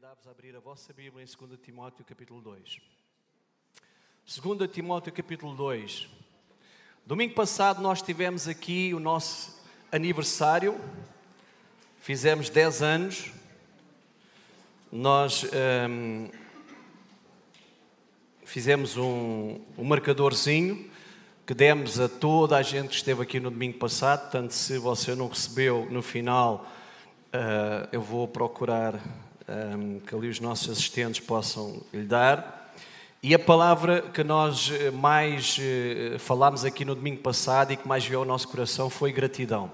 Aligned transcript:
convidar-vos 0.00 0.26
a 0.26 0.30
abrir 0.30 0.56
a 0.56 0.60
vossa 0.60 0.94
Bíblia 0.94 1.22
em 1.22 1.46
2 1.46 1.60
Timóteo 1.62 2.02
capítulo 2.06 2.40
2. 2.40 2.80
2 4.42 4.70
Timóteo 4.70 5.12
capítulo 5.12 5.54
2. 5.54 6.08
Domingo 7.04 7.34
passado 7.34 7.82
nós 7.82 8.00
tivemos 8.00 8.48
aqui 8.48 8.94
o 8.94 8.98
nosso 8.98 9.62
aniversário, 9.92 10.80
fizemos 11.98 12.48
10 12.48 12.80
anos. 12.80 13.30
Nós 14.90 15.44
hum, 15.44 16.30
fizemos 18.46 18.96
um, 18.96 19.60
um 19.76 19.84
marcadorzinho 19.84 20.90
que 21.46 21.52
demos 21.52 22.00
a 22.00 22.08
toda 22.08 22.56
a 22.56 22.62
gente 22.62 22.88
que 22.88 22.94
esteve 22.94 23.22
aqui 23.22 23.38
no 23.38 23.50
domingo 23.50 23.76
passado. 23.76 24.22
Portanto, 24.22 24.52
se 24.52 24.78
você 24.78 25.14
não 25.14 25.28
recebeu 25.28 25.86
no 25.90 26.00
final, 26.00 26.66
uh, 27.34 27.86
eu 27.92 28.00
vou 28.00 28.26
procurar 28.26 28.98
que 30.06 30.14
ali 30.14 30.28
os 30.28 30.40
nossos 30.40 30.70
assistentes 30.70 31.20
possam 31.20 31.82
lhe 31.92 32.04
dar. 32.04 32.72
E 33.22 33.34
a 33.34 33.38
palavra 33.38 34.02
que 34.02 34.24
nós 34.24 34.70
eh, 34.70 34.90
mais 34.90 35.58
uh, 35.58 36.18
falámos 36.18 36.64
aqui 36.64 36.86
no 36.86 36.94
domingo 36.94 37.20
passado 37.20 37.70
e 37.70 37.76
que 37.76 37.86
mais 37.86 38.04
veio 38.04 38.20
ao 38.20 38.24
nosso 38.24 38.48
coração 38.48 38.88
foi 38.88 39.12
gratidão. 39.12 39.70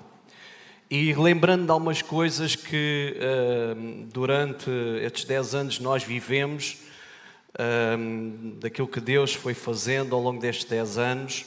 E 0.91 1.15
lembrando 1.15 1.65
de 1.65 1.71
algumas 1.71 2.03
coisas 2.03 2.55
que 2.55 3.17
durante 4.13 4.71
estes 5.03 5.25
10 5.25 5.55
anos 5.57 5.79
nós 5.81 6.05
vivemos, 6.05 6.77
daquilo 8.61 8.87
que 8.87 9.01
Deus 9.01 9.35
foi 9.35 9.53
fazendo 9.53 10.15
ao 10.15 10.23
longo 10.23 10.41
destes 10.41 10.65
10 10.67 10.99
anos, 10.99 11.47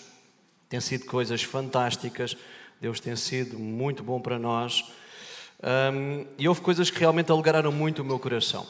tem 0.68 0.82
sido 0.82 1.06
coisas 1.06 1.42
fantásticas, 1.42 2.36
Deus 2.82 3.00
tem 3.00 3.16
sido 3.16 3.58
muito 3.58 4.04
bom 4.04 4.20
para 4.20 4.38
nós. 4.38 4.92
Um, 5.62 6.26
e 6.38 6.48
houve 6.48 6.62
coisas 6.62 6.90
que 6.90 7.00
realmente 7.00 7.32
alegraram 7.32 7.72
muito 7.72 8.02
o 8.02 8.06
meu 8.06 8.18
coração. 8.18 8.66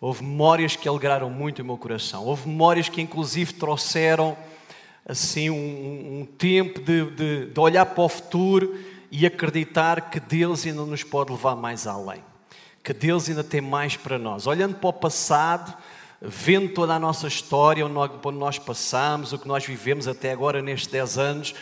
Houve 0.00 0.22
memórias 0.22 0.76
que 0.76 0.88
alegraram 0.88 1.30
muito 1.30 1.62
o 1.62 1.64
meu 1.64 1.78
coração. 1.78 2.24
Houve 2.24 2.48
memórias 2.48 2.88
que, 2.88 3.00
inclusive, 3.00 3.52
trouxeram 3.54 4.36
assim 5.06 5.48
um, 5.48 6.20
um 6.20 6.26
tempo 6.26 6.80
de, 6.80 7.10
de, 7.10 7.46
de 7.46 7.60
olhar 7.60 7.86
para 7.86 8.02
o 8.02 8.08
futuro 8.08 8.78
e 9.10 9.24
acreditar 9.24 10.10
que 10.10 10.18
Deus 10.18 10.66
ainda 10.66 10.84
nos 10.84 11.02
pode 11.02 11.30
levar 11.30 11.56
mais 11.56 11.86
além. 11.86 12.22
Que 12.82 12.92
Deus 12.92 13.28
ainda 13.28 13.44
tem 13.44 13.60
mais 13.60 13.96
para 13.96 14.18
nós. 14.18 14.46
Olhando 14.46 14.74
para 14.74 14.90
o 14.90 14.92
passado, 14.92 15.76
vendo 16.20 16.72
toda 16.74 16.94
a 16.94 16.98
nossa 16.98 17.26
história, 17.26 17.86
onde 17.86 18.38
nós 18.38 18.58
passamos, 18.58 19.32
o 19.32 19.38
que 19.38 19.46
nós 19.46 19.64
vivemos 19.64 20.08
até 20.08 20.32
agora 20.32 20.60
nestes 20.60 20.90
10 20.90 21.18
anos, 21.18 21.54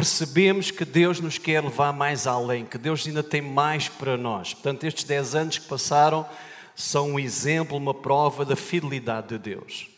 percebemos 0.00 0.70
que 0.70 0.86
Deus 0.86 1.20
nos 1.20 1.36
quer 1.36 1.62
levar 1.62 1.92
mais 1.92 2.26
além, 2.26 2.64
que 2.64 2.78
Deus 2.78 3.06
ainda 3.06 3.22
tem 3.22 3.42
mais 3.42 3.86
para 3.86 4.16
nós. 4.16 4.54
Portanto, 4.54 4.84
estes 4.84 5.04
10 5.04 5.34
anos 5.34 5.58
que 5.58 5.68
passaram 5.68 6.26
são 6.74 7.10
um 7.10 7.18
exemplo, 7.18 7.76
uma 7.76 7.92
prova 7.92 8.42
da 8.42 8.56
fidelidade 8.56 9.28
de 9.28 9.38
Deus, 9.38 9.90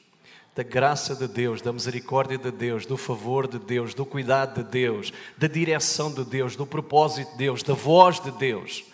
da 0.57 0.65
graça 0.65 1.15
de 1.15 1.29
Deus, 1.29 1.63
da 1.63 1.73
misericórdia 1.73 2.37
de 2.37 2.51
Deus, 2.51 2.85
do 2.85 2.97
favor 2.97 3.47
de 3.47 3.61
Deus, 3.61 3.95
do 3.95 4.05
cuidado 4.05 4.65
de 4.65 4.69
Deus, 4.69 5.13
da 5.39 5.47
direção 5.47 6.13
de 6.13 6.25
Deus, 6.25 6.57
do 6.57 6.67
propósito 6.67 7.31
de 7.31 7.39
Deus, 7.39 7.63
da 7.63 7.75
voz 7.75 8.19
de 8.19 8.33
Deus. 8.33 8.85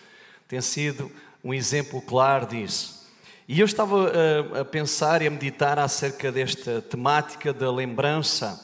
Tem 0.47 0.61
sido 0.61 1.11
um 1.43 1.55
exemplo 1.55 2.03
claro 2.03 2.45
disso. 2.45 3.09
E 3.47 3.59
eu 3.59 3.65
estava 3.65 4.11
a, 4.55 4.61
a 4.61 4.65
pensar 4.65 5.23
e 5.23 5.27
a 5.27 5.31
meditar 5.31 5.79
acerca 5.79 6.31
desta 6.31 6.83
temática 6.83 7.51
da 7.51 7.71
lembrança. 7.71 8.63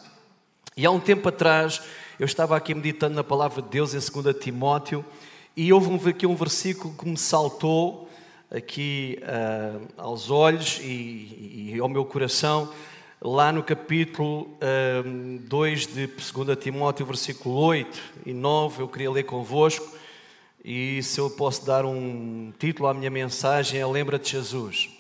E 0.78 0.86
há 0.86 0.92
um 0.92 1.00
tempo 1.00 1.30
atrás 1.30 1.82
eu 2.20 2.26
estava 2.26 2.56
aqui 2.56 2.74
meditando 2.74 3.16
na 3.16 3.24
palavra 3.24 3.62
de 3.62 3.68
Deus 3.70 3.94
em 3.94 4.22
2 4.24 4.38
Timóteo 4.40 5.04
e 5.56 5.72
houve 5.74 6.10
aqui 6.10 6.26
um 6.26 6.36
versículo 6.36 6.94
que 6.94 7.06
me 7.06 7.18
saltou 7.18 8.10
aqui 8.50 9.20
uh, 9.22 9.86
aos 9.98 10.32
olhos 10.32 10.80
e, 10.82 11.74
e, 11.74 11.80
ao 11.80 11.90
meu 11.90 12.06
coração, 12.06 12.72
lá 13.22 13.52
no 13.52 13.62
capítulo 13.64 14.44
uh, 14.44 14.60
ah, 14.62 15.40
2 15.48 15.88
de 15.88 16.08
2 16.08 16.58
Timóteo, 16.58 17.06
versículo 17.06 17.56
8 17.56 18.02
e 18.26 18.34
9, 18.34 18.84
eu 18.84 18.88
queria 18.88 19.12
ler 19.12 19.24
convosco 19.24 19.86
e 20.64 21.04
se 21.04 21.20
eu 21.20 21.30
posso 21.30 21.66
dar 21.66 21.86
um 21.86 22.54
título 22.58 22.88
à 22.88 22.94
minha 22.94 23.12
mensagem 23.12 23.80
é 23.80 23.86
Lembra 23.86 24.18
de 24.18 24.30
Jesus. 24.30 24.95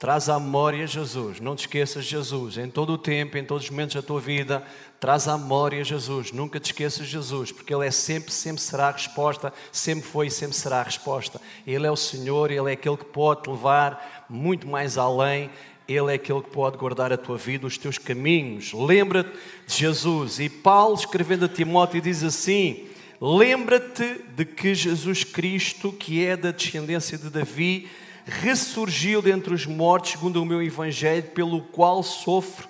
Traz 0.00 0.30
à 0.30 0.40
memória 0.40 0.86
Jesus, 0.86 1.40
não 1.40 1.54
te 1.54 1.66
esqueças 1.66 2.06
de 2.06 2.12
Jesus, 2.12 2.56
em 2.56 2.70
todo 2.70 2.94
o 2.94 2.96
tempo, 2.96 3.36
em 3.36 3.44
todos 3.44 3.64
os 3.64 3.70
momentos 3.70 3.96
da 3.96 4.00
tua 4.00 4.18
vida, 4.18 4.62
traz 4.98 5.28
à 5.28 5.36
memória 5.36 5.84
Jesus, 5.84 6.32
nunca 6.32 6.58
te 6.58 6.72
esqueças 6.72 7.04
de 7.04 7.12
Jesus, 7.12 7.52
porque 7.52 7.74
Ele 7.74 7.86
é 7.86 7.90
sempre, 7.90 8.32
sempre 8.32 8.62
será 8.62 8.88
a 8.88 8.92
resposta, 8.92 9.52
sempre 9.70 10.08
foi 10.08 10.28
e 10.28 10.30
sempre 10.30 10.56
será 10.56 10.80
a 10.80 10.84
resposta. 10.84 11.38
Ele 11.66 11.86
é 11.86 11.90
o 11.90 11.96
Senhor, 11.96 12.50
Ele 12.50 12.70
é 12.70 12.72
aquele 12.72 12.96
que 12.96 13.04
pode 13.04 13.42
te 13.42 13.50
levar 13.50 14.26
muito 14.26 14.66
mais 14.66 14.96
além, 14.96 15.50
Ele 15.86 16.10
é 16.10 16.14
aquele 16.14 16.40
que 16.40 16.50
pode 16.50 16.78
guardar 16.78 17.12
a 17.12 17.18
tua 17.18 17.36
vida, 17.36 17.66
os 17.66 17.76
teus 17.76 17.98
caminhos. 17.98 18.72
Lembra-te 18.72 19.32
de 19.66 19.76
Jesus. 19.76 20.40
E 20.40 20.48
Paulo, 20.48 20.94
escrevendo 20.94 21.44
a 21.44 21.48
Timóteo, 21.48 22.00
diz 22.00 22.24
assim: 22.24 22.86
Lembra-te 23.20 24.22
de 24.34 24.46
que 24.46 24.74
Jesus 24.74 25.24
Cristo, 25.24 25.92
que 25.92 26.24
é 26.24 26.38
da 26.38 26.52
descendência 26.52 27.18
de 27.18 27.28
Davi, 27.28 27.86
ressurgiu 28.26 29.22
dentre 29.22 29.54
os 29.54 29.66
mortos, 29.66 30.12
segundo 30.12 30.42
o 30.42 30.46
meu 30.46 30.62
evangelho, 30.62 31.22
pelo 31.30 31.62
qual 31.62 32.02
sofro 32.02 32.68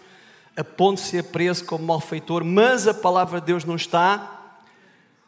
a 0.57 0.65
ponto 0.65 1.01
de 1.01 1.09
ser 1.09 1.25
preso 1.25 1.65
como 1.65 1.87
malfeitor, 1.87 2.45
mas 2.45 2.87
a 2.87 2.95
palavra 2.95 3.41
de 3.41 3.47
Deus 3.47 3.65
não 3.65 3.77
está 3.77 4.57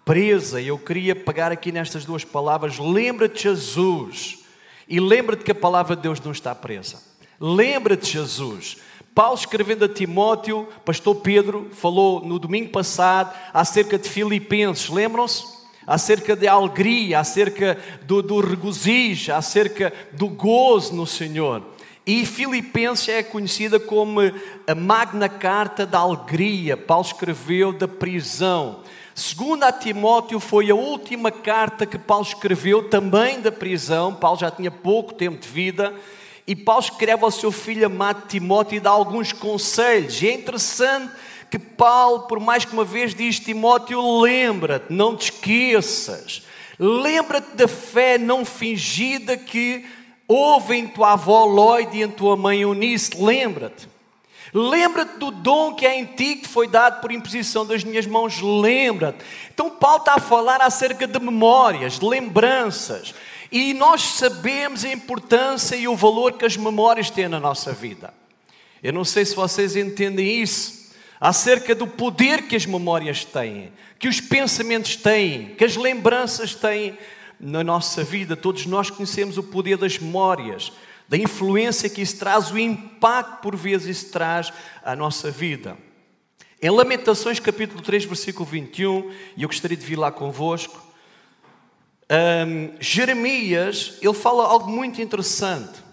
presa. 0.05 0.61
Eu 0.61 0.78
queria 0.78 1.15
pegar 1.15 1.53
aqui 1.53 1.72
nestas 1.72 2.05
duas 2.05 2.25
palavras: 2.25 2.78
lembra-te 2.78 3.44
Jesus 3.44 4.41
e 4.88 5.00
lembra-te 5.00 5.44
que 5.44 5.53
a 5.53 5.55
palavra 5.55 5.97
de 5.97 6.03
Deus 6.03 6.21
não 6.21 6.32
está 6.32 6.55
presa. 6.55 7.03
Lembra-te 7.41 8.12
Jesus. 8.12 8.78
Paulo 9.15 9.38
escrevendo 9.38 9.84
a 9.84 9.88
Timóteo, 9.88 10.69
pastor 10.84 11.16
Pedro 11.16 11.69
falou 11.72 12.25
no 12.25 12.38
domingo 12.38 12.71
passado 12.71 13.34
acerca 13.53 13.99
de 13.99 14.09
Filipenses, 14.09 14.88
lembram-se? 14.88 15.62
Acerca 15.87 16.37
da 16.37 16.53
alegria, 16.53 17.19
acerca 17.19 17.78
do, 18.03 18.22
do 18.22 18.41
regozijo, 18.41 19.32
acerca 19.32 19.93
do 20.12 20.28
gozo 20.28 20.94
no 20.94 21.06
Senhor. 21.06 21.62
E 22.04 22.26
Filipenses 22.26 23.09
é 23.09 23.22
conhecida 23.22 23.78
como 23.78 24.20
a 24.66 24.75
magna 24.75 25.28
carta 25.28 25.87
da 25.87 25.98
alegria. 25.98 26.76
Paulo 26.76 27.06
escreveu 27.06 27.72
da 27.72 27.87
prisão. 27.87 28.81
Segundo 29.15 29.62
a 29.62 29.70
Timóteo, 29.70 30.41
foi 30.41 30.70
a 30.70 30.75
última 30.75 31.31
carta 31.31 31.87
que 31.87 31.99
Paulo 31.99 32.25
escreveu, 32.26 32.88
também 32.88 33.41
da 33.41 33.53
prisão. 33.53 34.14
Paulo 34.14 34.41
já 34.41 34.50
tinha 34.50 34.70
pouco 34.70 35.14
tempo 35.14 35.38
de 35.38 35.49
vida. 35.49 35.94
E 36.44 36.56
Paulo 36.56 36.82
escreve 36.82 37.22
ao 37.22 37.31
seu 37.31 37.53
filho 37.53 37.87
amado 37.87 38.26
Timóteo 38.26 38.76
e 38.76 38.81
dá 38.81 38.91
alguns 38.91 39.32
conselhos. 39.32 40.20
E 40.22 40.28
é 40.28 40.34
interessante 40.34 41.12
que 41.53 41.59
Paulo, 41.59 42.21
por 42.21 42.41
mais 42.41 42.65
que 42.65 42.73
uma 42.73 42.83
vez 42.83 43.15
diz, 43.15 43.39
Timóteo, 43.39 44.23
lembra-te, 44.23 44.91
não 44.91 45.15
te 45.15 45.25
esqueças, 45.25 46.45
lembra-te 46.79 47.55
da 47.55 47.69
fé 47.69 48.17
não 48.17 48.43
fingida 48.43 49.37
que 49.37 49.85
houve 50.27 50.77
em 50.77 50.89
tua 50.89 51.12
avó 51.12 51.45
Lloyd 51.45 51.95
e 51.95 52.03
em 52.03 52.09
tua 52.09 52.39
mãe 52.39 52.62
Eunice, 52.62 53.23
lembra-te. 53.23 53.87
Lembra-te 54.55 55.19
do 55.19 55.31
dom 55.31 55.75
que 55.75 55.85
é 55.85 55.95
em 55.95 56.07
ti 56.07 56.37
que 56.37 56.49
foi 56.49 56.67
dado 56.67 57.03
por 57.03 57.12
imposição 57.12 57.67
das 57.67 57.85
minhas 57.85 58.07
mãos, 58.07 58.41
lembra-te. 58.41 59.23
Então 59.53 59.69
Paulo 59.69 59.99
está 59.99 60.15
a 60.15 60.21
falar 60.21 60.62
acerca 60.62 61.07
de 61.07 61.21
memórias, 61.21 61.99
de 61.99 62.07
lembranças. 62.07 63.15
E 63.51 63.75
nós 63.75 64.01
sabemos 64.01 64.87
a 64.87 64.91
importância 64.91 65.77
e 65.77 65.87
o 65.87 65.95
valor 65.95 66.33
que 66.33 66.47
as 66.47 66.57
memórias 66.57 67.11
têm 67.11 67.29
na 67.29 67.39
nossa 67.39 67.73
vida. 67.73 68.15
Eu 68.83 68.95
não 68.95 69.05
sei 69.05 69.27
se 69.27 69.35
vocês 69.35 69.77
entendem 69.77 70.41
isso, 70.41 70.81
acerca 71.22 71.72
do 71.72 71.87
poder 71.87 72.49
que 72.49 72.56
as 72.56 72.66
memórias 72.66 73.25
têm, 73.25 73.72
que 73.97 74.09
os 74.09 74.21
pensamentos 74.21 74.97
têm, 74.97 75.55
que 75.55 75.65
as 75.65 75.77
lembranças 75.77 76.53
têm 76.53 76.99
na 77.38 77.62
nossa 77.62 78.03
vida. 78.03 78.34
Todos 78.34 78.66
nós 78.66 78.91
conhecemos 78.91 79.38
o 79.38 79.43
poder 79.44 79.77
das 79.77 80.00
memórias, 80.00 80.72
da 81.09 81.16
influência 81.16 81.88
que 81.88 82.02
isso 82.02 82.19
traz, 82.19 82.50
o 82.50 82.58
impacto 82.58 83.41
por 83.41 83.55
vezes 83.55 83.99
isso 83.99 84.11
traz 84.11 84.52
à 84.85 84.97
nossa 84.97 85.31
vida. 85.31 85.79
Em 86.61 86.70
Lamentações 86.70 87.38
capítulo 87.38 87.81
3, 87.81 88.05
versículo 88.05 88.44
21, 88.44 89.12
e 89.37 89.44
eu 89.44 89.49
gostaria 89.49 89.76
de 89.76 89.87
vir 89.87 89.97
lá 89.97 90.11
convosco, 90.11 90.85
um, 92.11 92.73
Jeremias, 92.81 93.97
ele 94.02 94.12
fala 94.12 94.44
algo 94.44 94.69
muito 94.69 95.00
interessante. 95.00 95.85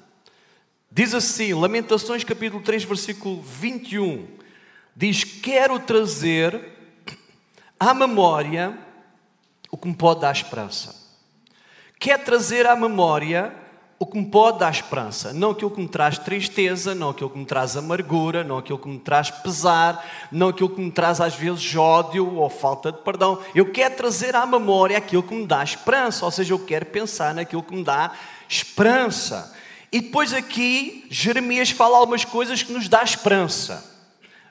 Diz 0.91 1.13
assim, 1.13 1.53
Lamentações 1.53 2.23
capítulo 2.23 2.63
3, 2.63 2.83
versículo 2.83 3.43
21, 3.43 4.38
diz: 4.99 5.23
Quero 5.23 5.79
trazer 5.79 6.59
à 7.79 7.93
memória 7.93 8.77
o 9.71 9.77
que 9.77 9.87
me 9.87 9.95
pode 9.95 10.19
dar 10.19 10.33
esperança. 10.33 10.93
Quer 11.97 12.19
trazer 12.19 12.67
à 12.67 12.75
memória 12.75 13.53
o 13.97 14.05
que 14.05 14.17
me 14.17 14.25
pode 14.25 14.59
dar 14.59 14.71
esperança, 14.71 15.33
não 15.33 15.51
aquilo 15.51 15.71
que 15.71 15.81
me 15.81 15.87
traz 15.87 16.17
tristeza, 16.17 16.95
não 16.95 17.09
aquilo 17.09 17.29
que 17.29 17.37
me 17.37 17.45
traz 17.45 17.75
amargura, 17.75 18.45
não 18.45 18.57
aquilo 18.57 18.79
que 18.79 18.87
me 18.87 18.97
traz 18.97 19.29
pesar, 19.29 20.05
não 20.31 20.49
aquilo 20.49 20.69
que 20.69 20.79
me 20.79 20.89
traz 20.89 21.19
às 21.19 21.35
vezes 21.35 21.75
ódio 21.75 22.35
ou 22.35 22.49
falta 22.49 22.93
de 22.93 22.99
perdão. 22.99 23.39
Eu 23.53 23.71
quero 23.73 23.95
trazer 23.95 24.35
à 24.37 24.45
memória 24.45 24.97
aquilo 24.97 25.23
que 25.23 25.35
me 25.35 25.45
dá 25.45 25.61
esperança, 25.61 26.23
ou 26.23 26.31
seja, 26.31 26.53
eu 26.53 26.59
quero 26.59 26.85
pensar 26.85 27.33
naquilo 27.33 27.63
que 27.63 27.75
me 27.75 27.83
dá 27.83 28.13
esperança. 28.47 29.53
E 29.91 29.99
depois 29.99 30.33
aqui, 30.33 31.05
Jeremias 31.09 31.69
fala 31.69 31.97
algumas 31.97 32.23
coisas 32.23 32.63
que 32.63 32.71
nos 32.71 32.87
dá 32.87 33.03
esperança. 33.03 33.98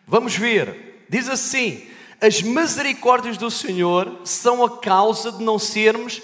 Vamos 0.09 0.35
ver. 0.35 1.05
Diz 1.09 1.29
assim: 1.29 1.87
As 2.21 2.41
misericórdias 2.41 3.37
do 3.37 3.51
Senhor 3.51 4.23
são 4.25 4.65
a 4.65 4.79
causa 4.79 5.31
de 5.31 5.45
não 5.45 5.59
sermos 5.59 6.23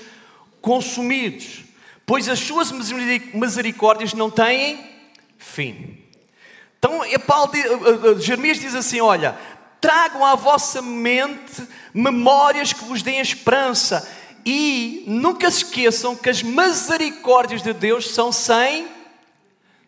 consumidos, 0.61 1.65
pois 2.07 2.29
as 2.29 2.39
suas 2.39 2.73
misericórdias 2.73 4.15
não 4.15 4.31
têm 4.31 4.81
fim. 5.37 5.99
Então, 6.79 7.01
Paulo, 7.27 7.53
Jeremias 8.19 8.59
diz 8.59 8.75
assim: 8.75 9.01
Olha, 9.01 9.39
tragam 9.81 10.25
à 10.25 10.35
vossa 10.35 10.81
mente 10.81 11.69
memórias 11.93 12.73
que 12.73 12.85
vos 12.85 13.03
deem 13.03 13.21
esperança 13.21 14.11
e 14.47 15.05
nunca 15.07 15.51
se 15.51 15.59
esqueçam 15.59 16.17
que 16.17 16.31
as 16.31 16.43
misericórdias 16.43 17.63
de 17.63 17.75
Deus 17.75 18.11
são 18.11 18.33
sem 18.33 18.89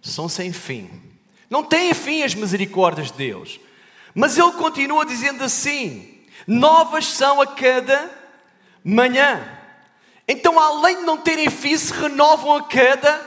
são 0.02 0.28
sem 0.28 0.52
fim. 0.52 0.88
Não 1.50 1.64
têm 1.64 1.92
fim 1.92 2.22
as 2.22 2.34
misericórdias 2.34 3.10
de 3.10 3.18
Deus. 3.18 3.58
Mas 4.16 4.38
ele 4.38 4.52
continua 4.52 5.04
dizendo 5.04 5.44
assim: 5.44 6.24
novas 6.46 7.06
são 7.06 7.38
a 7.42 7.46
cada 7.46 8.10
manhã. 8.82 9.46
Então, 10.26 10.58
além 10.58 10.96
de 10.96 11.02
não 11.02 11.18
terem 11.18 11.50
fim, 11.50 11.76
se 11.76 11.92
renovam 11.92 12.56
a 12.56 12.62
cada 12.62 13.20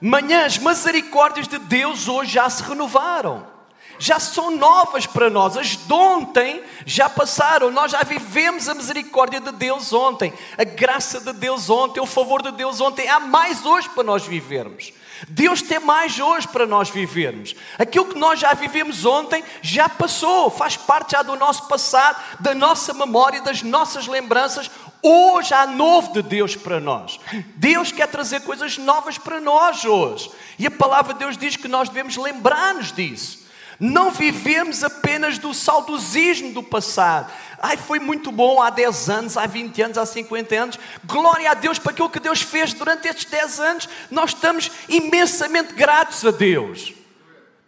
manhã. 0.00 0.46
As 0.46 0.56
misericórdias 0.56 1.48
de 1.48 1.58
Deus 1.58 2.06
hoje 2.06 2.34
já 2.34 2.48
se 2.48 2.62
renovaram 2.62 3.55
já 3.98 4.18
são 4.20 4.50
novas 4.50 5.06
para 5.06 5.30
nós. 5.30 5.56
As 5.56 5.76
de 5.76 5.92
ontem 5.92 6.62
já 6.84 7.08
passaram. 7.08 7.70
Nós 7.70 7.92
já 7.92 8.02
vivemos 8.02 8.68
a 8.68 8.74
misericórdia 8.74 9.40
de 9.40 9.52
Deus 9.52 9.92
ontem, 9.92 10.32
a 10.56 10.64
graça 10.64 11.20
de 11.20 11.32
Deus 11.32 11.70
ontem, 11.70 12.00
o 12.00 12.06
favor 12.06 12.42
de 12.42 12.52
Deus 12.52 12.80
ontem. 12.80 13.08
Há 13.08 13.20
mais 13.20 13.64
hoje 13.64 13.88
para 13.88 14.04
nós 14.04 14.26
vivermos. 14.26 14.92
Deus 15.28 15.62
tem 15.62 15.78
mais 15.80 16.18
hoje 16.18 16.46
para 16.46 16.66
nós 16.66 16.90
vivermos. 16.90 17.54
Aquilo 17.78 18.06
que 18.06 18.18
nós 18.18 18.38
já 18.38 18.52
vivemos 18.52 19.04
ontem 19.06 19.42
já 19.62 19.88
passou, 19.88 20.50
faz 20.50 20.76
parte 20.76 21.12
já 21.12 21.22
do 21.22 21.36
nosso 21.36 21.66
passado, 21.68 22.20
da 22.40 22.54
nossa 22.54 22.92
memória, 22.92 23.40
das 23.40 23.62
nossas 23.62 24.06
lembranças. 24.06 24.70
Hoje 25.02 25.54
há 25.54 25.66
novo 25.66 26.12
de 26.12 26.22
Deus 26.22 26.56
para 26.56 26.80
nós. 26.80 27.18
Deus 27.54 27.92
quer 27.92 28.08
trazer 28.08 28.40
coisas 28.40 28.76
novas 28.76 29.16
para 29.16 29.40
nós 29.40 29.84
hoje. 29.84 30.30
E 30.58 30.66
a 30.66 30.70
palavra 30.70 31.14
de 31.14 31.20
Deus 31.20 31.38
diz 31.38 31.56
que 31.56 31.68
nós 31.68 31.88
devemos 31.88 32.16
lembrar-nos 32.16 32.92
disso. 32.92 33.45
Não 33.78 34.10
vivemos 34.10 34.82
apenas 34.82 35.38
do 35.38 35.52
saudosismo 35.52 36.52
do 36.52 36.62
passado. 36.62 37.30
Ai, 37.58 37.76
foi 37.76 37.98
muito 37.98 38.32
bom 38.32 38.60
há 38.60 38.70
10 38.70 39.10
anos, 39.10 39.36
há 39.36 39.46
20 39.46 39.82
anos, 39.82 39.98
há 39.98 40.06
50 40.06 40.54
anos. 40.54 40.78
Glória 41.04 41.50
a 41.50 41.54
Deus 41.54 41.78
para 41.78 41.92
aquilo 41.92 42.10
que 42.10 42.20
Deus 42.20 42.40
fez 42.40 42.72
durante 42.72 43.08
estes 43.08 43.26
10 43.26 43.60
anos. 43.60 43.88
Nós 44.10 44.30
estamos 44.30 44.70
imensamente 44.88 45.74
gratos 45.74 46.24
a 46.24 46.30
Deus. 46.30 46.92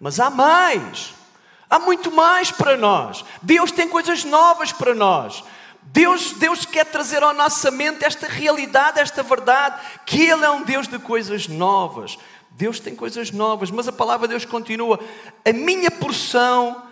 Mas 0.01 0.19
há 0.21 0.31
mais. 0.31 1.15
Há 1.69 1.79
muito 1.79 2.11
mais 2.11 2.51
para 2.51 2.77
nós. 2.77 3.25
Deus 3.43 3.71
tem 3.71 3.89
coisas 3.89 4.25
novas 4.25 4.73
para 4.73 4.95
nós. 4.95 5.45
Deus, 5.83 6.33
Deus 6.33 6.65
quer 6.65 6.85
trazer 6.85 7.23
à 7.23 7.33
nossa 7.33 7.71
mente 7.71 8.05
esta 8.05 8.27
realidade, 8.27 9.01
esta 9.01 9.23
verdade, 9.23 9.81
que 10.05 10.23
Ele 10.23 10.45
é 10.45 10.51
um 10.51 10.63
Deus 10.63 10.87
de 10.87 10.99
coisas 10.99 11.49
novas. 11.49 12.19
Deus 12.59 12.81
tem 12.81 12.93
coisas 12.93 13.31
novas, 13.31 13.71
mas 13.71 13.87
a 13.87 13.93
palavra 13.93 14.27
de 14.27 14.33
Deus 14.33 14.45
continua. 14.45 14.99
A 15.45 15.53
minha 15.53 15.93
porção 15.93 16.83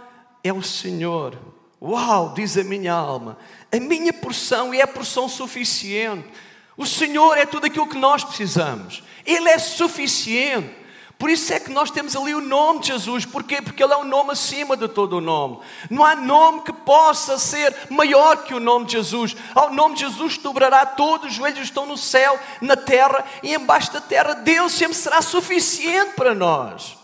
é 0.45 0.53
o 0.53 0.63
Senhor. 0.63 1.37
Uau, 1.83 2.33
diz 2.35 2.57
a 2.57 2.63
minha 2.63 2.93
alma. 2.93 3.37
A 3.73 3.81
minha 3.81 4.13
porção 4.13 4.73
é 4.73 4.81
a 4.81 4.87
porção 4.87 5.29
suficiente. 5.29 6.29
O 6.77 6.87
Senhor 6.87 7.37
é 7.37 7.45
tudo 7.45 7.67
aquilo 7.67 7.89
que 7.89 7.99
nós 7.99 8.23
precisamos. 8.23 9.03
Ele 9.27 9.49
é 9.49 9.59
suficiente. 9.59 10.86
Por 11.19 11.31
isso 11.31 11.51
é 11.53 11.59
que 11.59 11.71
nós 11.71 11.91
temos 11.91 12.15
ali 12.15 12.35
o 12.35 12.43
nome 12.43 12.81
de 12.81 12.89
Jesus. 12.89 13.25
Porquê? 13.25 13.63
Porque 13.63 13.83
Ele 13.83 13.93
é 13.93 13.97
o 13.97 14.05
nome 14.05 14.33
acima 14.33 14.77
de 14.77 14.87
todo 14.87 15.17
o 15.17 15.21
nome. 15.21 15.61
Não 15.89 16.05
há 16.05 16.15
nome 16.15 16.61
que 16.61 16.73
possa 16.73 17.39
ser 17.39 17.75
maior 17.89 18.45
que 18.45 18.53
o 18.53 18.61
nome 18.61 18.85
de 18.85 18.93
Jesus. 18.93 19.35
Ao 19.55 19.73
nome 19.73 19.95
de 19.95 20.03
Jesus 20.03 20.37
dobrará 20.37 20.85
todos 20.85 21.31
os 21.31 21.35
joelhos 21.35 21.61
estão 21.61 21.87
no 21.87 21.97
céu, 21.97 22.39
na 22.61 22.77
terra 22.77 23.25
e 23.43 23.55
embaixo 23.55 23.93
da 23.95 24.01
terra. 24.01 24.35
Deus 24.35 24.73
sempre 24.73 24.95
será 24.95 25.23
suficiente 25.23 26.13
para 26.15 26.35
nós. 26.35 26.99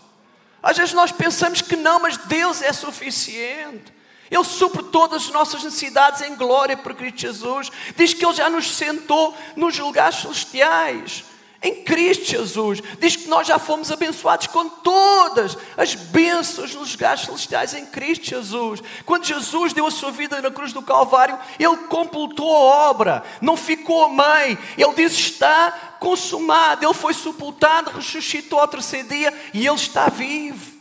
Às 0.61 0.77
vezes 0.77 0.93
nós 0.93 1.11
pensamos 1.11 1.61
que 1.63 1.75
não, 1.75 1.99
mas 1.99 2.15
Deus 2.15 2.61
é 2.61 2.71
suficiente. 2.71 3.91
Ele 4.29 4.43
supre 4.43 4.83
todas 4.83 5.23
as 5.23 5.29
nossas 5.31 5.63
necessidades 5.63 6.21
em 6.21 6.35
glória 6.35 6.77
por 6.77 6.93
Cristo 6.93 7.19
Jesus. 7.19 7.71
Diz 7.95 8.13
que 8.13 8.23
Ele 8.23 8.33
já 8.35 8.47
nos 8.47 8.75
sentou 8.75 9.35
nos 9.55 9.77
lugares 9.77 10.21
celestiais 10.21 11.32
em 11.63 11.75
Cristo 11.83 12.25
Jesus. 12.25 12.81
Diz 12.99 13.15
que 13.15 13.29
nós 13.29 13.47
já 13.47 13.57
fomos 13.57 13.91
abençoados 13.91 14.47
com 14.47 14.67
todas 14.67 15.57
as 15.77 15.95
bênçãos 15.95 16.75
nos 16.75 16.91
lugares 16.91 17.21
celestiais 17.21 17.73
em 17.73 17.85
Cristo 17.85 18.25
Jesus. 18.25 18.81
Quando 19.05 19.25
Jesus 19.25 19.71
deu 19.71 19.87
a 19.87 19.91
sua 19.91 20.11
vida 20.11 20.41
na 20.41 20.51
cruz 20.51 20.73
do 20.73 20.81
Calvário, 20.81 21.39
Ele 21.57 21.77
completou 21.87 22.53
a 22.53 22.89
obra, 22.89 23.23
não 23.41 23.55
ficou 23.55 24.03
a 24.03 24.09
mãe. 24.09 24.57
Ele 24.77 24.93
diz: 24.93 25.13
está 25.13 25.95
consumado. 25.99 26.85
Ele 26.85 26.93
foi 26.93 27.13
sepultado, 27.13 27.91
ressuscitou 27.91 28.59
ao 28.59 28.67
terceiro 28.67 29.07
dia 29.07 29.33
e 29.53 29.65
Ele 29.65 29.75
está 29.75 30.09
vivo. 30.09 30.72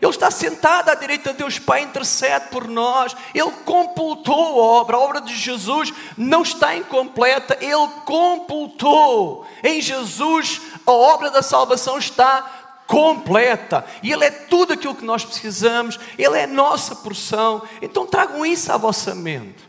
Ele 0.00 0.10
está 0.10 0.30
sentado 0.30 0.90
à 0.90 0.94
direita 0.94 1.32
de 1.32 1.38
Deus 1.38 1.58
Pai, 1.58 1.82
intercede 1.82 2.48
por 2.50 2.68
nós. 2.68 3.16
Ele 3.34 3.50
completou 3.64 4.34
a 4.34 4.64
obra. 4.64 4.96
A 4.96 5.00
obra 5.00 5.20
de 5.20 5.34
Jesus 5.34 5.92
não 6.16 6.42
está 6.42 6.76
incompleta, 6.76 7.56
ele 7.60 7.88
completou. 8.04 9.46
Em 9.64 9.80
Jesus, 9.80 10.60
a 10.86 10.92
obra 10.92 11.30
da 11.30 11.42
salvação 11.42 11.98
está 11.98 12.66
completa. 12.86 13.84
E 14.02 14.12
Ele 14.12 14.24
é 14.24 14.30
tudo 14.30 14.72
aquilo 14.72 14.94
que 14.94 15.04
nós 15.04 15.24
precisamos, 15.24 15.98
Ele 16.16 16.38
é 16.38 16.46
nossa 16.46 16.94
porção. 16.94 17.62
Então 17.82 18.06
tragam 18.06 18.46
isso 18.46 18.72
à 18.72 18.76
vossa 18.76 19.14
mente. 19.14 19.66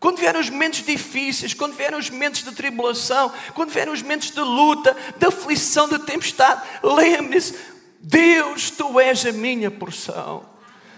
Quando 0.00 0.16
vierem 0.16 0.40
os 0.40 0.48
momentos 0.48 0.82
difíceis, 0.82 1.52
quando 1.52 1.74
vierem 1.74 1.98
os 1.98 2.08
momentos 2.08 2.42
de 2.42 2.52
tribulação, 2.52 3.30
quando 3.52 3.68
vierem 3.68 3.92
os 3.92 4.00
momentos 4.00 4.30
de 4.30 4.40
luta, 4.40 4.96
de 5.14 5.26
aflição, 5.26 5.86
de 5.86 5.98
tempestade, 5.98 6.62
lembre-se: 6.82 7.54
Deus, 8.00 8.70
tu 8.70 8.98
és 8.98 9.26
a 9.26 9.32
minha 9.32 9.70
porção, 9.70 10.44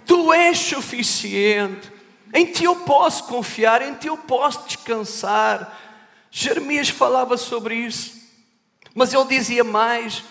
tu 0.07 0.33
és 0.33 0.57
suficiente, 0.57 1.93
em 2.33 2.47
ti 2.47 2.65
eu 2.65 2.77
posso 2.77 3.25
confiar, 3.25 3.83
em 3.83 3.95
ti 3.95 4.07
eu 4.07 4.17
posso 4.17 4.65
descansar. 4.67 5.79
Jeremias 6.31 6.89
falava 6.89 7.37
sobre 7.37 7.75
isso, 7.75 8.15
mas 8.95 9.13
ele 9.13 9.25
dizia 9.25 9.65
mais: 9.65 10.23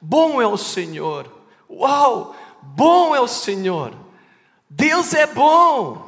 Bom 0.00 0.40
é 0.40 0.46
o 0.46 0.58
Senhor, 0.58 1.32
uau, 1.68 2.36
bom 2.62 3.16
é 3.16 3.20
o 3.20 3.26
Senhor, 3.26 3.94
Deus 4.68 5.14
é 5.14 5.26
bom. 5.26 6.07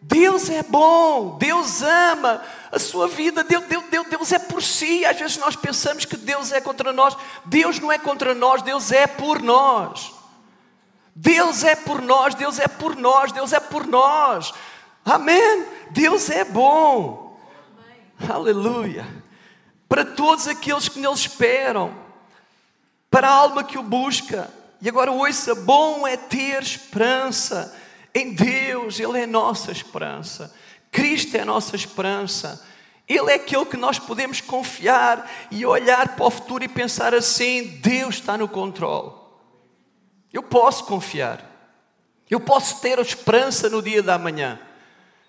Deus 0.00 0.48
é 0.50 0.62
bom, 0.62 1.36
Deus 1.38 1.82
ama 1.82 2.42
a 2.70 2.78
sua 2.78 3.08
vida, 3.08 3.42
Deus, 3.42 3.64
Deus, 3.64 4.06
Deus, 4.08 4.32
é 4.32 4.38
por 4.38 4.62
si. 4.62 5.04
Às 5.04 5.18
vezes 5.18 5.36
nós 5.38 5.56
pensamos 5.56 6.04
que 6.04 6.16
Deus 6.16 6.52
é 6.52 6.60
contra 6.60 6.92
nós. 6.92 7.16
Deus 7.44 7.78
não 7.80 7.90
é 7.90 7.98
contra 7.98 8.34
nós, 8.34 8.62
Deus 8.62 8.92
é 8.92 9.06
por 9.06 9.42
nós. 9.42 10.12
Deus 11.14 11.64
é 11.64 11.74
por 11.74 12.02
nós, 12.02 12.34
Deus 12.34 12.58
é 12.58 12.68
por 12.68 12.94
nós, 12.94 13.32
Deus 13.32 13.52
é 13.52 13.58
por 13.58 13.86
nós. 13.86 14.52
Amém? 15.04 15.66
Deus 15.90 16.28
é 16.28 16.44
bom. 16.44 17.40
Amém. 18.20 18.30
Aleluia. 18.30 19.06
Para 19.88 20.04
todos 20.04 20.46
aqueles 20.46 20.88
que 20.88 21.00
nele 21.00 21.14
esperam, 21.14 21.94
para 23.10 23.28
a 23.28 23.32
alma 23.32 23.64
que 23.64 23.78
o 23.78 23.82
busca. 23.82 24.52
E 24.80 24.88
agora 24.88 25.10
ouça: 25.10 25.54
bom 25.54 26.06
é 26.06 26.16
ter 26.16 26.62
esperança 26.62 27.74
em 28.18 28.32
Deus, 28.32 28.98
Ele 28.98 29.20
é 29.20 29.26
nossa 29.26 29.70
esperança. 29.70 30.54
Cristo 30.90 31.36
é 31.36 31.40
a 31.40 31.44
nossa 31.44 31.76
esperança. 31.76 32.66
Ele 33.06 33.30
é 33.30 33.34
aquele 33.34 33.66
que 33.66 33.76
nós 33.76 33.98
podemos 33.98 34.40
confiar 34.40 35.30
e 35.50 35.66
olhar 35.66 36.16
para 36.16 36.24
o 36.24 36.30
futuro 36.30 36.64
e 36.64 36.68
pensar 36.68 37.14
assim: 37.14 37.78
Deus 37.82 38.14
está 38.14 38.38
no 38.38 38.48
controle. 38.48 39.12
Eu 40.32 40.42
posso 40.42 40.84
confiar. 40.84 41.44
Eu 42.30 42.40
posso 42.40 42.80
ter 42.80 42.98
esperança 42.98 43.68
no 43.68 43.82
dia 43.82 44.02
da 44.02 44.16
manhã. 44.16 44.58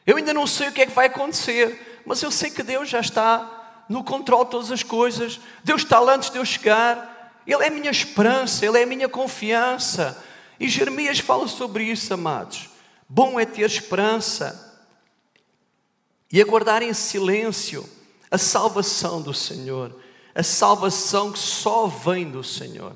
Eu 0.05 0.15
ainda 0.15 0.33
não 0.33 0.47
sei 0.47 0.69
o 0.69 0.71
que 0.71 0.83
é 0.83 0.85
que 0.85 0.93
vai 0.93 1.07
acontecer, 1.07 2.01
mas 2.05 2.23
eu 2.23 2.31
sei 2.31 2.49
que 2.49 2.63
Deus 2.63 2.87
já 2.87 3.01
está 3.01 3.83
no 3.89 4.01
controle 4.01 4.45
de 4.45 4.51
todas 4.51 4.71
as 4.71 4.81
coisas. 4.81 5.41
Deus 5.61 5.81
está 5.81 5.99
lá 5.99 6.15
antes 6.15 6.29
de 6.29 6.37
eu 6.37 6.45
chegar. 6.45 7.33
Ele 7.45 7.63
é 7.63 7.67
a 7.67 7.71
minha 7.71 7.91
esperança, 7.91 8.65
Ele 8.65 8.79
é 8.79 8.83
a 8.83 8.87
minha 8.87 9.09
confiança. 9.09 10.23
E 10.57 10.69
Jeremias 10.69 11.19
fala 11.19 11.49
sobre 11.49 11.83
isso, 11.83 12.13
amados. 12.13 12.76
Bom 13.09 13.39
é 13.39 13.45
ter 13.45 13.65
esperança 13.65 14.63
e 16.31 16.41
aguardar 16.41 16.83
em 16.83 16.93
silêncio 16.93 17.87
a 18.29 18.37
salvação 18.37 19.21
do 19.21 19.33
Senhor, 19.33 19.95
a 20.35 20.43
salvação 20.43 21.31
que 21.31 21.39
só 21.39 21.87
vem 21.87 22.29
do 22.29 22.43
Senhor. 22.43 22.95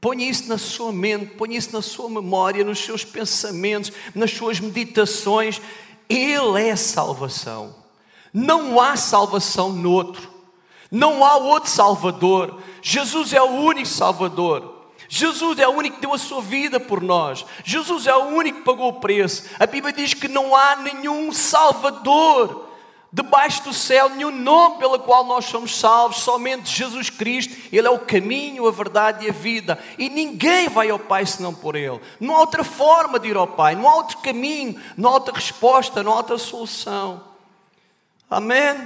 Ponha 0.00 0.28
isso 0.28 0.48
na 0.48 0.56
sua 0.56 0.90
mente, 0.90 1.34
ponha 1.34 1.58
isso 1.58 1.72
na 1.72 1.82
sua 1.82 2.08
memória, 2.08 2.64
nos 2.64 2.78
seus 2.78 3.04
pensamentos, 3.04 3.92
nas 4.14 4.30
suas 4.30 4.58
meditações. 4.58 5.60
Ele 6.08 6.62
é 6.62 6.74
salvação. 6.74 7.74
Não 8.32 8.80
há 8.80 8.96
salvação 8.96 9.70
no 9.70 9.92
outro. 9.92 10.30
Não 10.90 11.24
há 11.24 11.36
outro 11.36 11.70
Salvador. 11.70 12.60
Jesus 12.80 13.34
é 13.34 13.42
o 13.42 13.60
único 13.60 13.86
Salvador. 13.86 14.79
Jesus 15.12 15.58
é 15.58 15.66
o 15.66 15.72
único 15.72 15.96
que 15.96 16.02
deu 16.02 16.14
a 16.14 16.18
sua 16.18 16.40
vida 16.40 16.78
por 16.78 17.02
nós. 17.02 17.44
Jesus 17.64 18.06
é 18.06 18.14
o 18.14 18.28
único 18.28 18.58
que 18.58 18.64
pagou 18.64 18.90
o 18.90 19.00
preço. 19.00 19.42
A 19.58 19.66
Bíblia 19.66 19.92
diz 19.92 20.14
que 20.14 20.28
não 20.28 20.54
há 20.54 20.76
nenhum 20.76 21.32
Salvador 21.32 22.68
debaixo 23.12 23.64
do 23.64 23.74
céu, 23.74 24.08
nenhum 24.08 24.30
nome 24.30 24.78
pelo 24.78 25.00
qual 25.00 25.24
nós 25.24 25.46
somos 25.46 25.76
salvos, 25.76 26.18
somente 26.18 26.70
Jesus 26.70 27.10
Cristo. 27.10 27.56
Ele 27.72 27.88
é 27.88 27.90
o 27.90 27.98
caminho, 27.98 28.68
a 28.68 28.70
verdade 28.70 29.26
e 29.26 29.30
a 29.30 29.32
vida. 29.32 29.80
E 29.98 30.08
ninguém 30.08 30.68
vai 30.68 30.90
ao 30.90 30.98
Pai 30.98 31.26
senão 31.26 31.52
por 31.52 31.74
Ele. 31.74 32.00
Não 32.20 32.36
há 32.36 32.38
outra 32.38 32.62
forma 32.62 33.18
de 33.18 33.30
ir 33.30 33.36
ao 33.36 33.48
Pai, 33.48 33.74
não 33.74 33.88
há 33.88 33.96
outro 33.96 34.18
caminho, 34.18 34.80
não 34.96 35.10
há 35.10 35.14
outra 35.14 35.34
resposta, 35.34 36.04
não 36.04 36.12
há 36.12 36.18
outra 36.18 36.38
solução. 36.38 37.20
Amém? 38.30 38.76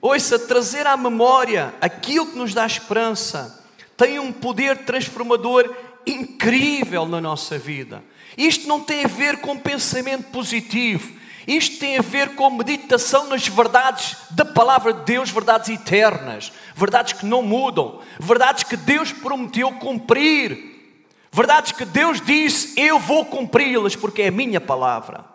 Ouça, 0.00 0.38
trazer 0.38 0.86
à 0.86 0.96
memória 0.96 1.74
aquilo 1.80 2.26
que 2.26 2.38
nos 2.38 2.54
dá 2.54 2.64
esperança 2.64 3.59
tem 4.00 4.18
um 4.18 4.32
poder 4.32 4.78
transformador 4.78 5.70
incrível 6.06 7.04
na 7.04 7.20
nossa 7.20 7.58
vida. 7.58 8.02
Isto 8.34 8.66
não 8.66 8.80
tem 8.80 9.04
a 9.04 9.08
ver 9.08 9.42
com 9.42 9.58
pensamento 9.58 10.30
positivo. 10.30 11.12
Isto 11.46 11.78
tem 11.78 11.98
a 11.98 12.02
ver 12.02 12.34
com 12.34 12.48
meditação 12.48 13.28
nas 13.28 13.46
verdades 13.46 14.16
da 14.30 14.44
palavra 14.44 14.94
de 14.94 15.04
Deus, 15.04 15.28
verdades 15.28 15.68
eternas, 15.68 16.50
verdades 16.74 17.12
que 17.12 17.26
não 17.26 17.42
mudam, 17.42 18.00
verdades 18.18 18.64
que 18.64 18.76
Deus 18.76 19.12
prometeu 19.12 19.70
cumprir, 19.72 20.96
verdades 21.30 21.72
que 21.72 21.84
Deus 21.84 22.22
disse: 22.22 22.80
Eu 22.80 22.98
vou 22.98 23.26
cumpri-las 23.26 23.96
porque 23.96 24.22
é 24.22 24.28
a 24.28 24.32
minha 24.32 24.62
palavra. 24.62 25.26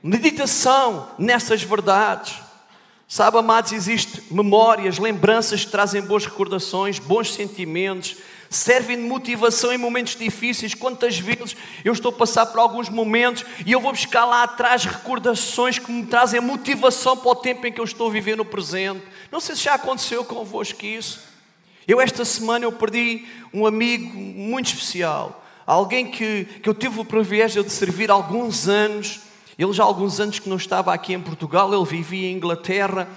Meditação 0.00 1.08
nessas 1.18 1.64
verdades. 1.64 2.43
Sabe, 3.14 3.38
amados, 3.38 3.70
existe 3.70 4.24
memórias, 4.28 4.98
lembranças 4.98 5.64
que 5.64 5.70
trazem 5.70 6.02
boas 6.02 6.26
recordações, 6.26 6.98
bons 6.98 7.32
sentimentos, 7.32 8.16
servem 8.50 8.96
de 8.96 9.04
motivação 9.04 9.72
em 9.72 9.78
momentos 9.78 10.16
difíceis. 10.16 10.74
Quantas 10.74 11.16
vezes 11.16 11.56
eu 11.84 11.92
estou 11.92 12.10
a 12.10 12.16
passar 12.16 12.46
por 12.46 12.58
alguns 12.58 12.88
momentos 12.88 13.46
e 13.64 13.70
eu 13.70 13.80
vou 13.80 13.92
buscar 13.92 14.24
lá 14.24 14.42
atrás 14.42 14.84
recordações 14.84 15.78
que 15.78 15.92
me 15.92 16.04
trazem 16.06 16.40
motivação 16.40 17.16
para 17.16 17.30
o 17.30 17.36
tempo 17.36 17.64
em 17.68 17.72
que 17.72 17.80
eu 17.80 17.84
estou 17.84 18.08
a 18.08 18.12
viver 18.12 18.36
no 18.36 18.44
presente. 18.44 19.04
Não 19.30 19.38
sei 19.38 19.54
se 19.54 19.62
já 19.62 19.74
aconteceu 19.74 20.24
convosco 20.24 20.84
isso. 20.84 21.20
Eu 21.86 22.00
esta 22.00 22.24
semana 22.24 22.64
eu 22.64 22.72
perdi 22.72 23.28
um 23.52 23.64
amigo 23.64 24.18
muito 24.18 24.74
especial, 24.74 25.46
alguém 25.64 26.10
que, 26.10 26.46
que 26.60 26.68
eu 26.68 26.74
tive 26.74 26.98
o 26.98 27.04
privilégio 27.04 27.62
de 27.62 27.70
servir 27.70 28.10
alguns 28.10 28.66
anos. 28.66 29.20
Ele 29.58 29.72
já 29.72 29.82
há 29.82 29.86
alguns 29.86 30.18
anos 30.20 30.38
que 30.38 30.48
não 30.48 30.56
estava 30.56 30.92
aqui 30.92 31.12
em 31.12 31.20
Portugal, 31.20 31.72
ele 31.72 31.84
vivia 31.84 32.30
em 32.30 32.36
Inglaterra, 32.36 33.08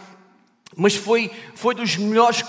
mas 0.75 0.95
foi, 0.95 1.31
foi 1.55 1.73
dos 1.73 1.97
melhores 1.97 2.43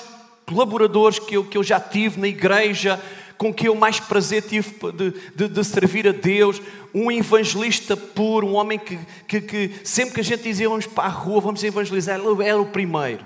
colaboradores 0.47 1.19
que 1.19 1.37
eu, 1.37 1.45
que 1.45 1.57
eu 1.57 1.63
já 1.63 1.81
tive 1.81 2.21
na 2.21 2.29
igreja, 2.29 3.03
com 3.37 3.55
que 3.55 3.69
eu 3.69 3.75
mais 3.75 4.01
prazer 4.01 4.43
tive 4.43 4.75
de, 4.93 5.15
de, 5.35 5.49
de, 5.49 5.65
servir 5.65 6.09
a 6.09 6.13
Deus, 6.13 6.61
um 6.93 7.11
evangelista 7.11 7.97
puro, 7.97 8.49
um 8.49 8.55
homem 8.55 8.79
que, 8.79 8.99
que, 9.29 9.41
que, 9.41 9.75
sempre 9.85 10.15
que 10.15 10.21
a 10.21 10.25
gente 10.25 10.43
dizia 10.43 10.69
vamos 10.69 10.87
para 10.87 11.05
a 11.05 11.09
rua, 11.09 11.41
vamos 11.41 11.63
evangelizar, 11.63 12.19
ele 12.19 12.45
era 12.45 12.61
o 12.61 12.67
primeiro. 12.67 13.25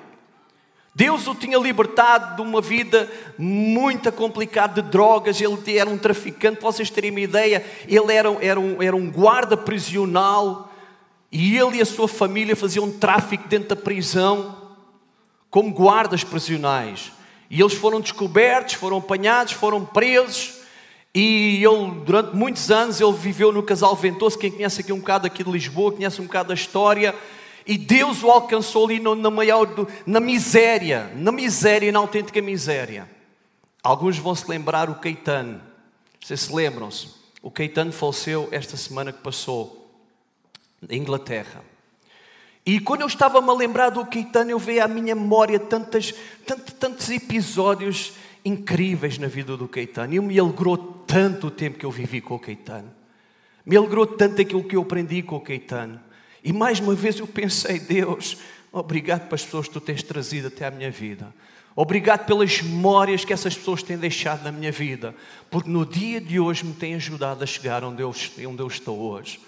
Deus 0.95 1.27
o 1.27 1.35
tinha 1.35 1.59
libertado 1.59 2.37
de 2.37 2.43
uma 2.43 2.61
vida 2.61 3.11
muito 3.39 4.13
complicada 4.13 4.83
de 4.83 4.91
drogas, 4.91 5.41
ele 5.41 5.79
era 5.79 5.89
um 5.89 5.97
traficante, 5.97 6.61
vocês 6.61 6.91
terem 6.91 7.11
uma 7.11 7.21
ideia, 7.21 7.65
ele 7.89 8.13
era, 8.13 8.29
era, 8.43 8.61
um, 8.61 8.83
era 8.83 8.95
um 8.95 9.11
guarda 9.11 9.57
prisional 9.57 10.71
e 11.31 11.57
ele 11.57 11.79
e 11.79 11.81
a 11.81 11.87
sua 11.87 12.07
família 12.07 12.55
faziam 12.55 12.91
tráfico 12.91 13.49
dentro 13.49 13.71
da 13.71 13.77
prisão 13.77 14.55
como 15.49 15.73
guardas 15.73 16.23
prisionais. 16.23 17.13
E 17.51 17.61
eles 17.61 17.75
foram 17.75 18.01
descobertos, 18.01 18.75
foram 18.75 18.99
apanhados, 18.99 19.53
foram 19.53 19.85
presos. 19.85 20.61
E 21.15 21.63
ele, 21.63 21.91
durante 22.07 22.35
muitos 22.35 22.71
anos, 22.71 23.01
ele 23.01 23.13
viveu 23.13 23.53
no 23.53 23.63
Casal 23.63 23.95
Ventoso. 23.95 24.39
Quem 24.39 24.51
conhece 24.51 24.81
aqui 24.81 24.93
um 24.93 24.99
bocado 24.99 25.27
aqui 25.27 25.45
de 25.45 25.51
Lisboa, 25.51 25.93
conhece 25.93 26.21
um 26.23 26.25
bocado 26.25 26.49
da 26.49 26.55
história. 26.55 27.15
E 27.67 27.79
Deus 27.79 28.23
o 28.23 28.31
alcançou 28.31 28.87
ali 28.87 29.01
na 29.01 29.31
maior, 29.31 29.69
na 30.05 30.21
miséria, 30.21 31.13
na 31.17 31.31
miséria, 31.31 31.93
na 31.93 31.99
autêntica 31.99 32.41
miséria. 32.43 33.09
Alguns 33.83 34.19
vão 34.19 34.35
se 34.35 34.49
lembrar 34.49 34.91
o 34.91 34.97
Caetano. 34.97 35.61
Vocês 36.21 36.41
se 36.41 36.55
lembram-se? 36.55 37.09
O 37.43 37.51
Caetano 37.51 37.93
faleceu 37.93 38.49
esta 38.53 38.77
semana 38.77 39.13
que 39.13 39.21
passou, 39.21 39.91
na 40.81 40.95
Inglaterra. 40.95 41.65
E 42.65 42.79
quando 42.79 43.01
eu 43.01 43.09
estava-me 43.09 43.51
a 43.51 43.53
lembrar 43.53 43.91
do 43.91 44.07
Caetano, 44.07 44.53
eu 44.53 44.59
veio 44.59 44.85
à 44.85 44.89
minha 44.89 45.15
memória 45.17 45.59
tantas, 45.59 46.15
tantos, 46.47 46.75
tantos 46.75 47.11
episódios 47.11 48.13
incríveis 48.45 49.19
na 49.19 49.27
vida 49.27 49.57
do 49.57 49.67
Caetano. 49.67 50.15
E 50.15 50.21
me 50.21 50.39
alegrou 50.39 50.77
tanto 50.77 51.49
o 51.49 51.51
tempo 51.51 51.79
que 51.79 51.87
eu 51.87 51.91
vivi 51.91 52.21
com 52.21 52.37
o 52.37 52.39
Caetano. 52.39 52.91
Me 53.67 53.77
alegrou 53.77 54.07
tanto 54.07 54.41
aquilo 54.41 54.63
que 54.63 54.77
eu 54.77 54.83
aprendi 54.83 55.23
com 55.23 55.37
o 55.37 55.41
Caetano. 55.41 56.01
E 56.43 56.53
mais 56.53 56.81
uma 56.81 56.95
vez 56.95 57.19
eu 57.19 57.27
pensei, 57.27 57.79
Deus, 57.79 58.37
obrigado 58.73 59.29
pelas 59.29 59.45
pessoas 59.45 59.69
que 59.69 59.73
tu 59.75 59.81
tens 59.81 60.03
trazido 60.03 60.49
até 60.49 60.67
à 60.67 60.71
minha 60.71 60.91
vida. 60.91 61.33
Obrigado 61.75 62.27
pelas 62.27 62.61
memórias 62.61 63.25
que 63.25 63.33
essas 63.33 63.55
pessoas 63.55 63.83
têm 63.83 63.97
deixado 63.97 64.45
na 64.45 64.53
minha 64.53 64.71
vida. 64.71 65.15
Porque 65.51 65.71
no 65.71 65.87
dia 65.87 66.21
de 66.21 66.39
hoje 66.39 66.65
me 66.65 66.75
têm 66.75 66.95
ajudado 66.95 67.43
a 67.43 67.47
chegar 67.47 67.83
onde 67.83 68.03
eu, 68.03 68.15
onde 68.47 68.61
eu 68.61 68.67
estou 68.67 68.99
hoje. 68.99 69.41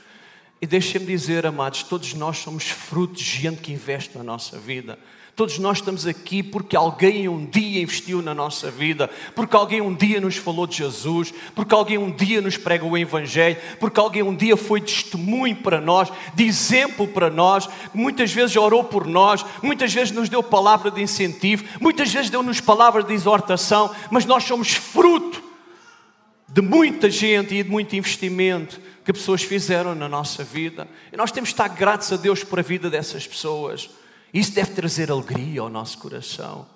E 0.60 0.66
deixem-me 0.66 1.06
dizer, 1.06 1.44
amados, 1.44 1.82
todos 1.82 2.14
nós 2.14 2.38
somos 2.38 2.64
fruto 2.64 3.14
de 3.14 3.24
gente 3.24 3.60
que 3.60 3.72
investe 3.72 4.16
na 4.16 4.24
nossa 4.24 4.58
vida. 4.58 4.98
Todos 5.36 5.58
nós 5.58 5.78
estamos 5.78 6.06
aqui 6.06 6.44
porque 6.44 6.76
alguém 6.76 7.28
um 7.28 7.44
dia 7.44 7.82
investiu 7.82 8.22
na 8.22 8.32
nossa 8.32 8.70
vida, 8.70 9.10
porque 9.34 9.56
alguém 9.56 9.80
um 9.80 9.92
dia 9.92 10.20
nos 10.20 10.36
falou 10.36 10.64
de 10.64 10.76
Jesus, 10.76 11.34
porque 11.56 11.74
alguém 11.74 11.98
um 11.98 12.10
dia 12.10 12.40
nos 12.40 12.56
pregou 12.56 12.92
o 12.92 12.98
Evangelho, 12.98 13.56
porque 13.80 13.98
alguém 13.98 14.22
um 14.22 14.34
dia 14.34 14.56
foi 14.56 14.80
testemunho 14.80 15.56
para 15.56 15.80
nós, 15.80 16.08
de 16.36 16.44
exemplo 16.44 17.08
para 17.08 17.30
nós, 17.30 17.68
muitas 17.92 18.32
vezes 18.32 18.54
orou 18.54 18.84
por 18.84 19.08
nós, 19.08 19.44
muitas 19.60 19.92
vezes 19.92 20.12
nos 20.12 20.28
deu 20.28 20.40
palavra 20.40 20.88
de 20.88 21.02
incentivo, 21.02 21.64
muitas 21.80 22.12
vezes 22.12 22.30
deu-nos 22.30 22.60
palavras 22.60 23.04
de 23.04 23.12
exortação, 23.12 23.92
mas 24.12 24.24
nós 24.24 24.44
somos 24.44 24.72
fruto 24.72 25.42
de 26.48 26.62
muita 26.62 27.10
gente 27.10 27.56
e 27.56 27.64
de 27.64 27.68
muito 27.68 27.96
investimento 27.96 28.80
que 29.04 29.12
pessoas 29.12 29.42
fizeram 29.42 29.96
na 29.96 30.08
nossa 30.08 30.44
vida. 30.44 30.86
E 31.12 31.16
nós 31.16 31.32
temos 31.32 31.48
de 31.48 31.54
estar 31.54 31.66
gratos 31.66 32.12
a 32.12 32.16
Deus 32.16 32.44
por 32.44 32.60
a 32.60 32.62
vida 32.62 32.88
dessas 32.88 33.26
pessoas. 33.26 33.90
Isso 34.34 34.52
deve 34.52 34.72
trazer 34.72 35.12
alegria 35.12 35.60
ao 35.60 35.68
nosso 35.68 35.96
coração. 35.98 36.66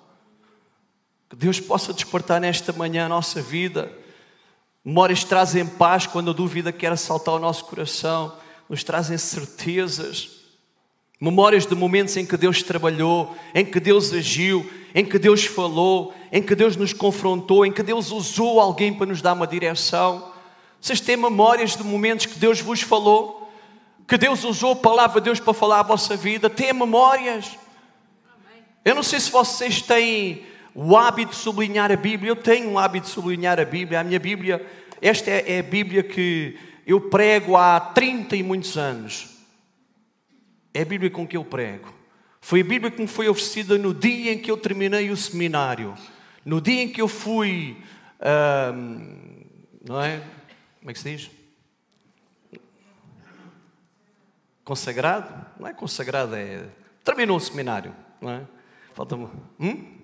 Que 1.29 1.35
Deus 1.35 1.59
possa 1.59 1.93
despertar 1.93 2.39
nesta 2.39 2.71
manhã 2.71 3.05
a 3.05 3.09
nossa 3.09 3.41
vida. 3.41 3.91
Memórias 4.83 5.25
trazem 5.25 5.65
paz 5.65 6.07
quando 6.07 6.31
a 6.31 6.33
dúvida 6.33 6.71
quer 6.71 6.93
assaltar 6.93 7.35
o 7.35 7.39
nosso 7.39 7.65
coração, 7.65 8.33
nos 8.69 8.81
trazem 8.81 9.17
certezas. 9.17 10.29
Memórias 11.19 11.65
de 11.65 11.75
momentos 11.75 12.15
em 12.15 12.25
que 12.25 12.37
Deus 12.37 12.63
trabalhou, 12.63 13.35
em 13.53 13.65
que 13.65 13.81
Deus 13.81 14.13
agiu, 14.13 14.67
em 14.95 15.03
que 15.03 15.19
Deus 15.19 15.43
falou, 15.43 16.13
em 16.31 16.41
que 16.41 16.55
Deus 16.55 16.77
nos 16.77 16.93
confrontou, 16.93 17.65
em 17.65 17.73
que 17.73 17.83
Deus 17.83 18.09
usou 18.09 18.61
alguém 18.61 18.93
para 18.93 19.07
nos 19.07 19.21
dar 19.21 19.33
uma 19.33 19.45
direção. 19.45 20.31
Vocês 20.79 21.01
têm 21.01 21.17
memórias 21.17 21.75
de 21.75 21.83
momentos 21.83 22.25
que 22.25 22.39
Deus 22.39 22.61
vos 22.61 22.81
falou? 22.81 23.38
Que 24.09 24.17
Deus 24.17 24.43
usou 24.43 24.71
a 24.71 24.75
palavra 24.75 25.21
de 25.21 25.25
Deus 25.25 25.39
para 25.39 25.53
falar 25.53 25.81
a 25.81 25.83
vossa 25.83 26.17
vida? 26.17 26.49
Têm 26.49 26.73
memórias? 26.73 27.59
Eu 28.83 28.95
não 28.95 29.03
sei 29.03 29.19
se 29.19 29.29
vocês 29.29 29.83
têm 29.83 30.47
o 30.73 30.97
hábito 30.97 31.33
de 31.33 31.37
sublinhar 31.37 31.91
a 31.91 31.95
Bíblia. 31.95 32.31
Eu 32.31 32.35
tenho 32.35 32.71
um 32.71 32.79
hábito 32.79 33.05
de 33.05 33.11
sublinhar 33.11 33.59
a 33.59 33.65
Bíblia. 33.65 33.99
A 33.99 34.03
minha 34.03 34.19
Bíblia, 34.19 34.65
esta 34.99 35.29
é, 35.29 35.57
é 35.57 35.59
a 35.59 35.63
Bíblia 35.63 36.01
que 36.01 36.57
eu 36.87 36.99
prego 37.01 37.55
há 37.55 37.79
30 37.79 38.35
e 38.35 38.41
muitos 38.41 38.75
anos. 38.79 39.29
É 40.73 40.81
a 40.81 40.85
Bíblia 40.85 41.11
com 41.11 41.27
que 41.27 41.37
eu 41.37 41.45
prego. 41.45 41.93
Foi 42.41 42.61
a 42.61 42.63
Bíblia 42.63 42.89
que 42.89 42.99
me 42.99 43.07
foi 43.07 43.29
oferecida 43.29 43.77
no 43.77 43.93
dia 43.93 44.33
em 44.33 44.39
que 44.39 44.49
eu 44.49 44.57
terminei 44.57 45.11
o 45.11 45.17
seminário. 45.17 45.93
No 46.43 46.59
dia 46.59 46.81
em 46.81 46.89
que 46.89 46.99
eu 46.99 47.07
fui, 47.07 47.77
não 49.87 50.01
é? 50.01 50.19
Como 50.79 50.89
é 50.89 50.93
que 50.93 50.99
se 50.99 51.15
diz? 51.15 51.38
Consagrado? 54.69 55.47
Não 55.59 55.67
é 55.67 55.73
consagrado, 55.73 56.35
é. 56.35 56.63
Terminou 57.03 57.37
o 57.37 57.39
seminário, 57.39 57.91
não 58.21 58.29
é? 58.29 58.43
Falta. 58.93 59.15
Hum? 59.15 59.97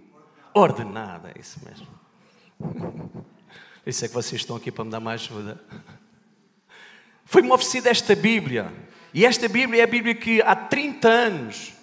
Ordenado, 0.55 1.27
é 1.27 1.39
isso 1.39 1.59
mesmo. 1.63 1.87
Isso 3.85 4.03
é 4.03 4.07
que 4.07 4.13
vocês 4.15 4.41
estão 4.41 4.55
aqui 4.55 4.71
para 4.71 4.83
me 4.83 4.89
dar 4.89 4.99
mais 4.99 5.21
ajuda. 5.21 5.63
Foi-me 7.25 7.51
oferecida 7.51 7.91
esta 7.91 8.15
Bíblia. 8.15 8.73
E 9.13 9.23
esta 9.23 9.47
Bíblia 9.47 9.81
é 9.81 9.83
a 9.83 9.87
Bíblia 9.87 10.15
que 10.15 10.41
há 10.41 10.55
30 10.55 11.07
anos 11.07 11.73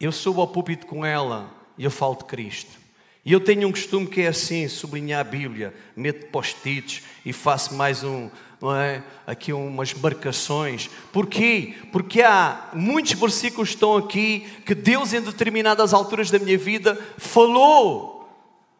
eu 0.00 0.10
subo 0.10 0.40
ao 0.40 0.48
púlpito 0.48 0.86
com 0.86 1.04
ela 1.04 1.52
e 1.76 1.84
eu 1.84 1.90
falo 1.90 2.14
de 2.14 2.24
Cristo. 2.24 2.78
E 3.28 3.32
eu 3.32 3.40
tenho 3.40 3.68
um 3.68 3.70
costume 3.70 4.06
que 4.06 4.22
é 4.22 4.28
assim, 4.28 4.66
sublinhar 4.68 5.20
a 5.20 5.24
Bíblia, 5.24 5.74
meto 5.94 6.28
post-its 6.28 7.02
e 7.26 7.30
faço 7.30 7.74
mais 7.74 8.02
um, 8.02 8.30
não 8.58 8.74
é? 8.74 9.02
Aqui 9.26 9.52
umas 9.52 9.92
marcações. 9.92 10.88
Porquê? 11.12 11.74
Porque 11.92 12.22
há 12.22 12.70
muitos 12.72 13.12
versículos 13.12 13.68
que 13.68 13.74
estão 13.74 13.98
aqui 13.98 14.46
que 14.64 14.74
Deus 14.74 15.12
em 15.12 15.20
determinadas 15.20 15.92
alturas 15.92 16.30
da 16.30 16.38
minha 16.38 16.56
vida 16.56 16.98
falou 17.18 18.32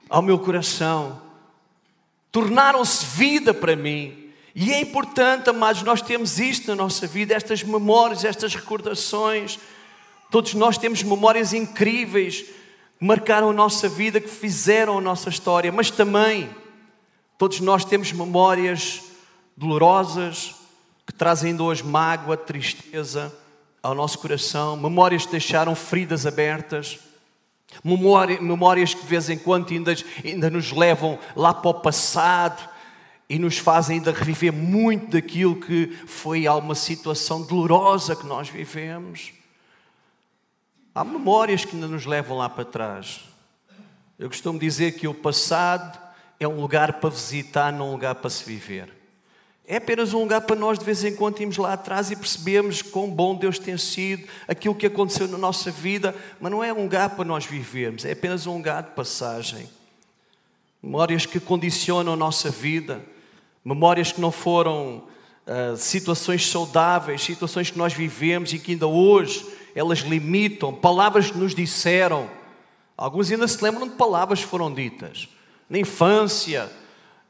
ao 0.09 0.23
meu 0.23 0.39
coração, 0.39 1.21
tornaram-se 2.33 3.05
vida 3.05 3.53
para 3.53 3.77
mim. 3.77 4.31
E 4.55 4.73
é 4.73 4.81
importante, 4.81 5.51
amados, 5.51 5.83
nós 5.83 6.01
temos 6.01 6.39
isto 6.39 6.69
na 6.69 6.75
nossa 6.75 7.07
vida, 7.07 7.35
estas 7.35 7.63
memórias, 7.63 8.25
estas 8.25 8.55
recordações. 8.55 9.59
Todos 10.31 10.55
nós 10.55 10.79
temos 10.79 11.03
memórias 11.03 11.53
incríveis 11.53 12.57
marcaram 13.01 13.51
a 13.51 13.53
nossa 13.53 13.89
vida, 13.89 14.21
que 14.21 14.29
fizeram 14.29 14.99
a 14.99 15.01
nossa 15.01 15.29
história, 15.29 15.71
mas 15.71 15.91
também 15.91 16.49
todos 17.37 17.61
nós 17.61 17.85
temos 17.85 18.13
memórias 18.13 19.03
dolorosas 19.57 20.55
que 21.07 21.13
trazem 21.13 21.61
hoje 21.61 21.85
mágoa, 21.85 22.37
tristeza 22.37 23.35
ao 23.83 23.95
nosso 23.95 24.19
coração, 24.19 24.77
memórias 24.77 25.25
que 25.25 25.33
deixaram 25.33 25.75
feridas 25.75 26.27
abertas. 26.27 26.99
Memórias 27.85 28.95
que 28.95 29.03
de 29.03 29.07
vez 29.07 29.29
em 29.29 29.37
quando 29.37 29.71
ainda, 29.73 29.95
ainda 30.25 30.51
nos 30.51 30.73
levam 30.73 31.19
lá 31.37 31.53
para 31.53 31.71
o 31.71 31.75
passado 31.75 32.69
e 33.29 33.39
nos 33.39 33.59
fazem 33.59 33.99
ainda 33.99 34.11
reviver 34.11 34.53
muito 34.53 35.13
daquilo 35.13 35.57
que 35.57 35.87
foi 36.07 36.47
alguma 36.47 36.75
situação 36.75 37.43
dolorosa 37.43 38.17
que 38.17 38.27
nós 38.27 38.49
vivemos. 38.49 39.33
Há 40.99 41.05
memórias 41.05 41.65
que 41.65 41.77
ainda 41.77 41.87
nos 41.87 42.05
levam 42.07 42.37
lá 42.37 42.49
para 42.49 42.65
trás. 42.65 43.21
Eu 44.19 44.29
costumo 44.29 44.59
dizer 44.59 44.97
que 44.97 45.07
o 45.07 45.15
passado 45.15 45.97
é 46.41 46.49
um 46.49 46.61
lugar 46.61 46.95
para 46.95 47.09
visitar, 47.09 47.73
não 47.73 47.91
um 47.91 47.93
lugar 47.93 48.17
para 48.17 48.29
se 48.29 48.43
viver. 48.43 48.93
É 49.65 49.77
apenas 49.77 50.13
um 50.13 50.19
lugar 50.19 50.41
para 50.41 50.57
nós 50.57 50.77
de 50.77 50.85
vez 50.85 51.05
em 51.05 51.15
quando 51.15 51.41
irmos 51.41 51.57
lá 51.57 51.75
atrás 51.75 52.11
e 52.11 52.17
percebermos 52.17 52.83
quão 52.83 53.09
bom 53.09 53.37
Deus 53.37 53.61
tem 53.61 53.79
sido, 53.79 54.27
aquilo 54.49 54.75
que 54.75 54.87
aconteceu 54.87 55.29
na 55.29 55.39
nossa 55.39 55.71
vida, 55.71 56.13
mas 56.41 56.51
não 56.51 56.65
é 56.65 56.73
um 56.73 56.83
lugar 56.83 57.11
para 57.11 57.25
nós 57.25 57.47
vivermos, 57.47 58.05
é 58.05 58.11
apenas 58.11 58.45
um 58.49 58.57
lugar 58.57 58.83
de 58.83 58.91
passagem. 58.91 59.71
Memórias 60.83 61.25
que 61.25 61.39
condicionam 61.39 62.15
a 62.15 62.17
nossa 62.17 62.51
vida, 62.51 63.01
memórias 63.65 64.11
que 64.11 64.21
não 64.21 64.33
foram 64.33 65.05
uh, 65.47 65.77
situações 65.77 66.45
saudáveis, 66.51 67.23
situações 67.23 67.71
que 67.71 67.79
nós 67.79 67.93
vivemos 67.93 68.53
e 68.53 68.59
que 68.59 68.73
ainda 68.73 68.89
hoje 68.89 69.58
elas 69.79 70.01
limitam, 70.01 70.75
palavras 70.75 71.31
que 71.31 71.39
nos 71.39 71.55
disseram. 71.55 72.29
Alguns 72.97 73.31
ainda 73.31 73.47
se 73.47 73.63
lembram 73.63 73.89
de 73.89 73.95
palavras 73.95 74.41
que 74.41 74.47
foram 74.47 74.73
ditas 74.73 75.29
na 75.71 75.79
infância, 75.79 76.71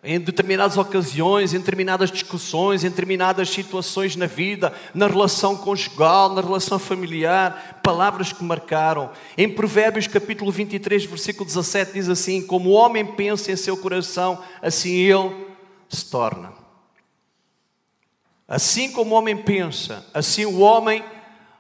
em 0.03 0.19
determinadas 0.21 0.77
ocasiões, 0.77 1.53
em 1.53 1.59
determinadas 1.59 2.11
discussões, 2.11 2.85
em 2.85 2.89
determinadas 2.89 3.51
situações 3.51 4.15
na 4.15 4.27
vida, 4.27 4.73
na 4.95 5.09
relação 5.09 5.57
conjugal, 5.57 6.33
na 6.33 6.41
relação 6.41 6.79
familiar, 6.79 7.81
palavras 7.83 8.33
que 8.33 8.45
marcaram. 8.45 9.11
Em 9.37 9.49
Provérbios 9.49 10.07
capítulo 10.07 10.53
23, 10.53 11.05
versículo 11.05 11.45
17 11.45 11.93
diz 11.93 12.09
assim: 12.09 12.47
Como 12.47 12.71
o 12.71 12.75
homem 12.75 13.05
pensa 13.05 13.51
em 13.51 13.57
seu 13.57 13.77
coração, 13.77 14.43
assim 14.63 14.93
ele 14.93 15.49
se 15.89 16.09
torna. 16.09 16.53
Assim 18.47 18.93
como 18.93 19.15
o 19.15 19.19
homem 19.19 19.37
pensa, 19.37 20.07
assim 20.15 20.47
o 20.47 20.61
homem 20.61 21.05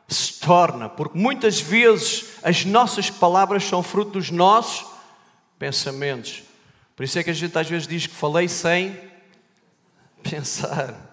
se 0.08 0.40
torna, 0.40 0.88
porque 0.88 1.18
muitas 1.18 1.60
vezes 1.60 2.30
as 2.42 2.64
nossas 2.64 3.10
palavras 3.10 3.62
são 3.64 3.82
fruto 3.82 4.12
dos 4.12 4.30
nossos 4.30 4.86
pensamentos. 5.58 6.42
Por 6.96 7.04
isso 7.04 7.18
é 7.18 7.22
que 7.22 7.30
a 7.30 7.34
gente 7.34 7.56
às 7.56 7.68
vezes 7.68 7.86
diz 7.86 8.06
que 8.06 8.14
falei 8.14 8.48
sem 8.48 8.98
pensar. 10.22 11.08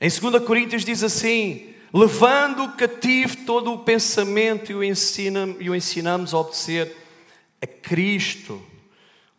Em 0.00 0.08
2 0.08 0.44
Coríntios 0.44 0.84
diz 0.84 1.04
assim: 1.04 1.72
levando 1.94 2.72
cativo 2.72 3.46
todo 3.46 3.72
o 3.72 3.78
pensamento 3.78 4.72
e 4.72 4.74
o, 4.74 4.82
ensina, 4.82 5.54
e 5.60 5.70
o 5.70 5.74
ensinamos 5.74 6.34
a 6.34 6.38
obedecer 6.38 6.96
a 7.60 7.66
Cristo. 7.66 8.60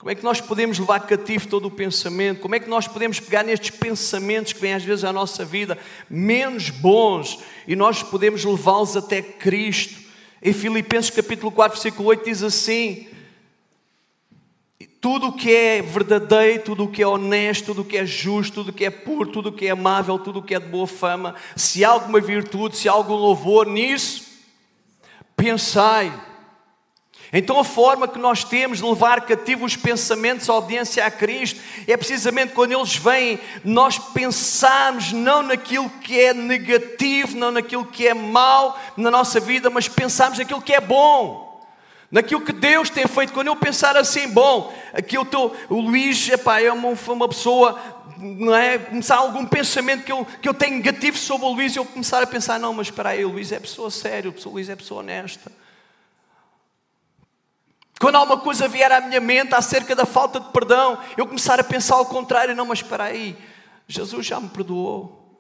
Como 0.04 0.12
é 0.12 0.16
que 0.16 0.24
nós 0.26 0.42
podemos 0.42 0.78
levar 0.78 1.00
cativo 1.00 1.48
todo 1.48 1.68
o 1.68 1.72
pensamento? 1.72 2.42
Como 2.42 2.54
é 2.54 2.60
que 2.60 2.70
nós 2.70 2.90
podemos 2.90 3.22
pegar 3.22 3.42
nestes 3.42 3.70
pensamentos 3.70 4.52
que 4.52 4.60
vêm 4.60 4.74
às 4.74 4.84
vezes 4.84 5.06
à 5.06 5.14
nossa 5.14 5.46
vida, 5.46 5.80
menos 6.10 6.70
bons, 6.70 7.40
e 7.66 7.74
nós 7.74 8.04
podemos 8.04 8.44
levá-los 8.44 8.98
até 8.98 9.22
Cristo? 9.22 9.98
Em 10.42 10.52
Filipenses 10.52 11.10
capítulo 11.10 11.54
4, 11.54 11.80
versículo 11.80 12.10
8 12.10 12.26
diz 12.26 12.44
assim: 12.44 13.08
tudo 15.00 15.28
o 15.28 15.38
que 15.38 15.50
é 15.50 15.82
verdadeiro, 15.82 16.64
tudo 16.64 16.84
o 16.84 16.92
que 16.92 17.02
é 17.02 17.08
honesto, 17.08 17.68
tudo 17.68 17.84
o 17.84 17.86
que 17.86 17.96
é 17.96 18.06
justo, 18.06 18.56
tudo 18.56 18.72
o 18.72 18.74
que 18.74 18.84
é 18.84 18.90
puro, 18.90 19.32
tudo 19.32 19.48
o 19.48 19.54
que 19.54 19.68
é 19.68 19.70
amável, 19.70 20.20
tudo 20.20 20.40
o 20.40 20.44
que 20.44 20.54
é 20.54 20.60
de 20.60 20.68
boa 20.68 20.86
fama, 20.86 21.34
se 21.56 21.86
há 21.86 21.92
alguma 21.92 22.20
virtude, 22.20 22.76
se 22.76 22.90
há 22.90 22.92
algum 22.92 23.16
louvor 23.16 23.68
nisso, 23.68 24.26
pensai. 25.38 26.12
Então, 27.36 27.60
a 27.60 27.64
forma 27.64 28.08
que 28.08 28.20
nós 28.20 28.44
temos 28.44 28.78
de 28.78 28.86
levar 28.86 29.22
cativo 29.22 29.66
os 29.66 29.76
pensamentos 29.76 30.48
à 30.48 30.54
obediência 30.54 31.04
a 31.04 31.10
Cristo 31.10 31.60
é 31.88 31.98
precisamente 31.98 32.54
quando 32.54 32.74
eles 32.74 32.96
vêm, 32.96 33.40
nós 33.66 33.98
pensamos 33.98 35.12
não 35.12 35.42
naquilo 35.42 35.90
que 35.90 36.20
é 36.20 36.32
negativo, 36.32 37.36
não 37.36 37.50
naquilo 37.50 37.86
que 37.86 38.08
é 38.08 38.14
mau 38.14 38.80
na 38.96 39.10
nossa 39.10 39.40
vida, 39.40 39.72
mas 39.72 39.88
pensamos 39.88 40.38
naquilo 40.38 40.62
que 40.62 40.74
é 40.74 40.80
bom 40.80 41.52
naquilo 42.12 42.42
que 42.42 42.54
Deus 42.54 42.92
tem 42.92 43.08
feito. 43.08 43.34
Quando 43.34 43.48
eu 43.48 43.56
pensar 43.56 43.98
assim, 43.98 44.28
bom, 44.28 44.72
aqui 44.94 45.18
eu 45.18 45.24
estou, 45.24 45.56
o 45.68 45.80
Luís 45.82 46.30
epá, 46.30 46.62
é 46.62 46.72
uma, 46.72 46.90
uma 47.08 47.28
pessoa, 47.28 47.80
não 48.20 48.54
é? 48.54 48.78
Começar 48.78 49.16
algum 49.16 49.44
pensamento 49.48 50.04
que 50.04 50.12
eu, 50.12 50.24
que 50.40 50.48
eu 50.48 50.54
tenho 50.54 50.76
negativo 50.76 51.18
sobre 51.18 51.48
o 51.48 51.52
Luís, 51.52 51.76
eu 51.76 51.84
começar 51.84 52.22
a 52.22 52.28
pensar, 52.28 52.60
não, 52.60 52.72
mas 52.72 52.86
espera 52.86 53.10
aí, 53.10 53.26
o 53.26 53.30
Luís 53.30 53.52
é 53.52 53.60
pessoa 53.60 53.90
séria, 53.90 54.32
o 54.32 54.50
Luís 54.50 54.70
é 54.70 54.76
pessoa 54.76 55.00
honesta. 55.00 55.63
Quando 58.04 58.18
alguma 58.18 58.38
coisa 58.38 58.68
vier 58.68 58.92
à 58.92 59.00
minha 59.00 59.22
mente 59.22 59.56
acerca 59.56 59.96
da 59.96 60.06
falta 60.06 60.38
de 60.38 60.50
perdão, 60.50 60.98
eu 61.16 61.26
começar 61.26 61.58
a 61.58 61.64
pensar 61.64 61.96
ao 61.96 62.06
contrário, 62.06 62.54
não, 62.54 62.66
mas 62.66 62.80
espera 62.80 63.06
aí, 63.06 63.34
Jesus 63.88 64.26
já 64.26 64.42
me 64.42 64.50
perdoou. 64.50 65.40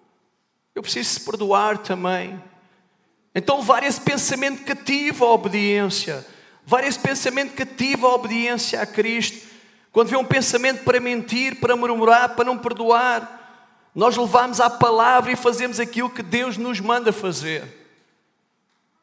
Eu 0.73 0.82
preciso 0.82 1.10
se 1.10 1.19
perdoar 1.19 1.80
também. 1.80 2.41
Então 3.36 3.58
levar 3.58 3.84
esse 3.84 3.99
pensamento 3.99 4.63
cativo 4.63 5.26
à 5.26 5.34
obediência. 5.34 6.26
Vários 6.65 6.95
pensamentos 6.95 7.54
cativam 7.54 8.12
a 8.12 8.15
obediência 8.15 8.82
a 8.82 8.86
Cristo. 8.86 9.45
Quando 9.91 10.08
vê 10.08 10.15
um 10.15 10.23
pensamento 10.23 10.86
para 10.86 11.02
mentir, 11.02 11.60
para 11.60 11.76
murmurar, 11.76 12.34
para 12.34 12.45
não 12.45 12.58
perdoar, 12.58 13.89
nós 13.93 14.15
levamos 14.15 14.62
à 14.62 14.69
palavra 14.69 15.34
e 15.34 15.36
fazemos 15.36 15.82
aquilo 15.82 16.10
que 16.10 16.23
Deus 16.23 16.56
nos 16.56 16.80
manda 16.80 17.12
fazer. 17.12 17.83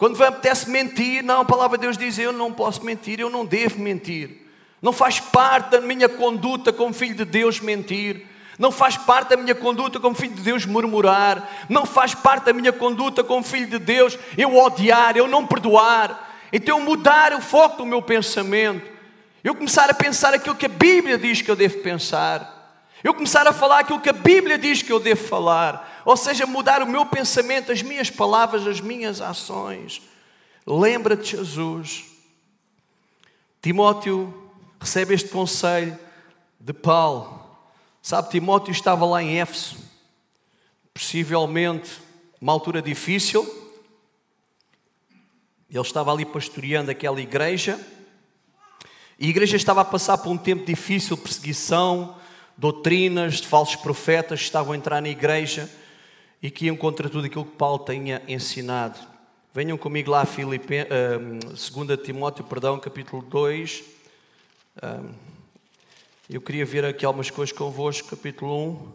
Quando 0.00 0.16
vem 0.16 0.28
apetece 0.28 0.70
mentir, 0.70 1.22
não, 1.22 1.42
a 1.42 1.44
palavra 1.44 1.76
de 1.76 1.82
Deus 1.82 1.98
diz: 1.98 2.18
Eu 2.18 2.32
não 2.32 2.50
posso 2.50 2.82
mentir, 2.82 3.20
eu 3.20 3.28
não 3.28 3.44
devo 3.44 3.78
mentir. 3.78 4.30
Não 4.80 4.94
faz 4.94 5.20
parte 5.20 5.72
da 5.72 5.80
minha 5.82 6.08
conduta 6.08 6.72
como 6.72 6.94
filho 6.94 7.14
de 7.14 7.26
Deus 7.26 7.60
mentir. 7.60 8.26
Não 8.58 8.72
faz 8.72 8.96
parte 8.96 9.28
da 9.28 9.36
minha 9.36 9.54
conduta 9.54 10.00
como 10.00 10.14
filho 10.14 10.32
de 10.32 10.40
Deus 10.40 10.64
murmurar. 10.64 11.66
Não 11.68 11.84
faz 11.84 12.14
parte 12.14 12.44
da 12.44 12.54
minha 12.54 12.72
conduta 12.72 13.22
como 13.22 13.44
filho 13.44 13.66
de 13.66 13.78
Deus 13.78 14.18
eu 14.38 14.56
odiar, 14.56 15.18
eu 15.18 15.28
não 15.28 15.46
perdoar. 15.46 16.30
Então 16.50 16.78
eu 16.78 16.84
mudar 16.84 17.34
o 17.34 17.42
foco 17.42 17.76
do 17.76 17.86
meu 17.86 18.00
pensamento, 18.00 18.90
eu 19.44 19.54
começar 19.54 19.90
a 19.90 19.94
pensar 19.94 20.32
aquilo 20.32 20.56
que 20.56 20.64
a 20.64 20.70
Bíblia 20.70 21.18
diz 21.18 21.42
que 21.42 21.50
eu 21.50 21.56
devo 21.56 21.76
pensar, 21.80 22.88
eu 23.04 23.12
começar 23.12 23.46
a 23.46 23.52
falar 23.52 23.80
aquilo 23.80 24.00
que 24.00 24.08
a 24.08 24.14
Bíblia 24.14 24.56
diz 24.56 24.80
que 24.80 24.90
eu 24.90 24.98
devo 24.98 25.28
falar, 25.28 25.89
ou 26.04 26.16
seja, 26.16 26.46
mudar 26.46 26.82
o 26.82 26.86
meu 26.86 27.06
pensamento, 27.06 27.72
as 27.72 27.82
minhas 27.82 28.10
palavras, 28.10 28.66
as 28.66 28.80
minhas 28.80 29.20
ações. 29.20 30.02
Lembra 30.66 31.16
de 31.16 31.30
Jesus. 31.30 32.04
Timóteo 33.62 34.50
recebe 34.80 35.14
este 35.14 35.28
conselho 35.28 35.98
de 36.58 36.72
Paulo. 36.72 37.40
Sabe, 38.02 38.30
Timóteo 38.30 38.72
estava 38.72 39.04
lá 39.04 39.22
em 39.22 39.38
Éfeso, 39.38 39.76
possivelmente 40.94 42.00
uma 42.40 42.52
altura 42.52 42.80
difícil, 42.80 43.42
ele 45.70 45.80
estava 45.80 46.10
ali 46.10 46.24
pastoreando 46.24 46.90
aquela 46.90 47.20
igreja. 47.20 47.78
E 49.18 49.26
a 49.26 49.28
igreja 49.28 49.56
estava 49.56 49.82
a 49.82 49.84
passar 49.84 50.18
por 50.18 50.30
um 50.30 50.36
tempo 50.38 50.64
difícil, 50.64 51.16
perseguição, 51.16 52.16
doutrinas 52.56 53.34
de 53.34 53.46
falsos 53.46 53.76
profetas 53.76 54.40
estavam 54.40 54.72
a 54.72 54.76
entrar 54.76 55.00
na 55.00 55.08
igreja 55.08 55.70
e 56.42 56.50
que 56.50 56.66
iam 56.66 56.76
contra 56.76 57.08
tudo 57.08 57.26
aquilo 57.26 57.44
que 57.44 57.56
Paulo 57.56 57.84
tinha 57.84 58.22
ensinado. 58.26 58.98
Venham 59.52 59.76
comigo 59.76 60.10
lá 60.10 60.22
a 60.22 60.26
Filipe, 60.26 60.82
uh, 60.82 61.84
2 61.86 62.00
Timóteo, 62.02 62.44
perdão, 62.44 62.78
capítulo 62.78 63.22
2. 63.22 63.82
Uh, 64.76 65.10
eu 66.28 66.40
queria 66.40 66.64
ver 66.64 66.84
aqui 66.84 67.04
algumas 67.04 67.30
coisas 67.30 67.52
convosco, 67.52 68.08
capítulo 68.08 68.70
1, 68.70 68.92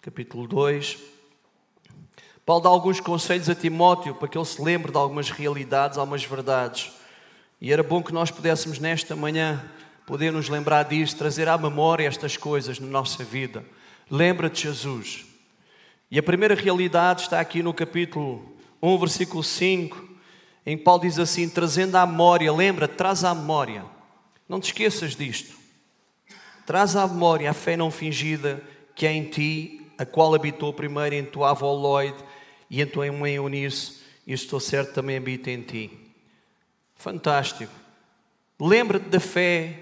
capítulo 0.00 0.48
2. 0.48 0.98
Paulo 2.46 2.62
dá 2.62 2.68
alguns 2.68 3.00
conselhos 3.00 3.48
a 3.48 3.54
Timóteo 3.54 4.14
para 4.14 4.28
que 4.28 4.36
ele 4.36 4.44
se 4.44 4.62
lembre 4.62 4.90
de 4.90 4.98
algumas 4.98 5.30
realidades, 5.30 5.98
algumas 5.98 6.24
verdades. 6.24 6.92
E 7.60 7.72
era 7.72 7.82
bom 7.82 8.02
que 8.02 8.12
nós 8.12 8.30
pudéssemos 8.30 8.78
nesta 8.78 9.14
manhã 9.14 9.64
poder 10.06 10.32
nos 10.32 10.48
lembrar 10.48 10.82
disso, 10.84 11.16
trazer 11.16 11.48
à 11.48 11.56
memória 11.56 12.06
estas 12.06 12.36
coisas 12.36 12.78
na 12.78 12.86
nossa 12.86 13.22
vida. 13.22 13.64
Lembra 14.10 14.50
de 14.50 14.62
Jesus. 14.62 15.33
E 16.10 16.18
a 16.18 16.22
primeira 16.22 16.54
realidade 16.54 17.22
está 17.22 17.40
aqui 17.40 17.62
no 17.62 17.72
capítulo 17.72 18.56
1, 18.82 18.98
versículo 18.98 19.42
5, 19.42 20.08
em 20.66 20.76
que 20.76 20.84
Paulo 20.84 21.02
diz 21.02 21.18
assim: 21.18 21.48
trazendo 21.48 21.96
à 21.96 22.06
memória, 22.06 22.52
lembra, 22.52 22.86
traz 22.86 23.24
à 23.24 23.34
memória 23.34 23.84
Não 24.48 24.60
te 24.60 24.66
esqueças 24.66 25.16
disto. 25.16 25.56
Traz 26.66 26.96
à 26.96 27.06
memória 27.06 27.50
a 27.50 27.54
fé 27.54 27.76
não 27.76 27.90
fingida 27.90 28.62
que 28.94 29.06
é 29.06 29.12
em 29.12 29.24
ti, 29.24 29.80
a 29.98 30.06
qual 30.06 30.34
habitou 30.34 30.72
primeiro 30.72 31.14
em 31.14 31.24
tua 31.24 31.50
avó 31.50 31.72
Lloyd 31.72 32.16
e 32.70 32.80
em 32.80 32.86
tua 32.86 33.10
mãe 33.12 33.34
Eunice, 33.34 34.02
e 34.26 34.32
estou 34.32 34.60
certo 34.60 34.94
também 34.94 35.16
habita 35.16 35.50
em 35.50 35.60
ti. 35.62 35.90
Fantástico. 36.94 37.72
Lembra-te 38.58 39.08
da 39.08 39.20
fé 39.20 39.80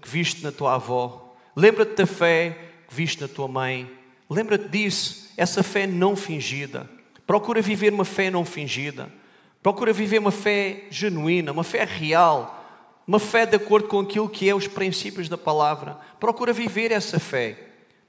que 0.00 0.08
viste 0.08 0.42
na 0.42 0.50
tua 0.50 0.74
avó. 0.74 1.36
Lembra-te 1.54 1.94
da 1.94 2.06
fé 2.06 2.72
que 2.88 2.94
viste 2.94 3.20
na 3.20 3.28
tua 3.28 3.46
mãe. 3.46 3.95
Lembra-te 4.28 4.68
disso, 4.68 5.30
essa 5.36 5.62
fé 5.62 5.86
não 5.86 6.16
fingida. 6.16 6.88
Procura 7.26 7.60
viver 7.60 7.92
uma 7.92 8.04
fé 8.04 8.30
não 8.30 8.44
fingida. 8.44 9.12
Procura 9.62 9.92
viver 9.92 10.18
uma 10.18 10.30
fé 10.30 10.84
genuína, 10.90 11.52
uma 11.52 11.64
fé 11.64 11.84
real, 11.84 12.64
uma 13.06 13.18
fé 13.18 13.46
de 13.46 13.56
acordo 13.56 13.88
com 13.88 14.00
aquilo 14.00 14.28
que 14.28 14.48
é 14.48 14.54
os 14.54 14.68
princípios 14.68 15.28
da 15.28 15.38
palavra. 15.38 15.98
Procura 16.20 16.52
viver 16.52 16.92
essa 16.92 17.18
fé. 17.18 17.58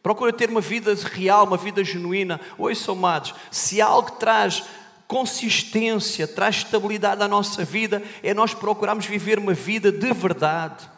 Procura 0.01 0.31
ter 0.31 0.49
uma 0.49 0.61
vida 0.61 0.93
real, 0.93 1.45
uma 1.45 1.57
vida 1.57 1.83
genuína. 1.83 2.39
Oi, 2.57 2.73
amados, 2.87 3.33
se 3.51 3.81
algo 3.81 4.11
traz 4.11 4.63
consistência, 5.07 6.27
traz 6.27 6.57
estabilidade 6.57 7.23
à 7.23 7.27
nossa 7.27 7.63
vida, 7.63 8.03
é 8.21 8.33
nós 8.33 8.53
procurarmos 8.53 9.05
viver 9.05 9.39
uma 9.39 9.53
vida 9.53 9.91
de 9.91 10.13
verdade. 10.13 10.89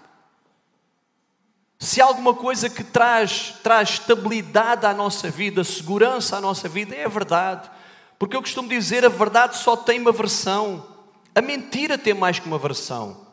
Se 1.81 2.01
há 2.01 2.05
alguma 2.05 2.33
coisa 2.33 2.69
que 2.69 2.83
traz, 2.83 3.55
traz 3.63 3.91
estabilidade 3.91 4.85
à 4.85 4.93
nossa 4.93 5.29
vida, 5.29 5.63
segurança 5.63 6.35
à 6.35 6.41
nossa 6.41 6.67
vida, 6.67 6.93
é 6.93 7.05
a 7.05 7.09
verdade. 7.09 7.71
Porque 8.19 8.35
eu 8.35 8.41
costumo 8.41 8.67
dizer, 8.67 9.05
a 9.05 9.09
verdade 9.09 9.55
só 9.57 9.77
tem 9.77 9.97
uma 9.97 10.11
versão. 10.11 10.85
A 11.33 11.41
mentira 11.41 11.97
tem 11.97 12.13
mais 12.13 12.37
que 12.37 12.47
uma 12.47 12.57
versão. 12.57 13.25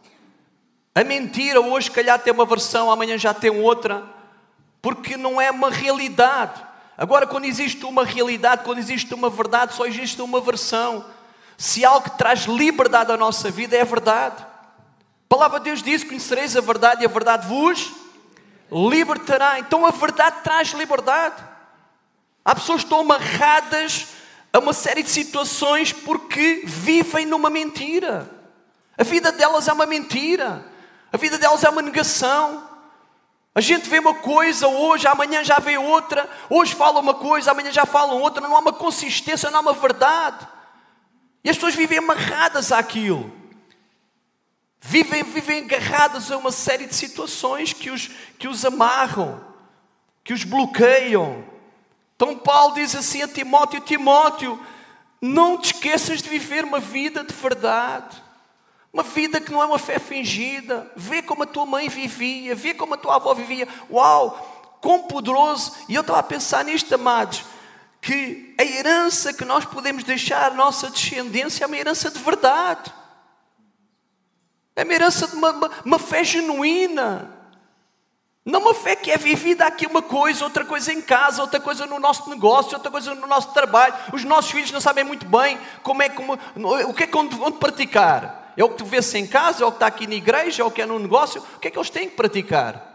A 0.95 1.03
mentira 1.03 1.61
hoje, 1.61 1.91
calhar, 1.91 2.21
tem 2.21 2.33
uma 2.33 2.47
versão, 2.47 2.89
amanhã 2.89 3.19
já 3.19 3.35
tem 3.35 3.51
outra. 3.51 4.05
Porque 4.81 5.17
não 5.17 5.41
é 5.41 5.51
uma 5.51 5.69
realidade. 5.69 6.65
Agora, 6.97 7.27
quando 7.27 7.47
existe 7.47 7.85
uma 7.85 8.05
realidade, 8.05 8.63
quando 8.63 8.79
existe 8.79 9.13
uma 9.13 9.29
verdade, 9.29 9.75
só 9.75 9.87
existe 9.87 10.23
uma 10.23 10.41
versão. 10.41 11.05
Se 11.59 11.85
algo 11.85 12.09
que 12.09 12.17
traz 12.17 12.45
liberdade 12.45 13.11
à 13.11 13.17
nossa 13.17 13.51
vida 13.51 13.77
é 13.77 13.81
a 13.81 13.85
verdade. 13.85 14.41
A 14.41 15.29
palavra 15.29 15.59
de 15.59 15.65
Deus 15.65 15.83
diz: 15.83 16.05
Conhecereis 16.05 16.57
a 16.57 16.61
verdade 16.61 17.03
e 17.03 17.07
a 17.07 17.09
verdade 17.09 17.49
vos 17.49 18.06
libertará. 18.71 19.59
Então 19.59 19.85
a 19.87 19.91
verdade 19.91 20.37
traz 20.43 20.69
liberdade. 20.69 21.43
Há 22.45 22.55
pessoas 22.55 22.81
que 22.81 22.87
estão 22.87 23.01
amarradas 23.01 24.09
a 24.53 24.59
uma 24.59 24.73
série 24.73 25.03
de 25.03 25.11
situações 25.11 25.93
porque 25.93 26.63
vivem 26.65 27.27
numa 27.27 27.51
mentira. 27.51 28.31
A 28.97 29.05
vida 29.05 29.31
delas 29.33 29.69
é 29.69 29.73
uma 29.73 29.87
mentira. 29.87 30.65
A 31.13 31.17
vida 31.17 31.39
delas 31.39 31.65
é 31.65 31.69
uma 31.69 31.83
negação. 31.83 32.69
A 33.55 33.61
gente 33.61 33.89
vê 33.89 33.99
uma 33.99 34.15
coisa 34.15 34.69
hoje, 34.69 35.07
amanhã 35.07 35.43
já 35.43 35.59
vê 35.59 35.79
outra. 35.79 36.29
Hoje 36.51 36.75
fala 36.75 37.01
uma 37.01 37.15
coisa, 37.15 37.51
amanhã 37.51 37.73
já 37.73 37.87
falam 37.87 38.21
outra. 38.21 38.41
Não 38.41 38.55
há 38.55 38.61
uma 38.61 38.73
consistência, 38.73 39.51
não 39.51 39.59
há 39.59 39.63
uma 39.63 39.73
verdade. 39.73 40.47
E 41.43 41.51
as 41.51 41.57
pessoas 41.57 41.75
vivem 41.75 41.99
amarradas 41.99 42.71
àquilo. 42.71 43.33
Vivem, 44.81 45.23
vivem 45.23 45.65
agarradas 45.65 46.31
a 46.31 46.37
uma 46.37 46.53
série 46.53 46.87
de 46.87 46.95
situações 46.95 47.73
que 47.73 47.91
os, 47.91 48.09
que 48.39 48.47
os 48.47 48.65
amarram, 48.65 49.45
que 50.23 50.33
os 50.33 50.45
bloqueiam. 50.45 51.45
Então 52.15 52.37
Paulo 52.37 52.75
diz 52.75 52.95
assim 52.95 53.23
a 53.23 53.29
Timóteo: 53.29 53.81
Timóteo, 53.81 54.61
não 55.21 55.59
te 55.59 55.75
esqueças 55.75 56.23
de 56.23 56.29
viver 56.29 56.65
uma 56.65 56.79
vida 56.79 57.25
de 57.25 57.35
verdade. 57.35 58.23
Uma 58.93 59.03
vida 59.03 59.41
que 59.41 59.53
não 59.53 59.63
é 59.63 59.67
uma 59.67 59.79
fé 59.79 59.99
fingida. 59.99 60.91
Vê 60.97 61.21
como 61.21 61.43
a 61.43 61.47
tua 61.47 61.67
mãe 61.67 61.89
vivia, 61.89 62.55
vê 62.55 62.73
como 62.73 62.95
a 62.95 62.97
tua 62.97 63.17
avó 63.17 63.35
vivia. 63.35 63.69
Uau, 63.91 64.79
quão 64.81 65.03
poderoso! 65.03 65.75
E 65.89 65.95
eu 65.95 66.01
estava 66.01 66.21
a 66.21 66.23
pensar 66.23 66.65
nisto, 66.65 66.95
amados, 66.95 67.45
que 68.01 68.55
a 68.59 68.65
herança 68.65 69.35
que 69.35 69.45
nós 69.45 69.65
podemos 69.65 70.03
deixar 70.05 70.51
à 70.51 70.55
nossa 70.55 70.89
descendência 70.89 71.65
é 71.65 71.67
uma 71.67 71.77
herança 71.77 72.11
de 72.11 72.19
verdade. 72.19 72.91
É 74.77 74.85
uma 74.85 74.93
herança 74.93 75.27
de 75.27 75.35
uma, 75.35 75.71
uma, 75.87 75.99
fé 75.99 76.23
genuína. 76.23 77.35
Não 78.45 78.61
uma 78.61 78.75
fé 78.75 78.95
que 78.95 79.11
é 79.11 79.17
vivida 79.17 79.67
aqui 79.67 79.87
uma 79.87 80.03
coisa, 80.03 80.45
outra 80.45 80.67
coisa 80.67 80.93
em 80.93 81.01
casa, 81.01 81.41
outra 81.41 81.59
coisa 81.59 81.87
no 81.87 81.99
nosso 81.99 82.29
negócio, 82.29 82.75
outra 82.75 82.91
coisa 82.91 83.15
no 83.15 83.27
nosso 83.27 83.55
trabalho. 83.55 83.95
Os 84.13 84.23
nossos 84.23 84.51
filhos 84.51 84.71
não 84.71 84.81
sabem 84.81 85.03
muito 85.03 85.25
bem 85.25 85.59
como 85.83 86.03
é 86.03 86.11
como, 86.11 86.35
o 86.35 86.93
que 86.93 87.05
é 87.05 87.07
que 87.07 87.17
onde 87.17 87.59
praticar. 87.59 88.53
É 88.55 88.63
o 88.63 88.69
que 88.69 88.77
tu 88.77 88.85
vês 88.85 89.13
em 89.15 89.27
casa, 89.27 89.65
é 89.65 89.67
o 89.67 89.71
que 89.71 89.77
está 89.77 89.87
aqui 89.87 90.07
na 90.07 90.15
igreja, 90.15 90.63
é 90.63 90.65
o 90.65 90.71
que 90.71 90.83
é 90.83 90.87
no 90.87 90.99
negócio. 90.99 91.43
O 91.57 91.59
que 91.59 91.69
é 91.69 91.71
que 91.71 91.79
eles 91.79 91.91
têm 91.91 92.09
que 92.09 92.17
praticar? 92.17 92.95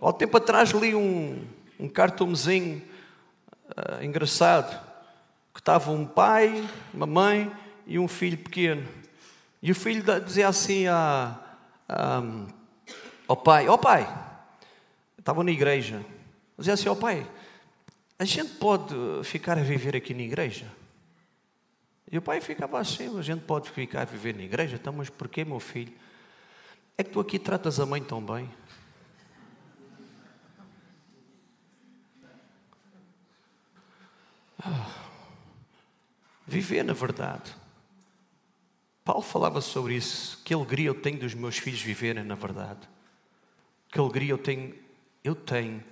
Há 0.00 0.12
tempo 0.12 0.36
atrás 0.36 0.70
li 0.70 0.96
um, 0.96 1.46
um 1.78 1.86
uh, 1.86 4.02
engraçado 4.02 4.76
que 5.54 5.60
estava 5.60 5.92
um 5.92 6.04
pai, 6.04 6.68
uma 6.92 7.06
mãe 7.06 7.61
e 7.86 7.98
um 7.98 8.08
filho 8.08 8.38
pequeno. 8.38 8.86
E 9.62 9.70
o 9.70 9.74
filho 9.74 10.02
dizia 10.20 10.48
assim 10.48 10.86
a, 10.86 11.38
a, 11.88 12.22
ao 13.28 13.36
pai: 13.36 13.68
Ó 13.68 13.74
oh 13.74 13.78
pai, 13.78 14.08
estava 15.18 15.44
na 15.44 15.50
igreja, 15.50 16.04
dizia 16.58 16.74
assim: 16.74 16.88
Ó 16.88 16.92
oh 16.92 16.96
pai, 16.96 17.26
a 18.18 18.24
gente 18.24 18.54
pode 18.54 18.94
ficar 19.24 19.58
a 19.58 19.62
viver 19.62 19.96
aqui 19.96 20.12
na 20.14 20.22
igreja? 20.22 20.66
E 22.10 22.18
o 22.18 22.22
pai 22.22 22.40
ficava 22.40 22.78
assim: 22.78 23.18
A 23.18 23.22
gente 23.22 23.42
pode 23.42 23.70
ficar 23.70 24.02
a 24.02 24.04
viver 24.04 24.34
na 24.34 24.42
igreja? 24.42 24.76
Então, 24.76 24.92
mas 24.92 25.08
porquê, 25.08 25.44
meu 25.44 25.60
filho? 25.60 25.92
É 26.98 27.02
que 27.02 27.10
tu 27.10 27.20
aqui 27.20 27.38
tratas 27.38 27.80
a 27.80 27.86
mãe 27.86 28.02
tão 28.02 28.20
bem. 28.20 28.50
Ah, 34.64 34.88
viver 36.46 36.84
na 36.84 36.92
verdade. 36.92 37.61
Paulo 39.04 39.22
falava 39.22 39.60
sobre 39.60 39.96
isso. 39.96 40.40
Que 40.44 40.54
alegria 40.54 40.88
eu 40.88 40.94
tenho 40.94 41.18
dos 41.18 41.34
meus 41.34 41.58
filhos 41.58 41.80
viverem 41.80 42.22
na 42.22 42.34
verdade. 42.34 42.88
Que 43.90 43.98
alegria 43.98 44.30
eu 44.30 44.38
tenho, 44.38 44.74
eu 45.22 45.34
tenho, 45.34 45.82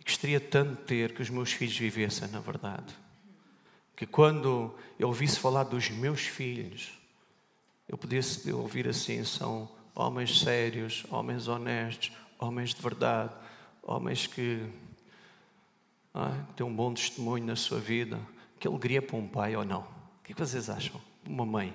e 0.00 0.04
gostaria 0.04 0.40
tanto 0.40 0.76
de 0.76 0.82
ter 0.84 1.14
que 1.14 1.20
os 1.20 1.28
meus 1.28 1.52
filhos 1.52 1.76
vivessem 1.76 2.28
na 2.28 2.40
verdade. 2.40 2.94
Que 3.94 4.06
quando 4.06 4.74
eu 4.98 5.08
ouvisse 5.08 5.38
falar 5.38 5.64
dos 5.64 5.90
meus 5.90 6.20
filhos, 6.20 6.92
eu 7.88 7.98
pudesse 7.98 8.50
ouvir 8.52 8.88
assim: 8.88 9.22
são 9.24 9.68
homens 9.94 10.40
sérios, 10.40 11.04
homens 11.10 11.48
honestos, 11.48 12.12
homens 12.38 12.72
de 12.72 12.80
verdade, 12.80 13.34
homens 13.82 14.26
que 14.26 14.64
ah, 16.14 16.44
têm 16.56 16.64
um 16.64 16.74
bom 16.74 16.94
testemunho 16.94 17.44
na 17.44 17.56
sua 17.56 17.80
vida. 17.80 18.18
Que 18.60 18.66
alegria 18.66 19.02
para 19.02 19.16
um 19.16 19.26
pai 19.26 19.54
ou 19.54 19.64
não? 19.64 19.82
O 19.82 20.24
que 20.24 20.34
vocês 20.34 20.70
acham? 20.70 21.00
Uma 21.26 21.44
mãe 21.44 21.74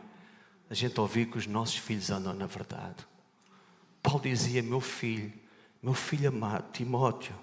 a 0.73 0.75
gente 0.75 0.99
ouvir 0.99 1.27
que 1.27 1.37
os 1.37 1.45
nossos 1.45 1.77
filhos 1.77 2.09
andam 2.09 2.33
na 2.33 2.47
verdade. 2.47 3.05
Paulo 4.01 4.21
dizia: 4.23 4.63
Meu 4.63 4.81
filho, 4.81 5.31
meu 5.83 5.93
filho 5.93 6.29
amado, 6.29 6.71
Timóteo, 6.71 7.35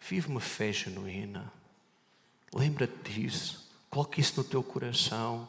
vive 0.00 0.28
uma 0.28 0.38
fé 0.38 0.72
genuína. 0.72 1.52
Lembra-te 2.54 3.10
disso. 3.10 3.68
Coloque 3.90 4.20
isso 4.20 4.34
no 4.36 4.44
teu 4.44 4.62
coração. 4.62 5.48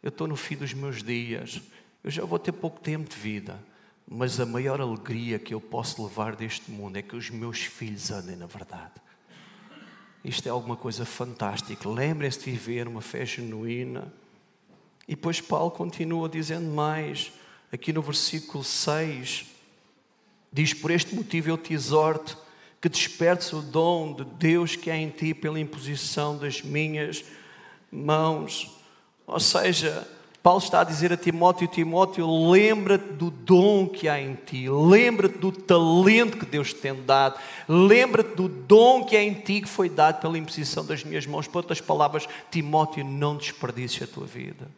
Eu 0.00 0.10
estou 0.10 0.28
no 0.28 0.36
fim 0.36 0.56
dos 0.56 0.72
meus 0.72 1.02
dias. 1.02 1.60
Eu 2.04 2.12
já 2.12 2.24
vou 2.24 2.38
ter 2.38 2.52
pouco 2.52 2.78
tempo 2.78 3.10
de 3.10 3.16
vida. 3.16 3.60
Mas 4.06 4.38
a 4.38 4.46
maior 4.46 4.80
alegria 4.80 5.36
que 5.40 5.52
eu 5.52 5.60
posso 5.60 6.00
levar 6.04 6.36
deste 6.36 6.70
mundo 6.70 6.96
é 6.96 7.02
que 7.02 7.16
os 7.16 7.28
meus 7.28 7.58
filhos 7.58 8.08
andem 8.12 8.36
na 8.36 8.46
verdade. 8.46 8.94
Isto 10.24 10.46
é 10.46 10.50
alguma 10.50 10.76
coisa 10.76 11.04
fantástica. 11.04 11.88
Lembrem-se 11.88 12.38
de 12.38 12.52
viver 12.52 12.86
uma 12.86 13.00
fé 13.00 13.26
genuína. 13.26 14.12
E 15.10 15.16
depois 15.16 15.40
Paulo 15.40 15.72
continua 15.72 16.28
dizendo 16.28 16.70
mais, 16.70 17.32
aqui 17.72 17.92
no 17.92 18.00
versículo 18.00 18.62
6, 18.62 19.44
diz: 20.52 20.72
Por 20.72 20.92
este 20.92 21.16
motivo 21.16 21.50
eu 21.50 21.58
te 21.58 21.74
exorto 21.74 22.38
que 22.80 22.88
despertes 22.88 23.52
o 23.52 23.60
dom 23.60 24.14
de 24.14 24.24
Deus 24.24 24.76
que 24.76 24.88
há 24.88 24.96
em 24.96 25.10
ti 25.10 25.34
pela 25.34 25.58
imposição 25.58 26.38
das 26.38 26.62
minhas 26.62 27.24
mãos. 27.90 28.70
Ou 29.26 29.40
seja, 29.40 30.06
Paulo 30.44 30.62
está 30.62 30.82
a 30.82 30.84
dizer 30.84 31.12
a 31.12 31.16
Timóteo: 31.16 31.66
Timóteo, 31.66 32.48
lembra-te 32.48 33.12
do 33.12 33.32
dom 33.32 33.88
que 33.88 34.08
há 34.08 34.20
em 34.20 34.36
ti, 34.36 34.68
lembra-te 34.68 35.38
do 35.38 35.50
talento 35.50 36.38
que 36.38 36.46
Deus 36.46 36.72
te 36.72 36.82
tem 36.82 36.94
dado, 37.02 37.36
lembra-te 37.68 38.36
do 38.36 38.48
dom 38.48 39.04
que 39.04 39.16
há 39.16 39.24
em 39.24 39.34
ti 39.34 39.62
que 39.62 39.68
foi 39.68 39.88
dado 39.88 40.20
pela 40.20 40.38
imposição 40.38 40.86
das 40.86 41.02
minhas 41.02 41.26
mãos. 41.26 41.48
Por 41.48 41.58
outras 41.58 41.80
palavras, 41.80 42.28
Timóteo, 42.48 43.02
não 43.04 43.36
desperdice 43.36 44.04
a 44.04 44.06
tua 44.06 44.24
vida. 44.24 44.68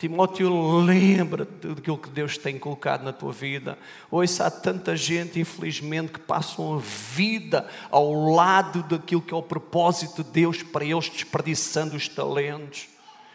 Timóteo, 0.00 0.78
lembra-te 0.78 1.74
daquilo 1.74 1.98
que 1.98 2.08
Deus 2.08 2.38
tem 2.38 2.58
colocado 2.58 3.02
na 3.02 3.12
tua 3.12 3.34
vida. 3.34 3.76
Hoje 4.10 4.42
há 4.42 4.50
tanta 4.50 4.96
gente, 4.96 5.38
infelizmente, 5.38 6.12
que 6.12 6.18
passam 6.18 6.76
a 6.76 6.78
vida 6.78 7.68
ao 7.90 8.10
lado 8.32 8.82
daquilo 8.82 9.20
que 9.20 9.34
é 9.34 9.36
o 9.36 9.42
propósito 9.42 10.24
de 10.24 10.30
Deus 10.30 10.62
para 10.62 10.86
eles, 10.86 11.10
desperdiçando 11.10 11.96
os 11.96 12.08
talentos, 12.08 12.88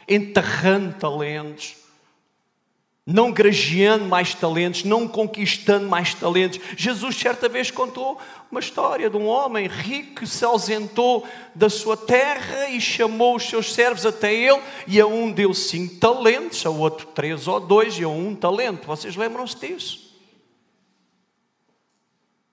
enterrando 0.07 0.95
talentos. 0.95 1.84
Não 3.05 3.31
grajeando 3.31 4.05
mais 4.05 4.33
talentos, 4.33 4.83
não 4.83 5.07
conquistando 5.07 5.87
mais 5.87 6.15
talentos. 6.15 6.59
Jesus, 6.75 7.15
certa 7.15 7.47
vez, 7.47 7.69
contou 7.69 8.19
uma 8.49 8.59
história 8.59 9.09
de 9.09 9.15
um 9.15 9.27
homem 9.27 9.67
rico 9.67 10.21
que 10.21 10.27
se 10.27 10.43
ausentou 10.43 11.23
da 11.53 11.69
sua 11.69 11.95
terra 11.95 12.69
e 12.69 12.81
chamou 12.81 13.35
os 13.35 13.43
seus 13.47 13.73
servos 13.73 14.07
até 14.07 14.33
ele, 14.33 14.59
e 14.87 14.99
a 14.99 15.05
um 15.05 15.31
deu 15.31 15.53
cinco 15.53 15.95
talentos, 15.97 16.65
a 16.65 16.69
outro 16.71 17.05
três 17.07 17.47
ou 17.47 17.59
dois, 17.59 17.99
e 17.99 18.03
a 18.03 18.09
um 18.09 18.33
talento. 18.33 18.87
Vocês 18.87 19.15
lembram-se 19.15 19.55
disso? 19.59 20.05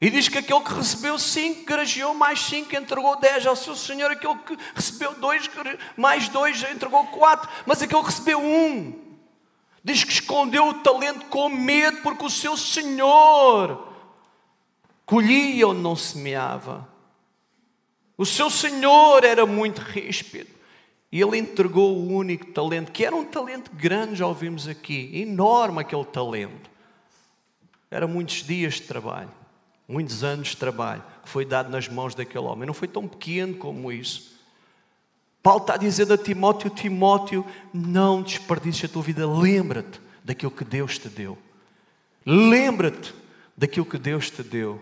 E 0.02 0.10
diz 0.10 0.28
que 0.28 0.36
aquele 0.36 0.60
que 0.60 0.74
recebeu 0.74 1.16
cinco, 1.16 1.64
grajeou 1.64 2.12
mais 2.12 2.40
cinco, 2.40 2.74
entregou 2.74 3.20
dez 3.20 3.46
ao 3.46 3.54
seu 3.54 3.76
senhor. 3.76 4.10
Aquele 4.10 4.34
que 4.34 4.58
recebeu 4.74 5.14
dois, 5.14 5.48
mais 5.96 6.28
dois, 6.28 6.60
entregou 6.64 7.06
quatro. 7.06 7.48
Mas 7.64 7.80
aquele 7.80 8.00
que 8.00 8.06
recebeu 8.06 8.40
um, 8.40 8.92
diz 9.85 10.05
que 10.05 10.12
escondeu 10.12 10.68
o 10.68 10.75
talento 10.75 11.27
com 11.27 11.49
medo, 11.49 11.99
porque 12.03 12.25
o 12.25 12.31
seu 12.31 12.57
senhor 12.57 13.88
colhia 15.05 15.68
onde 15.68 15.81
não 15.81 15.97
semeava. 15.97 16.88
O 18.16 18.27
seu 18.27 18.51
senhor 18.51 19.25
era 19.25 19.45
muito 19.47 19.81
ríspido. 19.81 20.51
E 21.11 21.21
ele 21.21 21.37
entregou 21.37 21.97
o 21.97 22.09
único 22.09 22.47
talento, 22.53 22.90
que 22.90 23.05
era 23.05 23.14
um 23.14 23.25
talento 23.25 23.71
grande, 23.75 24.16
já 24.16 24.27
ouvimos 24.27 24.66
aqui, 24.66 25.11
enorme 25.14 25.81
aquele 25.81 26.05
talento. 26.05 26.71
Era 27.90 28.07
muitos 28.07 28.42
dias 28.42 28.75
de 28.75 28.83
trabalho 28.83 29.31
muitos 29.92 30.25
anos 30.25 30.49
de 30.49 30.57
trabalho 30.57 31.03
que 31.23 31.29
foi 31.29 31.45
dado 31.45 31.71
nas 31.71 31.87
mãos 31.88 32.14
daquele 32.14 32.45
homem. 32.45 32.66
Não 32.66 32.75
foi 32.75 32.88
tão 32.88 33.07
pequeno 33.07 33.55
como 33.55 33.92
isso. 33.92 34.32
Paulo 35.42 35.62
está 35.62 35.76
dizendo 35.76 36.14
a 36.14 36.18
Timóteo: 36.18 36.70
Timóteo, 36.70 37.44
não 37.72 38.22
desperdices 38.22 38.85
a 38.85 38.88
tua 38.88 39.02
vida. 39.02 39.26
Lembra-te 39.26 40.00
daquilo 40.22 40.52
que 40.52 40.64
Deus 40.64 40.98
te 40.98 41.09
deu. 41.09 41.37
Lembra-te 42.24 43.12
daquilo 43.57 43.87
que 43.87 43.98
Deus 43.98 44.31
te 44.31 44.42
deu. 44.42 44.81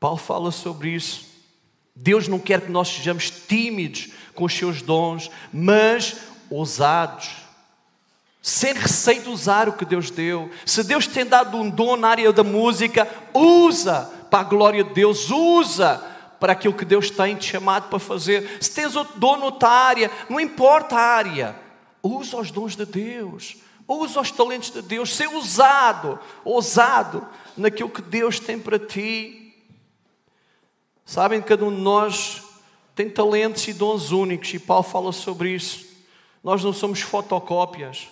Paulo 0.00 0.16
fala 0.16 0.50
sobre 0.50 0.90
isso. 0.90 1.26
Deus 1.94 2.28
não 2.28 2.38
quer 2.38 2.60
que 2.60 2.70
nós 2.70 2.88
sejamos 2.88 3.30
tímidos 3.30 4.08
com 4.34 4.44
os 4.44 4.52
seus 4.52 4.82
dons, 4.82 5.30
mas 5.52 6.16
ousados, 6.50 7.30
sem 8.42 8.74
receio 8.74 9.22
de 9.22 9.28
usar 9.30 9.68
o 9.68 9.72
que 9.72 9.84
Deus 9.84 10.10
deu. 10.10 10.50
Se 10.64 10.84
Deus 10.84 11.06
tem 11.06 11.24
dado 11.24 11.56
um 11.56 11.68
dom 11.68 11.96
na 11.96 12.08
área 12.08 12.32
da 12.32 12.44
música, 12.44 13.08
usa 13.32 14.10
para 14.30 14.40
a 14.40 14.44
glória 14.44 14.84
de 14.84 14.92
Deus, 14.92 15.30
usa 15.30 16.15
para 16.38 16.52
aquilo 16.52 16.74
que 16.74 16.84
Deus 16.84 17.10
tem 17.10 17.34
te 17.36 17.50
chamado 17.50 17.88
para 17.88 17.98
fazer. 17.98 18.58
Se 18.60 18.70
tens 18.72 18.94
outro 18.96 19.18
dom 19.18 19.36
noutra 19.36 19.68
área, 19.68 20.10
não 20.28 20.40
importa 20.40 20.96
a 20.96 21.00
área, 21.00 21.56
usa 22.02 22.36
os 22.36 22.50
dons 22.50 22.76
de 22.76 22.84
Deus, 22.84 23.56
usa 23.88 24.20
os 24.20 24.30
talentos 24.30 24.70
de 24.70 24.82
Deus, 24.82 25.14
ser 25.14 25.28
usado, 25.28 26.18
ousado 26.44 27.26
naquilo 27.56 27.90
que 27.90 28.02
Deus 28.02 28.38
tem 28.38 28.58
para 28.58 28.78
ti. 28.78 29.54
Sabem, 31.04 31.40
cada 31.40 31.64
um 31.64 31.74
de 31.74 31.80
nós 31.80 32.42
tem 32.94 33.08
talentos 33.08 33.66
e 33.68 33.72
dons 33.72 34.10
únicos, 34.10 34.52
e 34.54 34.58
Paulo 34.58 34.82
fala 34.82 35.12
sobre 35.12 35.50
isso. 35.50 35.86
Nós 36.42 36.64
não 36.64 36.72
somos 36.72 37.00
fotocópias, 37.00 38.08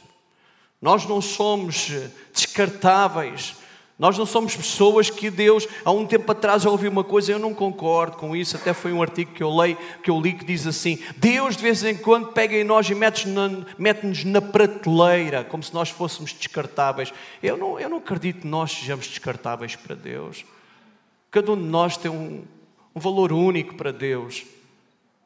nós 0.81 1.07
não 1.07 1.21
somos 1.21 1.91
descartáveis, 2.33 3.57
nós 3.97 4.19
não 4.19 4.27
somos 4.27 4.57
pessoas 4.57 5.09
que 5.09 5.31
Deus, 5.31 5.69
há 5.85 5.93
um 5.93 6.05
tempo 6.05 6.31
atrás 6.33 6.65
eu 6.65 6.73
ouvi 6.73 6.89
uma 6.89 7.05
coisa, 7.05 7.31
eu 7.31 7.39
não 7.39 7.55
concordo 7.55 8.17
com 8.17 8.35
isso, 8.35 8.57
até 8.57 8.75
foi 8.75 8.93
um 8.93 9.01
artigo 9.01 9.33
que 9.33 9.43
eu 9.43 9.55
leio, 9.55 9.79
que 10.03 10.11
eu 10.11 10.21
li 10.21 10.33
que 10.33 10.45
diz 10.45 10.67
assim: 10.67 10.99
Deus 11.17 11.57
de 11.57 11.63
vez 11.63 11.85
em 11.85 11.97
quando 11.97 12.33
pega 12.33 12.57
em 12.57 12.65
nós 12.65 12.91
e 12.91 12.95
mete-nos 12.95 14.25
na, 14.25 14.43
prateleira, 14.43 15.45
como 15.45 15.63
se 15.63 15.73
nós 15.73 15.91
fôssemos 15.91 16.33
descartáveis. 16.33 17.13
Eu 17.41 17.57
não, 17.57 17.79
eu 17.79 17.89
não 17.89 17.99
acredito 17.99 18.41
que 18.41 18.49
nós 18.49 18.73
sejamos 18.73 19.07
descartáveis 19.07 19.77
para 19.77 19.95
Deus. 19.95 20.45
Cada 21.31 21.53
um 21.53 21.57
de 21.57 21.63
nós 21.63 21.97
tem 21.97 22.11
um, 22.11 22.43
um 22.95 23.01
valor 23.01 23.33
único 23.33 23.77
para 23.77 23.93
Deus. 23.93 24.45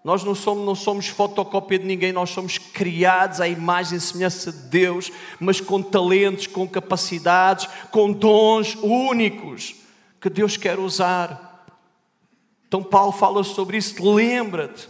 Nós 0.05 0.23
não 0.23 0.35
somos, 0.35 0.65
não 0.65 0.75
somos 0.75 1.09
fotocópia 1.09 1.79
de 1.79 1.85
ninguém, 1.85 2.13
nós 2.13 2.31
somos 2.31 2.57
criados 2.57 3.41
à 3.41 3.49
imagem 3.49 3.99
e 3.99 4.01
semelhança 4.01 4.53
de 4.53 4.63
Deus, 4.69 5.11
mas 5.41 5.61
com 5.61 5.83
talentos, 5.83 6.47
com 6.47 6.67
capacidades, 6.69 7.69
com 7.91 8.13
dons 8.13 8.77
únicos 8.77 9.75
que 10.21 10.31
Deus 10.31 10.57
quer 10.57 10.79
usar. 10.79 11.67
Então, 12.67 12.83
Paulo 12.83 13.13
fala 13.13 13.43
sobre 13.43 13.77
isso. 13.79 14.15
Lembra-te, 14.15 14.89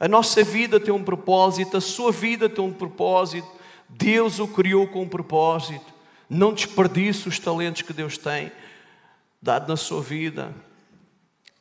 a 0.00 0.08
nossa 0.08 0.42
vida 0.42 0.80
tem 0.80 0.92
um 0.92 1.04
propósito, 1.04 1.76
a 1.76 1.80
sua 1.80 2.10
vida 2.10 2.48
tem 2.48 2.64
um 2.64 2.72
propósito. 2.72 3.48
Deus 3.88 4.38
o 4.38 4.48
criou 4.48 4.86
com 4.88 5.02
um 5.02 5.08
propósito. 5.08 5.94
Não 6.28 6.52
desperdice 6.52 7.28
os 7.28 7.38
talentos 7.38 7.82
que 7.82 7.92
Deus 7.92 8.18
tem 8.18 8.52
dado 9.40 9.68
na 9.68 9.76
sua 9.76 10.02
vida. 10.02 10.54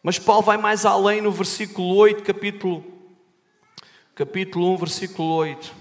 Mas 0.02 0.20
Paulo 0.20 0.44
vai 0.44 0.58
mais 0.58 0.86
além 0.86 1.22
no 1.22 1.32
versículo 1.32 1.96
8, 1.96 2.24
capítulo 2.24 2.98
capítulo 4.18 4.74
1, 4.74 4.78
versículo 4.78 5.30
8. 5.30 5.76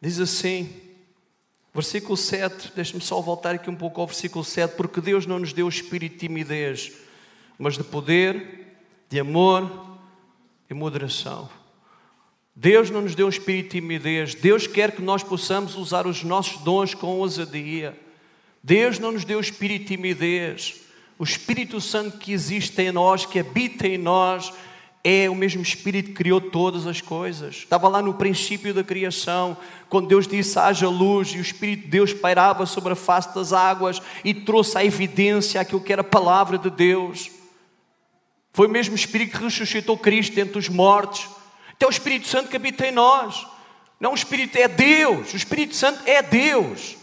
Diz 0.00 0.18
assim, 0.18 0.74
versículo 1.74 2.16
7, 2.16 2.72
deixe-me 2.74 3.02
só 3.02 3.20
voltar 3.20 3.56
aqui 3.56 3.68
um 3.68 3.76
pouco 3.76 4.00
ao 4.00 4.06
versículo 4.06 4.42
7, 4.42 4.74
porque 4.74 5.02
Deus 5.02 5.26
não 5.26 5.38
nos 5.38 5.52
deu 5.52 5.68
espírito 5.68 6.14
de 6.14 6.20
timidez, 6.20 6.92
mas 7.58 7.76
de 7.76 7.84
poder, 7.84 8.78
de 9.10 9.20
amor 9.20 9.98
e 10.70 10.72
moderação. 10.72 11.50
Deus 12.54 12.88
não 12.88 13.02
nos 13.02 13.14
deu 13.14 13.26
um 13.26 13.28
espírito 13.28 13.74
de 13.74 13.80
timidez, 13.80 14.34
Deus 14.34 14.66
quer 14.66 14.92
que 14.92 15.02
nós 15.02 15.22
possamos 15.22 15.76
usar 15.76 16.06
os 16.06 16.24
nossos 16.24 16.62
dons 16.62 16.94
com 16.94 17.18
ousadia. 17.18 17.94
Deus 18.62 18.98
não 18.98 19.12
nos 19.12 19.26
deu 19.26 19.38
espírito 19.38 19.82
de 19.82 19.88
timidez. 19.88 20.85
O 21.18 21.24
Espírito 21.24 21.80
Santo 21.80 22.18
que 22.18 22.32
existe 22.32 22.80
em 22.82 22.92
nós, 22.92 23.24
que 23.24 23.38
habita 23.38 23.86
em 23.86 23.96
nós, 23.96 24.52
é 25.02 25.30
o 25.30 25.34
mesmo 25.36 25.62
Espírito 25.62 26.08
que 26.08 26.16
criou 26.16 26.40
todas 26.40 26.86
as 26.86 27.00
coisas. 27.00 27.56
Estava 27.56 27.88
lá 27.88 28.02
no 28.02 28.14
princípio 28.14 28.74
da 28.74 28.82
criação, 28.82 29.56
quando 29.88 30.08
Deus 30.08 30.26
disse 30.26 30.58
haja 30.58 30.88
luz 30.88 31.28
e 31.28 31.38
o 31.38 31.40
Espírito 31.40 31.84
de 31.84 31.88
Deus 31.88 32.12
pairava 32.12 32.66
sobre 32.66 32.92
a 32.92 32.96
face 32.96 33.32
das 33.34 33.52
águas 33.52 34.02
e 34.24 34.34
trouxe 34.34 34.76
à 34.76 34.84
evidência 34.84 35.60
aquilo 35.60 35.80
que 35.80 35.92
era 35.92 36.02
a 36.02 36.04
palavra 36.04 36.58
de 36.58 36.68
Deus. 36.68 37.30
Foi 38.52 38.66
o 38.66 38.70
mesmo 38.70 38.94
Espírito 38.96 39.38
que 39.38 39.44
ressuscitou 39.44 39.96
Cristo 39.96 40.38
entre 40.38 40.58
os 40.58 40.68
mortos. 40.68 41.28
Até 41.70 41.86
o 41.86 41.90
Espírito 41.90 42.26
Santo 42.26 42.48
que 42.48 42.56
habita 42.56 42.86
em 42.86 42.90
nós. 42.90 43.46
Não, 44.00 44.10
o 44.10 44.14
Espírito 44.14 44.56
é 44.56 44.66
Deus. 44.66 45.32
O 45.32 45.36
Espírito 45.36 45.76
Santo 45.76 46.02
é 46.04 46.20
Deus. 46.20 46.96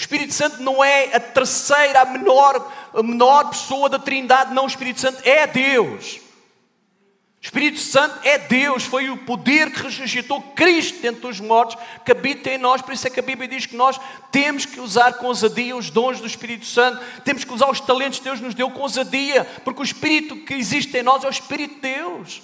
O 0.00 0.02
Espírito 0.02 0.32
Santo 0.32 0.62
não 0.62 0.82
é 0.82 1.14
a 1.14 1.20
terceira, 1.20 2.00
a 2.00 2.04
menor, 2.06 2.72
a 2.94 3.02
menor 3.02 3.50
pessoa 3.50 3.86
da 3.86 3.98
Trindade. 3.98 4.54
Não, 4.54 4.64
o 4.64 4.66
Espírito 4.66 4.98
Santo 4.98 5.20
é 5.28 5.46
Deus. 5.46 6.16
O 6.16 7.42
Espírito 7.42 7.78
Santo 7.78 8.18
é 8.24 8.38
Deus, 8.38 8.84
foi 8.84 9.10
o 9.10 9.18
poder 9.18 9.70
que 9.70 9.82
ressuscitou 9.82 10.40
Cristo 10.54 11.02
dentro 11.02 11.28
dos 11.28 11.38
mortos, 11.38 11.76
que 12.02 12.12
habita 12.12 12.48
em 12.48 12.56
nós. 12.56 12.80
Por 12.80 12.94
isso 12.94 13.06
é 13.06 13.10
que 13.10 13.20
a 13.20 13.22
Bíblia 13.22 13.46
diz 13.46 13.66
que 13.66 13.76
nós 13.76 14.00
temos 14.32 14.64
que 14.64 14.80
usar 14.80 15.18
com 15.18 15.26
ousadia 15.26 15.76
os 15.76 15.90
dons 15.90 16.18
do 16.18 16.26
Espírito 16.26 16.64
Santo, 16.64 17.04
temos 17.22 17.44
que 17.44 17.52
usar 17.52 17.70
os 17.70 17.78
talentos 17.78 18.20
que 18.20 18.24
Deus 18.24 18.40
nos 18.40 18.54
deu 18.54 18.70
com 18.70 18.80
ousadia, 18.80 19.44
porque 19.64 19.82
o 19.82 19.84
Espírito 19.84 20.34
que 20.46 20.54
existe 20.54 20.96
em 20.96 21.02
nós 21.02 21.24
é 21.24 21.26
o 21.26 21.30
Espírito 21.30 21.74
de 21.74 21.80
Deus. 21.82 22.40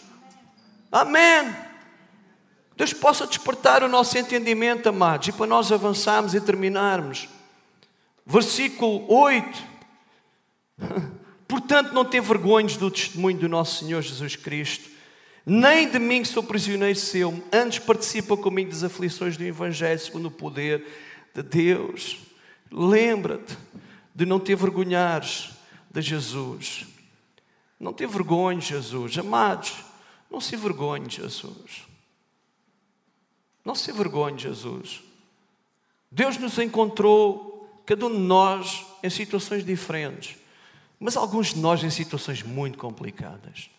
Amém. 0.92 1.56
Deus 2.76 2.92
possa 2.92 3.26
despertar 3.26 3.82
o 3.82 3.88
nosso 3.88 4.18
entendimento, 4.18 4.90
amados, 4.90 5.28
e 5.28 5.32
para 5.32 5.46
nós 5.46 5.72
avançarmos 5.72 6.34
e 6.34 6.40
terminarmos. 6.42 7.34
Versículo 8.26 9.10
8. 9.10 9.64
Portanto, 11.46 11.92
não 11.92 12.04
te 12.04 12.20
vergonhas 12.20 12.76
do 12.76 12.90
testemunho 12.90 13.38
do 13.38 13.48
nosso 13.48 13.84
Senhor 13.84 14.02
Jesus 14.02 14.34
Cristo, 14.34 14.90
nem 15.44 15.88
de 15.88 15.98
mim 16.00 16.22
que 16.22 16.28
sou 16.28 16.42
prisioneiro 16.42 16.98
seu, 16.98 17.40
antes 17.52 17.78
participa 17.78 18.36
comigo 18.36 18.70
das 18.70 18.82
aflições 18.82 19.36
do 19.36 19.44
Evangelho 19.44 20.00
segundo 20.00 20.26
o 20.26 20.30
poder 20.30 20.84
de 21.32 21.42
Deus. 21.42 22.18
Lembra-te 22.70 23.56
de 24.12 24.26
não 24.26 24.40
te 24.40 24.54
vergonhares 24.56 25.50
de 25.88 26.02
Jesus. 26.02 26.84
Não 27.78 27.92
te 27.92 28.06
vergonhe, 28.06 28.60
Jesus. 28.60 29.16
Amados, 29.18 29.84
não 30.28 30.40
se 30.40 30.56
vergonhe, 30.56 31.08
Jesus. 31.08 31.86
Não 33.64 33.74
se 33.74 33.92
vergonhe, 33.92 34.38
Jesus. 34.38 35.02
Deus 36.10 36.38
nos 36.38 36.58
encontrou, 36.58 37.55
cada 37.86 38.06
um 38.06 38.12
de 38.12 38.18
nós, 38.18 38.84
em 39.02 39.08
situações 39.08 39.64
diferentes 39.64 40.36
mas 40.98 41.16
alguns 41.16 41.48
de 41.48 41.60
nós 41.60 41.82
em 41.84 41.90
situações 41.90 42.42
muito 42.42 42.78
complicadas. 42.78 43.70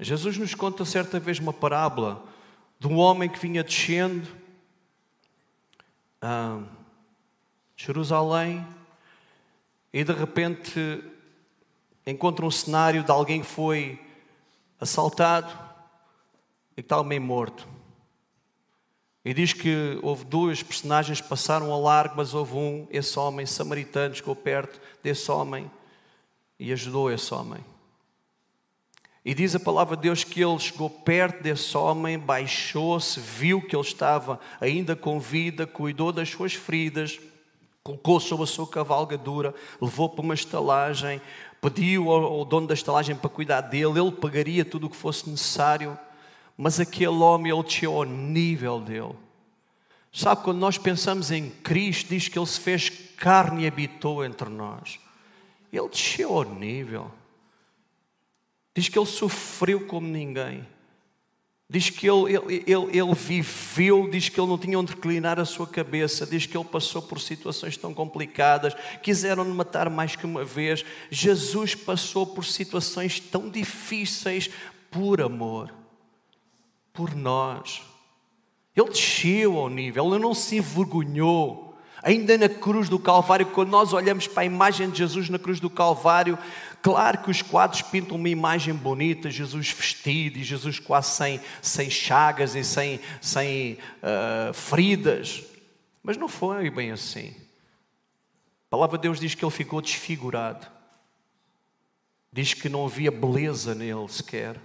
Jesus 0.00 0.36
nos 0.36 0.54
conta 0.54 0.84
certa 0.84 1.18
vez 1.18 1.38
uma 1.38 1.52
parábola 1.52 2.24
de 2.78 2.88
um 2.88 2.98
homem 2.98 3.28
que 3.28 3.38
vinha 3.38 3.62
descendo 3.62 4.28
a 6.20 6.60
Jerusalém 7.76 8.66
e 9.92 10.02
de 10.04 10.12
repente 10.12 11.02
encontra 12.06 12.44
um 12.44 12.50
cenário 12.50 13.04
de 13.04 13.10
alguém 13.10 13.40
que 13.40 13.46
foi 13.46 14.00
assaltado 14.80 15.52
e 16.72 16.76
que 16.76 16.80
está 16.80 17.02
meio 17.02 17.22
morto. 17.22 17.66
E 19.24 19.32
diz 19.32 19.52
que 19.52 19.98
houve 20.02 20.24
dois 20.24 20.62
personagens 20.62 21.20
que 21.20 21.28
passaram 21.28 21.70
ao 21.72 21.80
largo, 21.80 22.16
mas 22.16 22.34
houve 22.34 22.54
um, 22.54 22.86
esse 22.90 23.16
homem 23.18 23.46
samaritano, 23.46 24.14
chegou 24.14 24.34
perto 24.34 24.80
desse 25.02 25.30
homem 25.30 25.70
e 26.58 26.72
ajudou 26.72 27.10
esse 27.10 27.32
homem. 27.32 27.64
E 29.24 29.32
diz 29.34 29.54
a 29.54 29.60
palavra 29.60 29.96
de 29.96 30.02
Deus 30.02 30.24
que 30.24 30.42
ele 30.42 30.58
chegou 30.58 30.90
perto 30.90 31.40
desse 31.40 31.76
homem, 31.76 32.18
baixou-se, 32.18 33.20
viu 33.20 33.62
que 33.62 33.76
ele 33.76 33.84
estava 33.84 34.40
ainda 34.60 34.96
com 34.96 35.20
vida, 35.20 35.64
cuidou 35.64 36.10
das 36.10 36.28
suas 36.28 36.54
feridas, 36.54 37.20
colocou 37.84 38.18
sobre 38.18 38.42
a 38.42 38.48
sua 38.48 38.66
cavalgadura, 38.66 39.54
levou 39.80 40.08
para 40.08 40.22
uma 40.22 40.34
estalagem, 40.34 41.20
pediu 41.60 42.10
ao 42.10 42.44
dono 42.44 42.66
da 42.66 42.74
estalagem 42.74 43.14
para 43.14 43.30
cuidar 43.30 43.60
dele, 43.60 44.00
ele 44.00 44.10
pagaria 44.10 44.64
tudo 44.64 44.88
o 44.88 44.90
que 44.90 44.96
fosse 44.96 45.30
necessário, 45.30 45.96
mas 46.56 46.80
aquele 46.80 47.08
homem, 47.08 47.52
ele 47.52 47.62
desceu 47.62 47.96
ao 47.96 48.04
nível 48.04 48.80
dele. 48.80 49.14
Sabe, 50.12 50.42
quando 50.42 50.58
nós 50.58 50.76
pensamos 50.76 51.30
em 51.30 51.48
Cristo, 51.48 52.08
diz 52.10 52.28
que 52.28 52.38
ele 52.38 52.46
se 52.46 52.60
fez 52.60 52.88
carne 53.16 53.64
e 53.64 53.66
habitou 53.66 54.24
entre 54.24 54.48
nós. 54.48 55.00
Ele 55.72 55.88
desceu 55.88 56.34
ao 56.36 56.44
nível. 56.44 57.10
Diz 58.74 58.88
que 58.88 58.98
ele 58.98 59.06
sofreu 59.06 59.86
como 59.86 60.06
ninguém. 60.06 60.66
Diz 61.72 61.88
que 61.88 62.06
ele, 62.06 62.34
ele, 62.34 62.64
ele, 62.66 62.98
ele, 62.98 63.14
viveu, 63.14 64.06
diz 64.10 64.28
que 64.28 64.38
ele 64.38 64.46
não 64.46 64.58
tinha 64.58 64.78
onde 64.78 64.92
reclinar 64.92 65.40
a 65.40 65.44
sua 65.46 65.66
cabeça, 65.66 66.26
diz 66.26 66.44
que 66.44 66.54
ele 66.54 66.68
passou 66.68 67.00
por 67.00 67.18
situações 67.18 67.78
tão 67.78 67.94
complicadas, 67.94 68.74
quiseram 69.02 69.42
matar 69.46 69.88
mais 69.88 70.14
que 70.14 70.26
uma 70.26 70.44
vez. 70.44 70.84
Jesus 71.10 71.74
passou 71.74 72.26
por 72.26 72.44
situações 72.44 73.18
tão 73.18 73.48
difíceis 73.48 74.50
por 74.90 75.22
amor, 75.22 75.72
por 76.92 77.14
nós. 77.14 77.82
Ele 78.76 78.88
desceu 78.88 79.58
ao 79.58 79.68
nível, 79.68 80.06
ele 80.06 80.22
não 80.22 80.34
se 80.34 80.56
envergonhou. 80.56 81.78
Ainda 82.02 82.36
na 82.36 82.48
cruz 82.48 82.88
do 82.88 82.98
Calvário, 82.98 83.46
quando 83.46 83.70
nós 83.70 83.92
olhamos 83.92 84.26
para 84.26 84.42
a 84.42 84.46
imagem 84.46 84.90
de 84.90 84.98
Jesus 84.98 85.28
na 85.28 85.38
cruz 85.38 85.60
do 85.60 85.70
Calvário, 85.70 86.36
Claro 86.82 87.22
que 87.22 87.30
os 87.30 87.40
quadros 87.40 87.80
pintam 87.80 88.16
uma 88.16 88.28
imagem 88.28 88.74
bonita, 88.74 89.30
Jesus 89.30 89.70
vestido 89.70 90.38
e 90.38 90.42
Jesus 90.42 90.80
quase 90.80 91.14
sem, 91.14 91.40
sem 91.62 91.88
chagas 91.88 92.56
e 92.56 92.64
sem, 92.64 93.00
sem 93.20 93.78
uh, 94.02 94.52
feridas, 94.52 95.44
mas 96.02 96.16
não 96.16 96.28
foi 96.28 96.68
bem 96.70 96.90
assim. 96.90 97.36
A 98.66 98.70
palavra 98.70 98.98
de 98.98 99.02
Deus 99.02 99.20
diz 99.20 99.32
que 99.32 99.44
ele 99.44 99.52
ficou 99.52 99.80
desfigurado, 99.80 100.66
diz 102.32 102.52
que 102.52 102.68
não 102.68 102.84
havia 102.84 103.12
beleza 103.12 103.76
nele 103.76 104.08
sequer, 104.08 104.60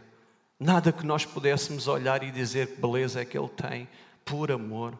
nada 0.59 0.91
que 0.91 1.05
nós 1.05 1.25
pudéssemos 1.25 1.87
olhar 1.87 2.23
e 2.23 2.31
dizer 2.31 2.67
que 2.67 2.81
beleza 2.81 3.21
é 3.21 3.25
que 3.25 3.37
ele 3.37 3.49
tem, 3.49 3.87
por 4.25 4.51
amor, 4.51 4.97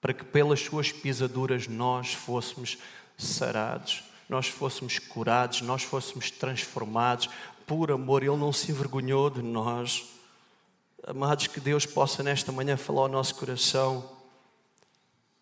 para 0.00 0.12
que 0.12 0.24
pelas 0.24 0.60
suas 0.60 0.90
pisaduras 0.90 1.66
nós 1.66 2.14
fôssemos 2.14 2.78
sarados 3.16 4.04
nós 4.32 4.48
fôssemos 4.48 4.98
curados, 4.98 5.60
nós 5.60 5.82
fôssemos 5.82 6.30
transformados 6.30 7.28
por 7.66 7.92
amor. 7.92 8.22
Ele 8.22 8.34
não 8.34 8.50
se 8.50 8.72
envergonhou 8.72 9.28
de 9.28 9.42
nós. 9.42 10.08
Amados, 11.06 11.48
que 11.48 11.60
Deus 11.60 11.84
possa 11.84 12.22
nesta 12.22 12.50
manhã 12.50 12.78
falar 12.78 13.02
ao 13.02 13.08
nosso 13.08 13.34
coração. 13.34 14.08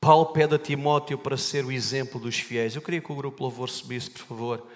Paulo 0.01 0.27
pede 0.27 0.57
a 0.57 0.59
Timóteo 0.59 1.17
para 1.17 1.37
ser 1.37 1.65
o 1.65 1.71
exemplo 1.71 2.19
dos 2.19 2.41
fiéis. 2.41 2.75
Eu 2.75 2.83
queria 2.83 3.01
que 3.01 3.13
o 3.13 3.15
grupo 3.15 3.45
Louvor 3.45 3.71
subisse, 3.71 4.11
por 4.11 4.23
favor. 4.23 4.67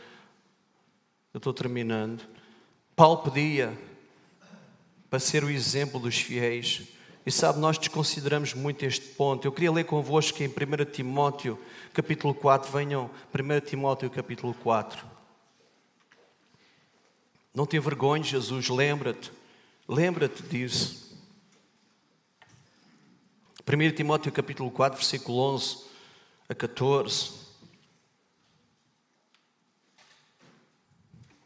Eu 1.32 1.38
estou 1.38 1.52
terminando. 1.52 2.22
Paulo 2.94 3.18
pedia 3.18 3.76
para 5.14 5.20
ser 5.20 5.44
o 5.44 5.48
exemplo 5.48 6.00
dos 6.00 6.16
fiéis. 6.16 6.88
E 7.24 7.30
sabe, 7.30 7.60
nós 7.60 7.78
desconsideramos 7.78 8.52
muito 8.52 8.84
este 8.84 9.10
ponto. 9.10 9.46
Eu 9.46 9.52
queria 9.52 9.70
ler 9.70 9.84
convosco 9.84 10.42
em 10.42 10.48
1 10.48 10.90
Timóteo, 10.90 11.56
capítulo 11.92 12.34
4. 12.34 12.72
Venham, 12.72 13.08
1 13.32 13.60
Timóteo, 13.64 14.10
capítulo 14.10 14.52
4. 14.54 15.06
Não 17.54 17.64
te 17.64 17.76
envergonhes, 17.76 18.26
Jesus, 18.26 18.68
lembra-te. 18.68 19.30
Lembra-te 19.86 20.42
disso. 20.42 21.16
1 23.60 23.94
Timóteo, 23.94 24.32
capítulo 24.32 24.68
4, 24.68 24.98
versículo 24.98 25.38
11 25.38 25.78
a 26.48 26.56
14. 26.56 27.34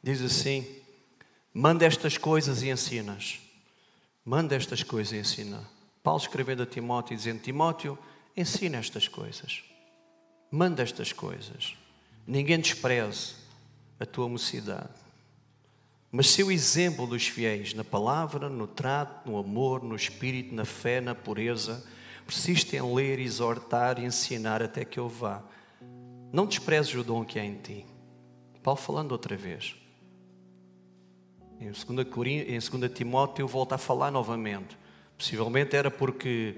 Diz 0.02 0.22
assim: 0.22 0.66
Manda 1.52 1.84
estas 1.84 2.16
coisas 2.16 2.62
e 2.62 2.70
ensinas 2.70 3.46
Manda 4.28 4.54
estas 4.54 4.82
coisas 4.82 5.14
e 5.14 5.16
ensina. 5.16 5.66
Paulo 6.02 6.20
escrevendo 6.20 6.62
a 6.62 6.66
Timóteo, 6.66 7.16
dizendo: 7.16 7.40
Timóteo, 7.40 7.98
ensina 8.36 8.76
estas 8.76 9.08
coisas. 9.08 9.64
Manda 10.50 10.82
estas 10.82 11.14
coisas. 11.14 11.74
Ninguém 12.26 12.60
despreze 12.60 13.36
a 13.98 14.04
tua 14.04 14.28
mocidade. 14.28 14.92
Mas 16.12 16.28
seu 16.28 16.52
exemplo 16.52 17.06
dos 17.06 17.26
fiéis 17.26 17.72
na 17.72 17.82
palavra, 17.82 18.50
no 18.50 18.66
trato, 18.66 19.30
no 19.30 19.38
amor, 19.38 19.82
no 19.82 19.96
espírito, 19.96 20.54
na 20.54 20.66
fé, 20.66 21.00
na 21.00 21.14
pureza, 21.14 21.82
persiste 22.26 22.76
em 22.76 22.94
ler, 22.94 23.18
exortar 23.20 23.98
e 23.98 24.04
ensinar 24.04 24.62
até 24.62 24.84
que 24.84 25.00
eu 25.00 25.08
vá. 25.08 25.42
Não 26.30 26.44
desprezes 26.44 26.94
o 26.94 27.02
dom 27.02 27.24
que 27.24 27.38
há 27.38 27.44
em 27.46 27.56
ti. 27.56 27.86
Paulo 28.62 28.78
falando 28.78 29.12
outra 29.12 29.38
vez. 29.38 29.74
Em 31.60 31.70
2, 31.70 31.86
em 32.46 32.78
2 32.78 32.92
Timóteo 32.92 33.46
volta 33.46 33.74
a 33.74 33.78
falar 33.78 34.10
novamente. 34.10 34.78
Possivelmente 35.16 35.74
era 35.74 35.90
porque 35.90 36.56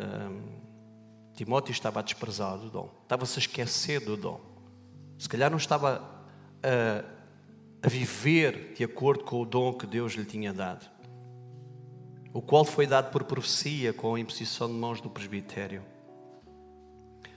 hum, 0.00 0.54
Timóteo 1.34 1.72
estava 1.72 2.02
desprezado 2.02 2.62
do 2.62 2.70
dom, 2.70 2.90
estava-se 3.02 3.38
a 3.38 3.40
esquecer 3.40 4.00
do 4.00 4.16
dom. 4.16 4.40
Se 5.18 5.28
calhar 5.28 5.50
não 5.50 5.58
estava 5.58 6.02
a, 6.62 7.04
a 7.82 7.88
viver 7.88 8.72
de 8.74 8.84
acordo 8.84 9.24
com 9.24 9.40
o 9.40 9.44
dom 9.44 9.72
que 9.72 9.86
Deus 9.86 10.12
lhe 10.14 10.24
tinha 10.24 10.52
dado, 10.52 10.88
o 12.32 12.42
qual 12.42 12.64
foi 12.64 12.86
dado 12.86 13.10
por 13.10 13.24
profecia 13.24 13.92
com 13.92 14.14
a 14.14 14.20
imposição 14.20 14.68
de 14.68 14.74
mãos 14.74 15.00
do 15.00 15.10
presbitério. 15.10 15.82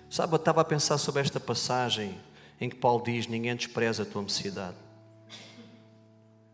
Sabe, 0.09 0.33
eu 0.33 0.37
estava 0.37 0.61
a 0.61 0.65
pensar 0.65 0.97
sobre 0.97 1.21
esta 1.21 1.39
passagem 1.39 2.17
em 2.61 2.69
que 2.69 2.75
Paulo 2.75 3.03
diz: 3.03 3.27
Ninguém 3.27 3.55
despreza 3.55 4.03
a 4.03 4.05
tua 4.05 4.21
mocidade. 4.21 4.86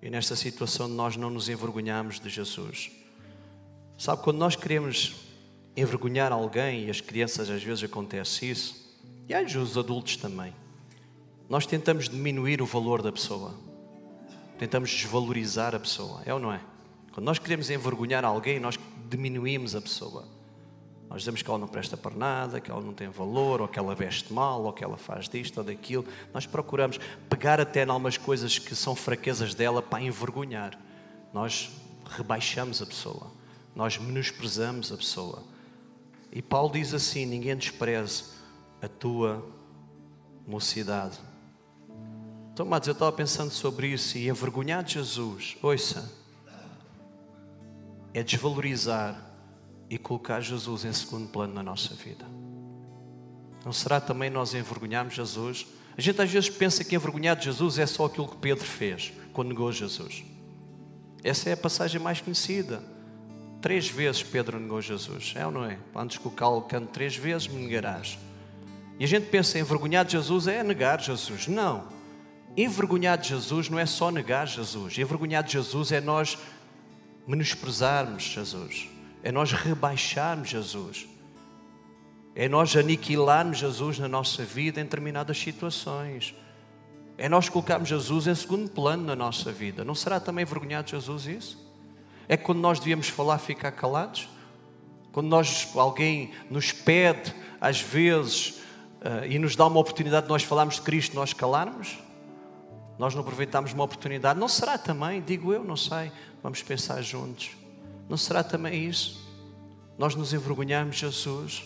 E 0.03 0.09
nesta 0.09 0.35
situação 0.35 0.89
nós 0.89 1.15
não 1.15 1.29
nos 1.29 1.47
envergonhamos 1.47 2.19
de 2.19 2.29
Jesus. 2.29 2.91
Sabe, 3.97 4.21
quando 4.21 4.37
nós 4.37 4.53
queremos 4.53 5.15
envergonhar 5.77 6.33
alguém, 6.33 6.87
e 6.87 6.89
as 6.89 6.99
crianças 6.99 7.49
às 7.49 7.63
vezes 7.63 7.85
acontece 7.85 8.49
isso, 8.49 8.99
e 9.29 9.33
às 9.33 9.43
vezes 9.43 9.69
os 9.71 9.77
adultos 9.77 10.17
também, 10.17 10.53
nós 11.47 11.65
tentamos 11.65 12.09
diminuir 12.09 12.61
o 12.61 12.65
valor 12.65 13.01
da 13.01 13.13
pessoa. 13.13 13.53
Tentamos 14.59 14.89
desvalorizar 14.89 15.73
a 15.73 15.79
pessoa, 15.79 16.21
é 16.25 16.33
ou 16.33 16.39
não 16.39 16.51
é? 16.51 16.59
Quando 17.13 17.25
nós 17.25 17.39
queremos 17.39 17.69
envergonhar 17.69 18.25
alguém, 18.25 18.59
nós 18.59 18.77
diminuímos 19.09 19.73
a 19.73 19.79
pessoa. 19.79 20.27
Nós 21.13 21.21
dizemos 21.21 21.43
que 21.43 21.49
ela 21.51 21.59
não 21.59 21.67
presta 21.67 21.95
para 21.95 22.15
nada, 22.15 22.59
que 22.59 22.71
ela 22.71 22.81
não 22.81 22.91
tem 22.91 23.07
valor, 23.07 23.61
ou 23.61 23.67
que 23.67 23.77
ela 23.77 23.93
veste 23.93 24.33
mal, 24.33 24.63
ou 24.63 24.73
que 24.73 24.83
ela 24.83 24.97
faz 24.97 25.29
disto 25.29 25.59
ou 25.59 25.63
daquilo. 25.63 26.03
Nós 26.33 26.47
procuramos 26.47 26.99
pegar 27.29 27.61
até 27.61 27.83
em 27.83 27.89
algumas 27.89 28.17
coisas 28.17 28.57
que 28.57 28.75
são 28.75 28.95
fraquezas 28.95 29.53
dela 29.53 29.79
para 29.79 30.01
envergonhar. 30.01 30.75
Nós 31.31 31.69
rebaixamos 32.03 32.81
a 32.81 32.85
pessoa, 32.87 33.31
nós 33.75 33.95
menosprezamos 33.99 34.91
a 34.91 34.97
pessoa. 34.97 35.43
E 36.31 36.41
Paulo 36.41 36.73
diz 36.73 36.95
assim: 36.95 37.27
ninguém 37.27 37.55
despreze 37.55 38.23
a 38.81 38.87
tua 38.87 39.45
mocidade. 40.47 41.19
Então, 42.51 42.65
mas 42.65 42.87
eu 42.87 42.93
estava 42.93 43.11
pensando 43.11 43.51
sobre 43.51 43.85
isso 43.85 44.17
e 44.17 44.29
envergonhar 44.29 44.83
Jesus, 44.83 45.57
ouça, 45.61 46.11
é 48.15 48.23
desvalorizar 48.23 49.32
e 49.93 49.97
colocar 49.99 50.41
Jesus 50.41 50.85
em 50.85 50.91
segundo 50.91 51.27
plano 51.27 51.53
na 51.53 51.61
nossa 51.61 51.93
vida. 51.93 52.25
Não 53.63 53.71
será 53.71 54.01
também 54.01 54.27
nós 54.27 54.55
envergonharmos 54.55 55.13
Jesus? 55.13 55.67
A 55.95 56.01
gente 56.01 56.19
às 56.19 56.31
vezes 56.31 56.49
pensa 56.49 56.83
que 56.83 56.95
envergonhar 56.95 57.35
de 57.35 57.45
Jesus 57.45 57.77
é 57.77 57.85
só 57.85 58.05
aquilo 58.05 58.27
que 58.27 58.37
Pedro 58.37 58.65
fez 58.65 59.13
quando 59.31 59.49
negou 59.49 59.71
Jesus. 59.71 60.23
Essa 61.23 61.51
é 61.51 61.53
a 61.53 61.57
passagem 61.57 62.01
mais 62.01 62.19
conhecida. 62.19 62.81
Três 63.61 63.87
vezes 63.87 64.23
Pedro 64.23 64.59
negou 64.59 64.81
Jesus, 64.81 65.33
é 65.35 65.45
ou 65.45 65.51
não 65.51 65.63
é? 65.63 65.77
Antes 65.95 66.17
que 66.17 66.27
o 66.27 66.31
calo 66.31 66.63
cante 66.63 66.87
três 66.87 67.15
vezes, 67.15 67.47
me 67.47 67.61
negarás. 67.61 68.17
E 68.99 69.05
a 69.05 69.07
gente 69.07 69.27
pensa 69.27 69.59
envergonhar 69.59 70.03
de 70.03 70.13
Jesus 70.13 70.47
é 70.47 70.63
negar 70.63 70.99
Jesus. 70.99 71.47
Não. 71.47 71.87
Envergonhar 72.57 73.15
de 73.15 73.29
Jesus 73.29 73.69
não 73.69 73.77
é 73.77 73.85
só 73.85 74.09
negar 74.09 74.47
Jesus. 74.47 74.97
Envergonhar 74.97 75.43
de 75.43 75.51
Jesus 75.51 75.91
é 75.91 76.01
nós 76.01 76.35
menosprezarmos 77.27 78.23
Jesus 78.23 78.91
é 79.23 79.31
nós 79.31 79.53
rebaixarmos 79.53 80.49
Jesus, 80.49 81.07
é 82.35 82.49
nós 82.49 82.75
aniquilarmos 82.75 83.57
Jesus 83.57 83.97
na 83.97 84.07
nossa 84.07 84.43
vida 84.43 84.81
em 84.81 84.83
determinadas 84.83 85.37
situações, 85.37 86.35
é 87.17 87.29
nós 87.29 87.47
colocarmos 87.47 87.87
Jesus 87.87 88.27
em 88.27 88.35
segundo 88.35 88.69
plano 88.69 89.05
na 89.05 89.15
nossa 89.15 89.51
vida. 89.51 89.85
Não 89.85 89.95
será 89.95 90.19
também 90.19 90.43
vergonhado 90.43 90.89
Jesus 90.89 91.25
isso? 91.25 91.63
É 92.27 92.35
quando 92.35 92.59
nós 92.59 92.79
devíamos 92.79 93.07
falar, 93.07 93.37
ficar 93.37 93.71
calados? 93.71 94.27
Quando 95.11 95.27
nós, 95.27 95.69
alguém 95.75 96.31
nos 96.49 96.71
pede, 96.71 97.33
às 97.61 97.79
vezes, 97.79 98.61
uh, 99.01 99.25
e 99.29 99.37
nos 99.37 99.55
dá 99.55 99.67
uma 99.67 99.79
oportunidade 99.79 100.25
de 100.25 100.29
nós 100.29 100.43
falarmos 100.43 100.75
de 100.75 100.81
Cristo, 100.81 101.15
nós 101.15 101.33
calarmos? 101.33 101.99
Nós 102.97 103.13
não 103.13 103.21
aproveitamos 103.21 103.73
uma 103.73 103.83
oportunidade? 103.83 104.39
Não 104.39 104.47
será 104.47 104.77
também, 104.77 105.21
digo 105.21 105.53
eu, 105.53 105.63
não 105.63 105.77
sei, 105.77 106.11
vamos 106.41 106.63
pensar 106.63 107.01
juntos. 107.03 107.51
Não 108.09 108.17
será 108.17 108.43
também 108.43 108.87
isso? 108.87 109.21
Nós 109.97 110.15
nos 110.15 110.33
envergonhamos 110.33 110.95
Jesus? 110.95 111.63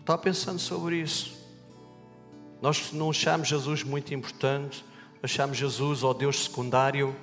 Estava 0.00 0.18
pensando 0.18 0.58
sobre 0.58 0.96
isso. 0.96 1.38
Nós 2.60 2.92
não 2.92 3.10
achamos 3.10 3.48
Jesus 3.48 3.82
muito 3.82 4.12
importante, 4.12 4.84
achamos 5.22 5.56
Jesus, 5.56 6.04
ó 6.04 6.12
Deus, 6.12 6.44
secundário. 6.44 7.16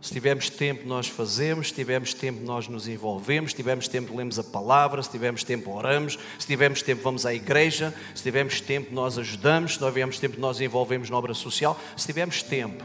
Se 0.00 0.12
tivermos 0.12 0.48
tempo, 0.48 0.86
nós 0.86 1.08
fazemos, 1.08 1.68
se 1.68 1.74
tivermos 1.74 2.14
tempo, 2.14 2.44
nós 2.44 2.68
nos 2.68 2.86
envolvemos, 2.86 3.50
se 3.50 3.56
tivermos 3.56 3.88
tempo, 3.88 4.16
lemos 4.16 4.38
a 4.38 4.44
palavra, 4.44 5.02
se 5.02 5.10
tivermos 5.10 5.42
tempo, 5.42 5.70
oramos, 5.72 6.18
se 6.38 6.46
tivermos 6.46 6.82
tempo, 6.82 7.02
vamos 7.02 7.26
à 7.26 7.34
igreja, 7.34 7.92
se 8.14 8.22
tivermos 8.22 8.60
tempo, 8.60 8.94
nós 8.94 9.18
ajudamos, 9.18 9.72
se 9.72 9.78
tivermos 9.78 10.18
tempo, 10.18 10.40
nós 10.40 10.60
envolvemos 10.60 11.10
na 11.10 11.18
obra 11.18 11.34
social, 11.34 11.78
se 11.96 12.06
tivermos 12.06 12.42
tempo. 12.42 12.84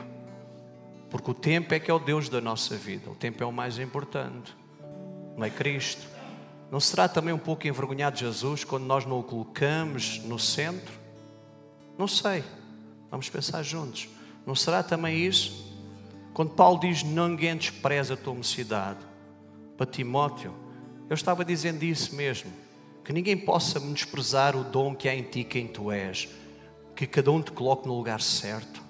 Porque 1.13 1.29
o 1.29 1.33
tempo 1.35 1.75
é 1.75 1.79
que 1.79 1.91
é 1.91 1.93
o 1.93 1.99
Deus 1.99 2.27
da 2.27 2.41
nossa 2.41 2.75
vida, 2.75 3.07
o 3.07 3.13
tempo 3.13 3.43
é 3.43 3.45
o 3.45 3.51
mais 3.51 3.77
importante, 3.77 4.51
não 5.37 5.45
é 5.45 5.49
Cristo. 5.51 6.07
Não 6.71 6.79
será 6.79 7.07
também 7.07 7.31
um 7.31 7.37
pouco 7.37 7.67
envergonhado 7.67 8.17
Jesus 8.17 8.63
quando 8.63 8.85
nós 8.85 9.05
não 9.05 9.19
o 9.19 9.23
colocamos 9.23 10.17
no 10.23 10.39
centro? 10.39 10.91
Não 11.99 12.07
sei, 12.07 12.43
vamos 13.11 13.29
pensar 13.29 13.61
juntos. 13.61 14.09
Não 14.43 14.55
será 14.55 14.81
também 14.81 15.23
isso? 15.23 15.71
Quando 16.33 16.55
Paulo 16.55 16.79
diz: 16.79 17.03
Ninguém 17.03 17.57
despreza 17.57 18.15
a 18.15 18.17
tua 18.17 18.33
mocidade, 18.33 19.05
para 19.77 19.85
Timóteo, 19.85 20.51
eu 21.11 21.13
estava 21.13 21.45
dizendo 21.45 21.83
isso 21.83 22.15
mesmo. 22.15 22.51
Que 23.05 23.13
ninguém 23.13 23.37
possa 23.37 23.79
menosprezar 23.79 24.55
o 24.55 24.63
dom 24.63 24.95
que 24.95 25.07
há 25.07 25.13
em 25.13 25.21
ti, 25.21 25.43
quem 25.43 25.67
tu 25.67 25.91
és. 25.91 26.27
Que 26.95 27.05
cada 27.05 27.31
um 27.31 27.39
te 27.39 27.51
coloque 27.51 27.87
no 27.87 27.95
lugar 27.95 28.19
certo. 28.19 28.81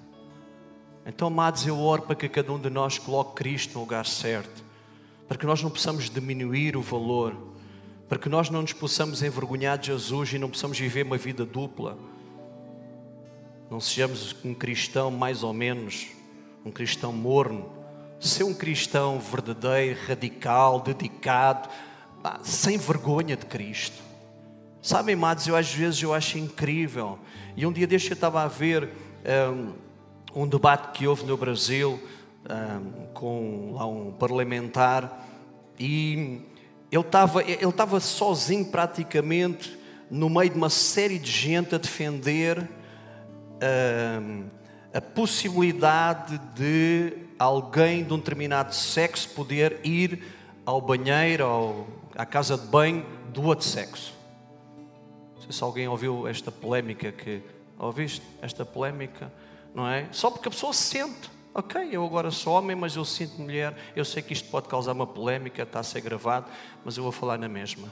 Então, 1.06 1.28
amados, 1.28 1.66
eu 1.66 1.78
oro 1.78 2.02
para 2.02 2.14
que 2.14 2.28
cada 2.28 2.52
um 2.52 2.58
de 2.58 2.70
nós 2.70 2.98
coloque 2.98 3.34
Cristo 3.34 3.74
no 3.74 3.80
lugar 3.80 4.06
certo. 4.06 4.64
Para 5.28 5.36
que 5.36 5.44
nós 5.44 5.62
não 5.62 5.70
possamos 5.70 6.08
diminuir 6.08 6.76
o 6.76 6.82
valor. 6.82 7.36
Para 8.08 8.18
que 8.18 8.28
nós 8.28 8.48
não 8.48 8.62
nos 8.62 8.72
possamos 8.72 9.22
envergonhar 9.22 9.76
de 9.76 9.88
Jesus 9.88 10.32
e 10.32 10.38
não 10.38 10.48
possamos 10.48 10.78
viver 10.78 11.04
uma 11.04 11.18
vida 11.18 11.44
dupla. 11.44 11.98
Não 13.70 13.80
sejamos 13.80 14.34
um 14.44 14.54
cristão 14.54 15.10
mais 15.10 15.42
ou 15.42 15.52
menos 15.52 16.08
um 16.64 16.70
cristão 16.70 17.12
morno, 17.12 17.70
ser 18.18 18.44
um 18.44 18.54
cristão 18.54 19.20
verdadeiro, 19.20 19.98
radical, 20.06 20.80
dedicado, 20.80 21.68
sem 22.42 22.78
vergonha 22.78 23.36
de 23.36 23.44
Cristo. 23.44 24.02
Sabem, 24.80 25.14
amados, 25.14 25.46
eu 25.46 25.56
às 25.56 25.72
vezes 25.72 26.02
eu 26.02 26.14
acho 26.14 26.38
incrível. 26.38 27.18
E 27.56 27.66
um 27.66 27.72
dia 27.72 27.86
deste 27.86 28.10
eu 28.10 28.14
estava 28.14 28.42
a 28.42 28.48
ver 28.48 28.88
um, 29.52 29.72
um 30.34 30.46
debate 30.46 30.96
que 30.96 31.06
houve 31.06 31.24
no 31.24 31.36
Brasil 31.36 32.00
um, 32.50 33.06
com 33.14 33.72
lá 33.72 33.86
um 33.86 34.12
parlamentar 34.12 35.26
e 35.78 36.40
ele 36.90 37.02
estava, 37.02 37.42
ele 37.42 37.64
estava 37.64 38.00
sozinho 38.00 38.64
praticamente 38.66 39.78
no 40.10 40.28
meio 40.28 40.50
de 40.50 40.56
uma 40.56 40.70
série 40.70 41.18
de 41.18 41.30
gente 41.30 41.74
a 41.74 41.78
defender 41.78 42.68
um, 44.20 44.44
a 44.92 45.00
possibilidade 45.00 46.38
de 46.54 47.12
alguém 47.38 48.04
de 48.04 48.12
um 48.12 48.18
determinado 48.18 48.74
sexo 48.74 49.30
poder 49.30 49.80
ir 49.84 50.22
ao 50.64 50.80
banheiro 50.80 51.46
ou 51.46 51.88
à 52.16 52.24
casa 52.24 52.56
de 52.56 52.66
banho 52.66 53.04
do 53.32 53.42
outro 53.42 53.66
sexo. 53.66 54.14
Não 55.34 55.42
sei 55.42 55.52
se 55.52 55.64
alguém 55.64 55.88
ouviu 55.88 56.28
esta 56.28 56.52
polémica 56.52 57.10
que 57.10 57.42
ouviste 57.78 58.22
esta 58.40 58.64
polémica, 58.64 59.32
não 59.74 59.88
é? 59.88 60.08
Só 60.12 60.30
porque 60.30 60.48
a 60.48 60.50
pessoa 60.50 60.72
se 60.72 60.82
sente, 60.82 61.30
ok, 61.52 61.88
eu 61.90 62.04
agora 62.04 62.30
sou 62.30 62.54
homem, 62.54 62.76
mas 62.76 62.94
eu 62.94 63.04
sinto 63.04 63.40
mulher, 63.40 63.76
eu 63.96 64.04
sei 64.04 64.22
que 64.22 64.32
isto 64.32 64.48
pode 64.48 64.68
causar 64.68 64.92
uma 64.92 65.06
polémica, 65.06 65.64
está 65.64 65.80
a 65.80 65.82
ser 65.82 66.00
gravado, 66.00 66.46
mas 66.84 66.96
eu 66.96 67.02
vou 67.02 67.12
falar 67.12 67.36
na 67.38 67.48
mesma. 67.48 67.88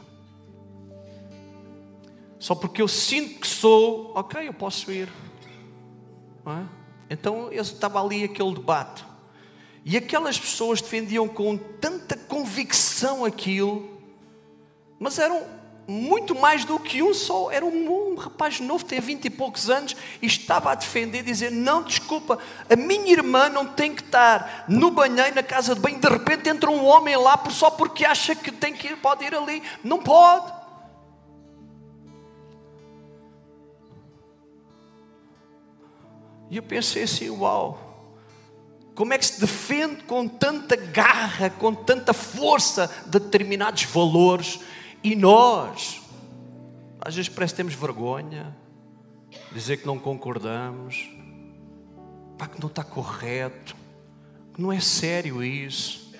Só 2.39 2.55
porque 2.55 2.80
eu 2.80 2.89
sinto 2.89 3.41
que 3.41 3.47
sou, 3.47 4.12
ok, 4.16 4.49
eu 4.49 4.55
posso 4.55 4.91
ir. 4.91 5.09
É? 6.47 6.64
Então 7.11 7.53
estava 7.53 8.03
ali 8.03 8.24
aquele 8.24 8.55
debate. 8.55 9.05
E 9.85 9.97
aquelas 9.97 10.39
pessoas 10.39 10.80
defendiam 10.80 11.28
com 11.28 11.57
tanta 11.57 12.16
convicção 12.16 13.24
aquilo, 13.24 14.01
mas 14.99 15.18
eram 15.18 15.45
muito 15.87 16.35
mais 16.35 16.64
do 16.64 16.78
que 16.78 17.03
um 17.03 17.12
só. 17.12 17.51
Era 17.51 17.64
um, 17.64 18.12
um 18.12 18.14
rapaz 18.14 18.61
novo, 18.61 18.85
tem 18.85 19.01
vinte 19.01 19.24
e 19.26 19.30
poucos 19.30 19.68
anos, 19.68 19.97
e 20.20 20.26
estava 20.26 20.72
a 20.72 20.74
defender, 20.74 21.22
dizer: 21.22 21.51
Não, 21.51 21.83
desculpa, 21.83 22.39
a 22.68 22.76
minha 22.76 23.12
irmã 23.12 23.49
não 23.49 23.66
tem 23.66 23.95
que 23.95 24.03
estar 24.03 24.64
no 24.68 24.91
banheiro, 24.91 25.35
na 25.35 25.43
casa 25.43 25.74
de 25.74 25.80
banho. 25.80 25.99
De 25.99 26.09
repente 26.09 26.49
entra 26.49 26.70
um 26.70 26.85
homem 26.85 27.16
lá 27.16 27.43
só 27.51 27.70
porque 27.70 28.05
acha 28.05 28.35
que 28.35 28.51
tem 28.51 28.72
que 28.72 28.89
ir, 28.89 28.97
pode 28.97 29.24
ir 29.24 29.35
ali. 29.35 29.62
Não 29.83 29.99
pode. 29.99 30.53
E 36.51 36.57
eu 36.57 36.62
pensei 36.62 37.05
assim: 37.05 37.30
uau, 37.30 37.93
como 38.95 39.12
é 39.14 39.18
que 39.18 39.26
se 39.26 39.41
defende 39.41 40.03
com 40.05 40.28
tanta 40.28 40.76
garra, 40.76 41.51
com 41.51 41.74
tanta 41.74 42.12
força 42.12 42.91
determinados 43.07 43.85
valores 43.85 44.61
e 45.03 45.16
nós, 45.16 46.00
às 47.00 47.14
vezes 47.14 47.28
parece 47.28 47.55
que 47.55 47.57
temos 47.57 47.74
vergonha, 47.74 48.57
dizer 49.53 49.78
que 49.78 49.86
não 49.86 49.98
concordamos, 49.98 51.11
pá, 52.38 52.46
que 52.46 52.61
não 52.61 52.68
está 52.68 52.84
correto, 52.84 53.74
que 54.55 54.61
não 54.62 54.72
é 54.72 54.80
sério 54.80 55.42
isso, 55.42 56.12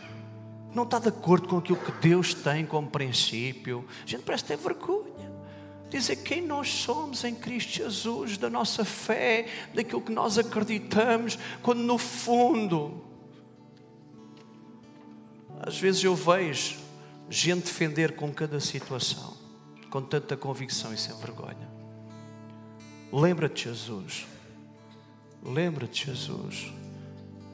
não 0.75 0.85
está 0.85 0.99
de 0.99 1.09
acordo 1.09 1.49
com 1.49 1.59
aquilo 1.59 1.79
que 1.79 1.93
Deus 1.93 2.33
tem 2.35 2.65
como 2.65 2.89
princípio. 2.89 3.85
A 4.05 4.07
gente 4.07 4.23
parece 4.23 4.45
ter 4.45 4.57
vergonha 4.57 5.13
dizer 5.93 6.17
quem 6.17 6.41
nós 6.41 6.69
somos 6.71 7.23
em 7.23 7.35
Cristo 7.35 7.73
Jesus, 7.73 8.39
da 8.39 8.49
nossa 8.49 8.85
fé, 8.85 9.47
daquilo 9.75 10.01
que 10.01 10.11
nós 10.11 10.39
acreditamos, 10.39 11.39
quando 11.63 11.81
no 11.81 11.99
fundo, 11.99 13.05
às 15.61 15.79
vezes 15.79 16.03
eu 16.03 16.15
vejo 16.17 16.79
gente 17.29 17.65
defender 17.65 18.15
com 18.17 18.33
cada 18.33 18.61
situação, 18.61 19.37
com 19.91 20.03
tanta 20.03 20.37
convicção 20.37 20.93
e 20.93 20.99
sem 20.99 21.17
vergonha. 21.17 21.71
Lembra-te, 23.13 23.65
Jesus. 23.65 24.27
Lembra-te, 25.43 26.07
Jesus. 26.07 26.73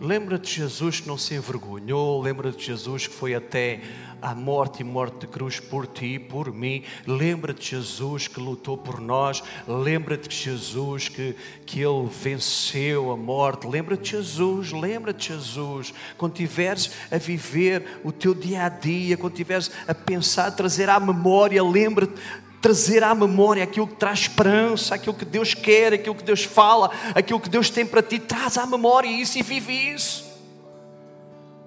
Lembra-te 0.00 0.46
de 0.46 0.54
Jesus 0.54 1.00
que 1.00 1.08
não 1.08 1.18
se 1.18 1.34
envergonhou, 1.34 2.22
lembra-te 2.22 2.58
de 2.58 2.66
Jesus 2.66 3.08
que 3.08 3.14
foi 3.14 3.34
até 3.34 3.80
à 4.22 4.32
morte 4.32 4.80
e 4.80 4.84
morte 4.84 5.20
de 5.20 5.26
cruz 5.26 5.58
por 5.58 5.88
ti 5.88 6.14
e 6.14 6.18
por 6.20 6.52
mim. 6.52 6.84
Lembra-te 7.04 7.60
de 7.60 7.70
Jesus 7.70 8.28
que 8.28 8.38
lutou 8.38 8.78
por 8.78 9.00
nós, 9.00 9.42
lembra-te 9.66 10.28
de 10.28 10.36
Jesus 10.36 11.08
que, 11.08 11.34
que 11.66 11.80
Ele 11.80 12.08
venceu 12.08 13.10
a 13.10 13.16
morte. 13.16 13.66
Lembra-te 13.66 14.02
de 14.02 14.10
Jesus, 14.10 14.70
lembra-te 14.70 15.18
de 15.18 15.34
Jesus. 15.34 15.92
Quando 16.16 16.32
estiveres 16.32 16.92
a 17.10 17.18
viver 17.18 18.00
o 18.04 18.12
teu 18.12 18.34
dia 18.34 18.66
a 18.66 18.68
dia, 18.68 19.16
quando 19.16 19.32
estiveres 19.32 19.68
a 19.88 19.94
pensar, 19.94 20.46
a 20.46 20.52
trazer 20.52 20.88
à 20.88 21.00
memória, 21.00 21.62
lembra-te 21.62 22.14
trazer 22.60 23.04
à 23.04 23.14
memória 23.14 23.62
aquilo 23.62 23.86
que 23.86 23.94
traz 23.94 24.20
esperança, 24.20 24.94
aquilo 24.94 25.14
que 25.14 25.24
Deus 25.24 25.54
quer, 25.54 25.92
aquilo 25.92 26.14
que 26.14 26.24
Deus 26.24 26.44
fala, 26.44 26.90
aquilo 27.14 27.40
que 27.40 27.48
Deus 27.48 27.70
tem 27.70 27.86
para 27.86 28.02
ti, 28.02 28.18
traz 28.18 28.58
à 28.58 28.66
memória 28.66 29.08
isso 29.08 29.38
e 29.38 29.42
vive 29.42 29.72
isso. 29.72 30.26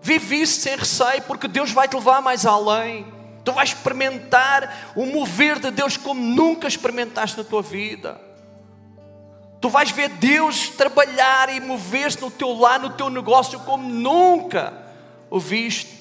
Vive 0.02 0.42
isso 0.42 0.62
sem 0.62 0.76
receio, 0.76 1.22
porque 1.24 1.48
Deus 1.48 1.72
vai 1.72 1.88
te 1.88 1.96
levar 1.96 2.22
mais 2.22 2.46
além. 2.46 3.06
Tu 3.44 3.52
vais 3.52 3.70
experimentar 3.70 4.94
o 4.96 5.06
mover 5.06 5.60
de 5.60 5.72
Deus 5.72 5.96
como 5.96 6.22
nunca 6.22 6.68
experimentaste 6.68 7.38
na 7.38 7.44
tua 7.44 7.62
vida. 7.62 8.20
Tu 9.60 9.70
vais 9.70 9.92
ver 9.92 10.10
Deus 10.10 10.70
trabalhar 10.70 11.56
e 11.56 11.60
mover-se 11.60 12.20
no 12.20 12.32
teu 12.32 12.52
lar, 12.54 12.80
no 12.80 12.90
teu 12.90 13.10
negócio, 13.12 13.60
como 13.60 13.88
nunca 13.88 14.74
o 15.30 15.40
viste. 15.40 16.01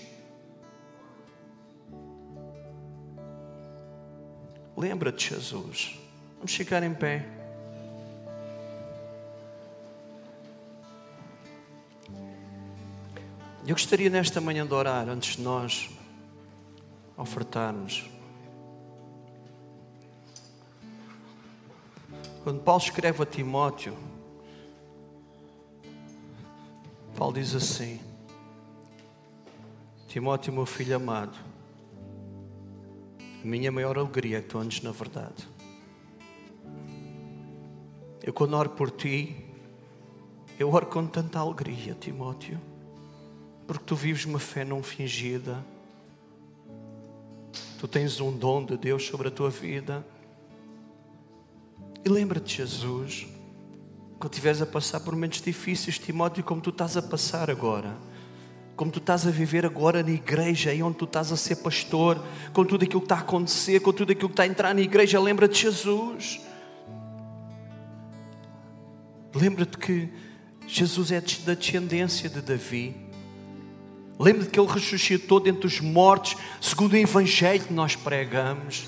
Lembra-te, 4.81 5.35
Jesus. 5.35 6.01
Vamos 6.37 6.55
ficar 6.55 6.83
em 6.83 6.95
pé. 6.95 7.29
Eu 13.67 13.75
gostaria 13.75 14.09
nesta 14.09 14.41
manhã 14.41 14.67
de 14.67 14.73
orar 14.73 15.07
antes 15.07 15.37
de 15.37 15.43
nós 15.43 15.91
ofertarmos. 17.15 18.09
Quando 22.43 22.63
Paulo 22.63 22.83
escreve 22.83 23.23
a 23.23 23.27
Timóteo, 23.27 23.95
Paulo 27.19 27.35
diz 27.35 27.55
assim: 27.55 28.01
Timóteo, 30.09 30.55
meu 30.55 30.65
filho 30.65 30.97
amado, 30.97 31.50
minha 33.47 33.73
maior 33.73 33.99
alegria 33.99 34.39
é 34.39 34.43
que 34.43 34.49
tu 34.49 34.59
andes 34.59 34.83
na 34.83 34.91
verdade. 34.91 35.49
Eu, 38.23 38.33
quando 38.33 38.55
oro 38.55 38.71
por 38.71 38.91
ti, 38.91 39.35
eu 40.59 40.71
oro 40.71 40.87
com 40.87 41.07
tanta 41.07 41.39
alegria, 41.39 41.97
Timóteo, 41.99 42.61
porque 43.67 43.85
tu 43.85 43.97
vives 43.97 44.27
uma 44.27 44.39
fé 44.39 44.65
não 44.65 44.83
fingida. 44.83 45.65
Tu 47.79 47.89
tens 47.89 48.21
um 48.21 48.31
dom 48.31 48.65
de 48.65 48.77
Deus 48.77 49.07
sobre 49.07 49.29
a 49.29 49.31
tua 49.31 49.49
vida. 49.49 50.07
E 52.05 52.09
lembra-te, 52.11 52.59
Jesus, 52.59 53.27
quando 54.19 54.35
estiveres 54.35 54.61
a 54.61 54.67
passar 54.67 55.01
por 55.01 55.15
momentos 55.15 55.41
difíceis, 55.41 55.99
Timóteo, 55.99 56.45
como 56.45 56.61
tu 56.61 56.69
estás 56.69 56.97
a 56.99 57.03
passar 57.03 57.51
agora, 57.51 57.97
como 58.81 58.91
tu 58.91 58.99
estás 58.99 59.27
a 59.27 59.31
viver 59.31 59.67
agora 59.67 60.03
na 60.03 60.11
igreja, 60.11 60.71
aí 60.71 60.83
onde 60.83 60.97
tu 60.97 61.05
estás 61.05 61.31
a 61.31 61.37
ser 61.37 61.57
pastor, 61.57 62.19
com 62.51 62.65
tudo 62.65 62.83
aquilo 62.83 63.03
que 63.03 63.05
está 63.05 63.17
a 63.17 63.19
acontecer, 63.19 63.79
com 63.81 63.93
tudo 63.93 64.13
aquilo 64.13 64.31
que 64.31 64.33
está 64.33 64.45
a 64.45 64.47
entrar 64.47 64.75
na 64.75 64.81
igreja, 64.81 65.21
lembra-te, 65.21 65.65
Jesus. 65.65 66.41
Lembra-te 69.35 69.77
que 69.77 70.09
Jesus 70.67 71.13
é 71.13 71.21
da 71.21 71.53
descendência 71.53 72.31
de 72.31 72.41
Davi. 72.41 72.97
Lembra-te 74.19 74.49
que 74.49 74.59
ele 74.59 74.73
ressuscitou 74.73 75.41
dentre 75.41 75.67
os 75.67 75.79
mortos, 75.79 76.35
segundo 76.59 76.95
o 76.95 76.97
Evangelho 76.97 77.63
que 77.63 77.75
nós 77.75 77.95
pregamos. 77.95 78.87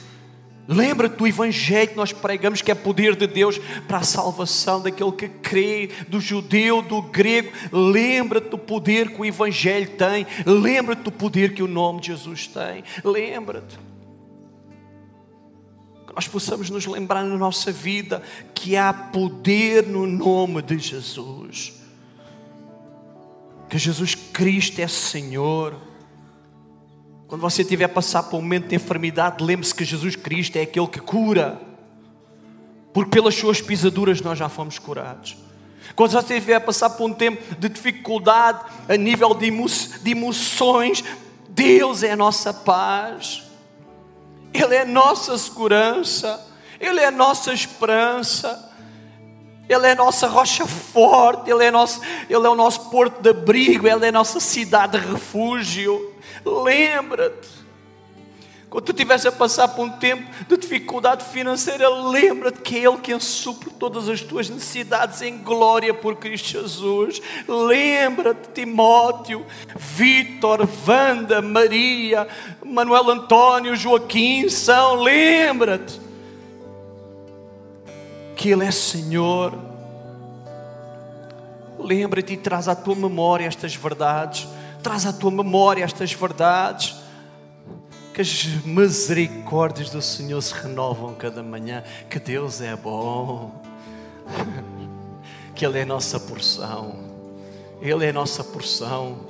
Lembra-te 0.69 1.17
do 1.17 1.27
Evangelho 1.27 1.89
que 1.89 1.97
nós 1.97 2.13
pregamos, 2.13 2.63
que 2.63 2.71
é 2.71 2.75
poder 2.75 3.17
de 3.17 3.27
Deus 3.27 3.59
para 3.89 3.99
a 3.99 4.03
salvação 4.03 4.81
daquele 4.81 5.13
que 5.13 5.29
crê, 5.29 5.91
do 6.09 6.21
judeu, 6.21 6.81
do 6.81 7.03
grego. 7.03 7.51
Lembra-te 7.73 8.49
do 8.49 8.59
poder 8.59 9.11
que 9.11 9.21
o 9.21 9.25
Evangelho 9.25 9.91
tem. 9.91 10.27
Lembra-te 10.47 11.03
do 11.03 11.13
poder 11.13 11.53
que 11.55 11.63
o 11.63 11.69
nome 11.69 12.01
de 12.01 12.09
Jesus 12.09 12.47
tem. 12.47 12.85
Lembra-te 13.05 13.77
que 16.07 16.15
nós 16.15 16.29
possamos 16.29 16.71
nos 16.71 16.87
lembrar 16.87 17.25
na 17.25 17.37
nossa 17.37 17.73
vida 17.73 18.23
que 18.55 18.77
há 18.77 18.93
poder 18.93 19.87
no 19.87 20.07
nome 20.07 20.63
de 20.63 20.79
Jesus. 20.79 21.73
Que 23.69 23.79
Jesus 23.79 24.15
Cristo 24.15 24.79
é 24.81 24.87
Senhor. 24.87 25.92
Quando 27.33 27.41
você 27.41 27.63
estiver 27.63 27.87
a 27.87 27.89
passar 27.89 28.25
por 28.25 28.37
um 28.37 28.43
momento 28.43 28.67
de 28.67 28.77
enfermidade, 28.77 29.43
lembre-se 29.43 29.75
que 29.75 29.87
Jesus 29.87 30.15
Cristo 30.15 30.57
é 30.57 30.61
aquele 30.61 30.87
que 30.87 31.01
cura. 31.01 31.59
Porque 32.93 33.11
pelas 33.11 33.35
suas 33.35 33.59
pisaduras 33.59 34.21
nós 34.21 34.39
já 34.39 34.51
fomos 34.51 34.79
curados. 34.79 35.39
Quando 35.97 36.11
você 36.11 36.35
estiver 36.35 36.57
a 36.57 36.61
passar 36.61 36.91
por 36.91 37.09
um 37.09 37.15
tempo 37.15 37.55
de 37.55 37.71
dificuldade 37.71 38.61
a 38.87 38.99
nível 38.99 39.33
de, 39.33 39.47
emo 39.47 39.67
de 39.67 40.11
emoções, 40.11 41.03
Deus 41.49 42.03
é 42.03 42.13
a 42.13 42.17
nossa 42.17 42.53
paz. 42.53 43.45
Ele 44.53 44.75
é 44.75 44.85
nossa 44.85 45.39
segurança, 45.39 46.39
Ele 46.79 47.01
é 47.01 47.11
nossa 47.11 47.51
esperança, 47.51 48.71
Ele 49.67 49.87
é 49.87 49.95
nossa 49.95 50.27
rocha 50.27 50.67
forte, 50.67 51.51
Ele 51.51 51.65
é, 51.65 51.71
nosso, 51.71 51.99
Ele 52.29 52.47
é 52.47 52.51
o 52.51 52.55
nosso 52.55 52.91
porto 52.91 53.23
de 53.23 53.31
abrigo, 53.31 53.89
Ele 53.89 54.05
é 54.05 54.09
a 54.11 54.13
nossa 54.13 54.39
cidade 54.39 55.01
de 55.01 55.07
refúgio. 55.07 56.12
Lembra-te. 56.45 57.63
Quando 58.73 58.85
tu 58.87 58.93
estiveres 58.93 59.27
a 59.27 59.31
passar 59.31 59.69
por 59.69 59.85
um 59.85 59.91
tempo 59.91 60.25
de 60.49 60.57
dificuldade 60.57 61.27
financeira, 61.27 61.91
lembra-te 61.91 62.59
que 62.63 62.77
é 62.79 62.89
Ele 62.89 62.97
quem 62.97 63.21
supre 63.21 63.69
todas 63.69 64.09
as 64.09 64.23
tuas 64.23 64.49
necessidades 64.49 65.21
em 65.21 65.37
glória 65.37 65.93
por 65.93 66.17
Cristo 66.17 66.59
Jesus. 66.59 67.21
Lembra-te, 67.47 68.49
Timóteo, 68.55 69.45
Vítor, 69.77 70.67
Wanda, 70.89 71.43
Maria, 71.43 72.27
Manuel 72.65 73.11
Antônio, 73.11 73.77
Joaquim, 73.77 74.49
São, 74.49 74.95
lembra-te 75.03 76.01
que 78.35 78.49
Ele 78.49 78.65
é 78.65 78.71
Senhor. 78.71 79.53
Lembra-te 81.79 82.33
e 82.33 82.37
traz 82.39 82.69
à 82.69 82.75
tua 82.75 82.95
memória 82.95 83.47
estas 83.47 83.75
verdades. 83.75 84.49
Traz 84.83 85.07
à 85.07 85.13
tua 85.13 85.31
memória 85.31 85.85
estas 85.85 86.13
verdades 86.13 86.97
que 88.13 88.21
as 88.21 88.45
misericórdias 88.65 89.89
do 89.91 90.03
Senhor 90.03 90.43
se 90.43 90.53
renovam 90.53 91.15
cada 91.15 91.43
manhã, 91.43 91.83
que 92.11 92.19
Deus 92.19 92.61
é 92.61 92.75
bom, 92.77 93.63
que 95.55 95.65
Ele 95.65 95.79
é 95.79 95.85
nossa 95.85 96.19
porção, 96.19 96.97
Ele 97.81 98.05
é 98.05 98.13
nossa 98.13 98.43
porção, 98.45 99.21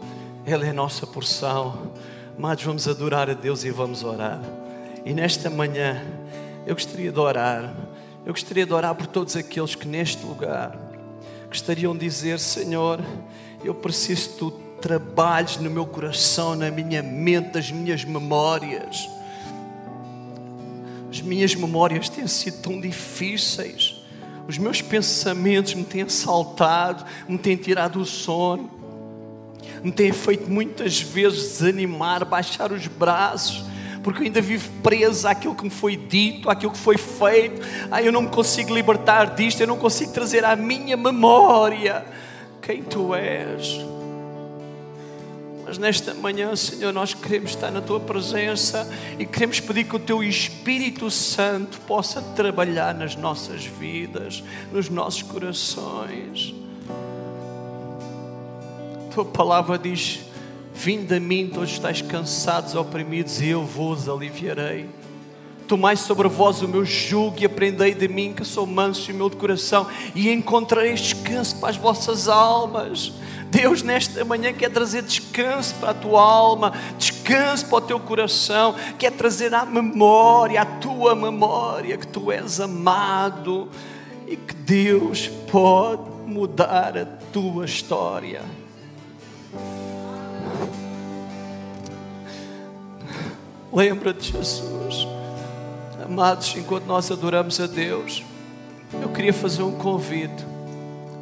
Ele 0.47 0.67
é 0.67 0.73
nossa 0.73 1.07
porção. 1.07 1.93
Amados, 2.37 2.65
vamos 2.65 2.89
adorar 2.89 3.29
a 3.31 3.35
Deus 3.35 3.63
e 3.63 3.71
vamos 3.71 4.03
orar. 4.03 4.41
E 5.05 5.13
nesta 5.13 5.51
manhã, 5.51 6.03
eu 6.67 6.75
gostaria 6.75 7.13
de 7.13 7.21
orar, 7.21 7.75
eu 8.25 8.33
gostaria 8.33 8.65
de 8.65 8.73
orar 8.73 8.95
por 8.95 9.07
todos 9.07 9.37
aqueles 9.37 9.75
que 9.75 9.87
neste 9.87 10.25
lugar 10.25 10.77
gostariam 11.47 11.93
de 11.93 12.01
dizer: 12.01 12.41
Senhor, 12.41 13.01
eu 13.63 13.75
preciso 13.75 14.31
de 14.31 14.37
tu 14.37 14.72
trabalhes 14.83 15.57
no 15.59 15.71
meu 15.71 15.87
coração, 15.87 16.57
na 16.57 16.71
minha 16.71 17.03
mente, 17.03 17.55
nas 17.55 17.71
minhas 17.71 18.05
memórias. 18.05 19.09
As 21.09 21.21
minhas 21.21 21.55
memórias 21.55 22.09
têm 22.09 22.27
sido 22.27 22.61
tão 22.61 22.81
difíceis. 22.81 24.03
Os 24.49 24.59
meus 24.59 24.83
pensamentos 24.83 25.73
me 25.75 25.85
têm 25.85 26.03
assaltado, 26.03 27.05
me 27.29 27.39
têm 27.39 27.57
tirado 27.57 28.01
o 28.01 28.05
sono, 28.05 28.69
me 29.85 29.93
têm 29.93 30.13
feito 30.13 30.51
muitas 30.51 31.01
vezes 31.01 31.59
desanimar, 31.59 32.25
baixar 32.25 32.73
os 32.73 32.89
braços, 32.89 33.65
porque 34.03 34.23
eu 34.23 34.25
ainda 34.25 34.41
vivo 34.41 34.69
preso 34.83 35.29
àquilo 35.29 35.55
que 35.55 35.63
me 35.63 35.71
foi 35.71 35.97
dito, 35.97 36.51
àquilo 36.51 36.73
que 36.73 36.79
foi 36.79 36.99
feito. 36.99 37.63
Ah, 37.89 38.03
eu 38.03 38.11
não 38.11 38.23
me 38.23 38.29
consigo 38.29 38.75
libertar 38.75 39.37
disto, 39.37 39.61
eu 39.61 39.67
não 39.69 39.77
consigo 39.77 40.13
trazer 40.13 40.45
à 40.45 40.57
minha 40.57 40.97
memória 40.97 42.05
quem 42.61 42.83
tu 42.83 43.15
és. 43.15 43.92
Mas 45.73 45.79
nesta 45.79 46.13
manhã, 46.13 46.55
Senhor, 46.55 46.93
nós 46.93 47.15
queremos 47.15 47.53
estar 47.53 47.71
na 47.71 47.81
tua 47.81 47.99
presença 47.99 48.87
e 49.19 49.25
queremos 49.25 49.59
pedir 49.59 49.85
que 49.85 49.97
o 49.97 49.99
teu 49.99 50.23
Espírito 50.23 51.11
Santo 51.11 51.81
possa 51.87 52.21
trabalhar 52.21 52.95
nas 52.95 53.17
nossas 53.17 53.65
vidas, 53.65 54.45
nos 54.71 54.91
nossos 54.91 55.23
corações. 55.23 56.55
A 58.97 59.15
tua 59.15 59.25
palavra 59.25 59.79
diz: 59.79 60.21
Vinde 60.75 61.15
a 61.15 61.19
mim, 61.19 61.49
todos 61.49 61.71
estáis 61.71 62.03
cansados, 62.03 62.75
oprimidos, 62.75 63.41
e 63.41 63.49
eu 63.49 63.65
vos 63.65 64.11
aliviarei. 64.11 64.91
Tomai 65.73 65.97
sobre 65.97 66.29
vós 66.29 66.61
o 66.61 66.69
meu 66.69 66.85
jugo 66.85 67.37
e 67.39 67.47
aprendei 67.47 67.95
de 67.95 68.07
mim, 68.07 68.35
que 68.35 68.45
sou 68.45 68.67
manso 68.67 69.11
e 69.11 69.15
humilde 69.15 69.37
de 69.37 69.41
coração, 69.41 69.87
e 70.15 70.31
encontrareis 70.31 71.01
descanso 71.01 71.57
para 71.57 71.71
as 71.71 71.79
vossas 71.79 72.29
almas. 72.29 73.15
Deus, 73.49 73.81
nesta 73.81 74.23
manhã, 74.23 74.53
quer 74.53 74.69
trazer 74.69 75.01
descanso 75.01 75.75
para 75.77 75.93
a 75.93 75.95
tua 75.95 76.21
alma, 76.21 76.75
descanso 76.99 77.65
para 77.65 77.79
o 77.79 77.81
teu 77.81 77.99
coração, 77.99 78.75
quer 78.99 79.13
trazer 79.13 79.55
à 79.55 79.65
memória, 79.65 80.61
à 80.61 80.67
tua 80.67 81.15
memória, 81.15 81.97
que 81.97 82.07
tu 82.07 82.31
és 82.31 82.61
amado 82.61 83.71
e 84.29 84.37
que 84.37 84.55
Deus 84.55 85.29
pode 85.51 86.03
mudar 86.27 86.99
a 86.99 87.07
tua 87.33 87.65
história. 87.65 88.43
Lembra-te, 93.73 94.33
Jesus, 94.33 95.22
amados, 96.13 96.55
enquanto 96.57 96.85
nós 96.85 97.11
adoramos 97.11 97.59
a 97.59 97.67
Deus, 97.67 98.23
eu 99.01 99.09
queria 99.09 99.33
fazer 99.33 99.63
um 99.63 99.73
convite 99.73 100.53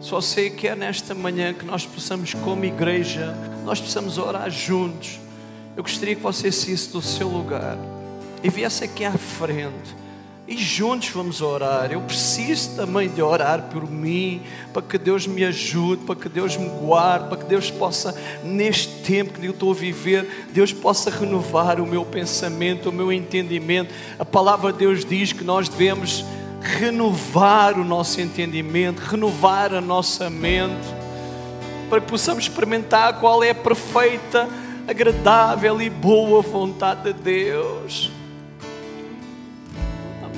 só 0.00 0.18
sei 0.22 0.48
que 0.48 0.66
é 0.66 0.74
nesta 0.74 1.14
manhã 1.14 1.52
que 1.52 1.64
nós 1.64 1.84
possamos, 1.84 2.32
como 2.32 2.64
igreja, 2.64 3.36
nós 3.66 3.78
possamos 3.78 4.16
orar 4.16 4.50
juntos. 4.50 5.20
Eu 5.76 5.82
gostaria 5.82 6.16
que 6.16 6.22
você 6.22 6.50
saísse 6.50 6.90
do 6.90 7.02
seu 7.02 7.28
lugar 7.28 7.76
e 8.42 8.48
viesse 8.48 8.82
aqui 8.82 9.04
à 9.04 9.12
frente. 9.12 9.99
E 10.50 10.56
juntos 10.56 11.10
vamos 11.10 11.40
orar. 11.40 11.92
Eu 11.92 12.00
preciso 12.00 12.74
também 12.74 13.08
de 13.08 13.22
orar 13.22 13.68
por 13.70 13.88
mim, 13.88 14.42
para 14.72 14.82
que 14.82 14.98
Deus 14.98 15.24
me 15.24 15.44
ajude, 15.44 16.02
para 16.04 16.16
que 16.16 16.28
Deus 16.28 16.56
me 16.56 16.68
guarde, 16.68 17.28
para 17.28 17.36
que 17.36 17.44
Deus 17.44 17.70
possa, 17.70 18.20
neste 18.42 18.88
tempo 19.04 19.38
que 19.38 19.46
eu 19.46 19.52
estou 19.52 19.70
a 19.70 19.74
viver, 19.74 20.48
Deus 20.52 20.72
possa 20.72 21.08
renovar 21.08 21.80
o 21.80 21.86
meu 21.86 22.04
pensamento, 22.04 22.88
o 22.88 22.92
meu 22.92 23.12
entendimento. 23.12 23.94
A 24.18 24.24
palavra 24.24 24.72
de 24.72 24.80
Deus 24.80 25.04
diz 25.04 25.32
que 25.32 25.44
nós 25.44 25.68
devemos 25.68 26.24
renovar 26.60 27.78
o 27.78 27.84
nosso 27.84 28.20
entendimento, 28.20 28.98
renovar 28.98 29.72
a 29.72 29.80
nossa 29.80 30.28
mente, 30.28 30.88
para 31.88 32.00
que 32.00 32.08
possamos 32.08 32.42
experimentar 32.42 33.20
qual 33.20 33.44
é 33.44 33.50
a 33.50 33.54
perfeita, 33.54 34.48
agradável 34.88 35.80
e 35.80 35.88
boa 35.88 36.42
vontade 36.42 37.04
de 37.04 37.12
Deus. 37.12 38.19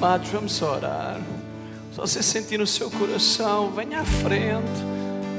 Amados, 0.04 0.30
vamos 0.30 0.60
orar. 0.60 1.20
Se 1.92 1.96
você 1.96 2.24
sentir 2.24 2.58
no 2.58 2.66
seu 2.66 2.90
coração, 2.90 3.70
venha 3.70 4.00
à 4.00 4.04
frente. 4.04 4.82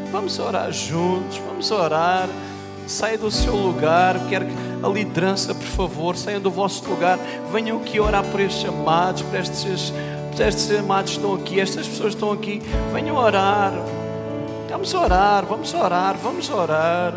Vamos 0.10 0.40
orar 0.40 0.72
juntos, 0.72 1.38
vamos 1.46 1.70
orar. 1.70 2.30
Saia 2.88 3.18
do 3.18 3.30
seu 3.30 3.54
lugar. 3.58 4.18
Quero 4.30 4.46
a 4.82 4.88
liderança, 4.88 5.54
por 5.54 5.66
favor, 5.66 6.16
saiam 6.16 6.40
do 6.40 6.50
vosso 6.50 6.90
lugar, 6.90 7.20
venham 7.52 7.78
aqui 7.82 8.00
orar 8.00 8.24
por 8.24 8.40
estes 8.40 8.64
amados, 8.64 9.22
por 9.24 9.38
estes, 9.38 9.92
por 10.32 10.42
estes 10.42 10.72
amados 10.80 11.12
que 11.12 11.18
estão 11.18 11.36
aqui, 11.36 11.60
estas 11.60 11.86
pessoas 11.86 12.12
que 12.12 12.16
estão 12.16 12.32
aqui, 12.32 12.62
venham 12.94 13.18
orar. 13.18 13.74
Vamos 14.70 14.94
orar, 14.94 15.46
vamos 15.46 15.74
orar, 15.74 16.16
vamos 16.24 16.50
orar. 16.50 17.14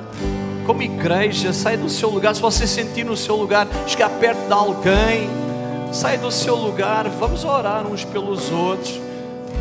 Como 0.66 0.82
igreja, 0.82 1.52
sai 1.52 1.76
do 1.76 1.88
seu 1.88 2.10
lugar. 2.10 2.34
Se 2.34 2.42
você 2.42 2.66
sentir 2.66 3.04
no 3.04 3.16
seu 3.16 3.36
lugar, 3.36 3.68
chegar 3.86 4.10
perto 4.18 4.48
de 4.48 4.52
alguém, 4.52 5.45
sai 5.92 6.18
do 6.18 6.30
seu 6.30 6.54
lugar. 6.54 7.08
Vamos 7.08 7.44
orar 7.44 7.86
uns 7.86 8.04
pelos 8.04 8.50
outros. 8.50 9.00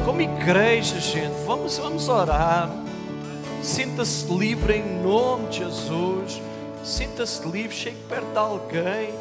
Como 0.03 0.21
igreja, 0.21 0.99
gente, 0.99 1.33
vamos, 1.45 1.77
vamos 1.77 2.07
orar. 2.09 2.69
Sinta-se 3.61 4.31
livre 4.31 4.75
em 4.75 5.01
nome 5.01 5.47
de 5.47 5.57
Jesus. 5.57 6.41
Sinta-se 6.83 7.47
livre, 7.47 7.75
chegue 7.75 7.97
perto 8.07 8.31
de 8.31 8.37
alguém. 8.37 9.13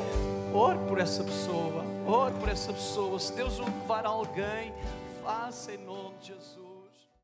Ore 0.52 0.78
por 0.86 1.00
essa 1.00 1.24
pessoa. 1.24 1.84
Ore 2.07 2.34
por 2.34 2.48
essa 2.48 2.72
pessoa. 2.72 3.18
Se 3.18 3.32
Deus 3.32 3.59
o 3.59 3.64
levar 3.64 4.05
a 4.05 4.11
alguém, 4.11 4.72
faça 5.22 5.72
em 5.72 5.78
nome 5.78 6.14
de 6.20 6.28
Jesus. 6.28 6.63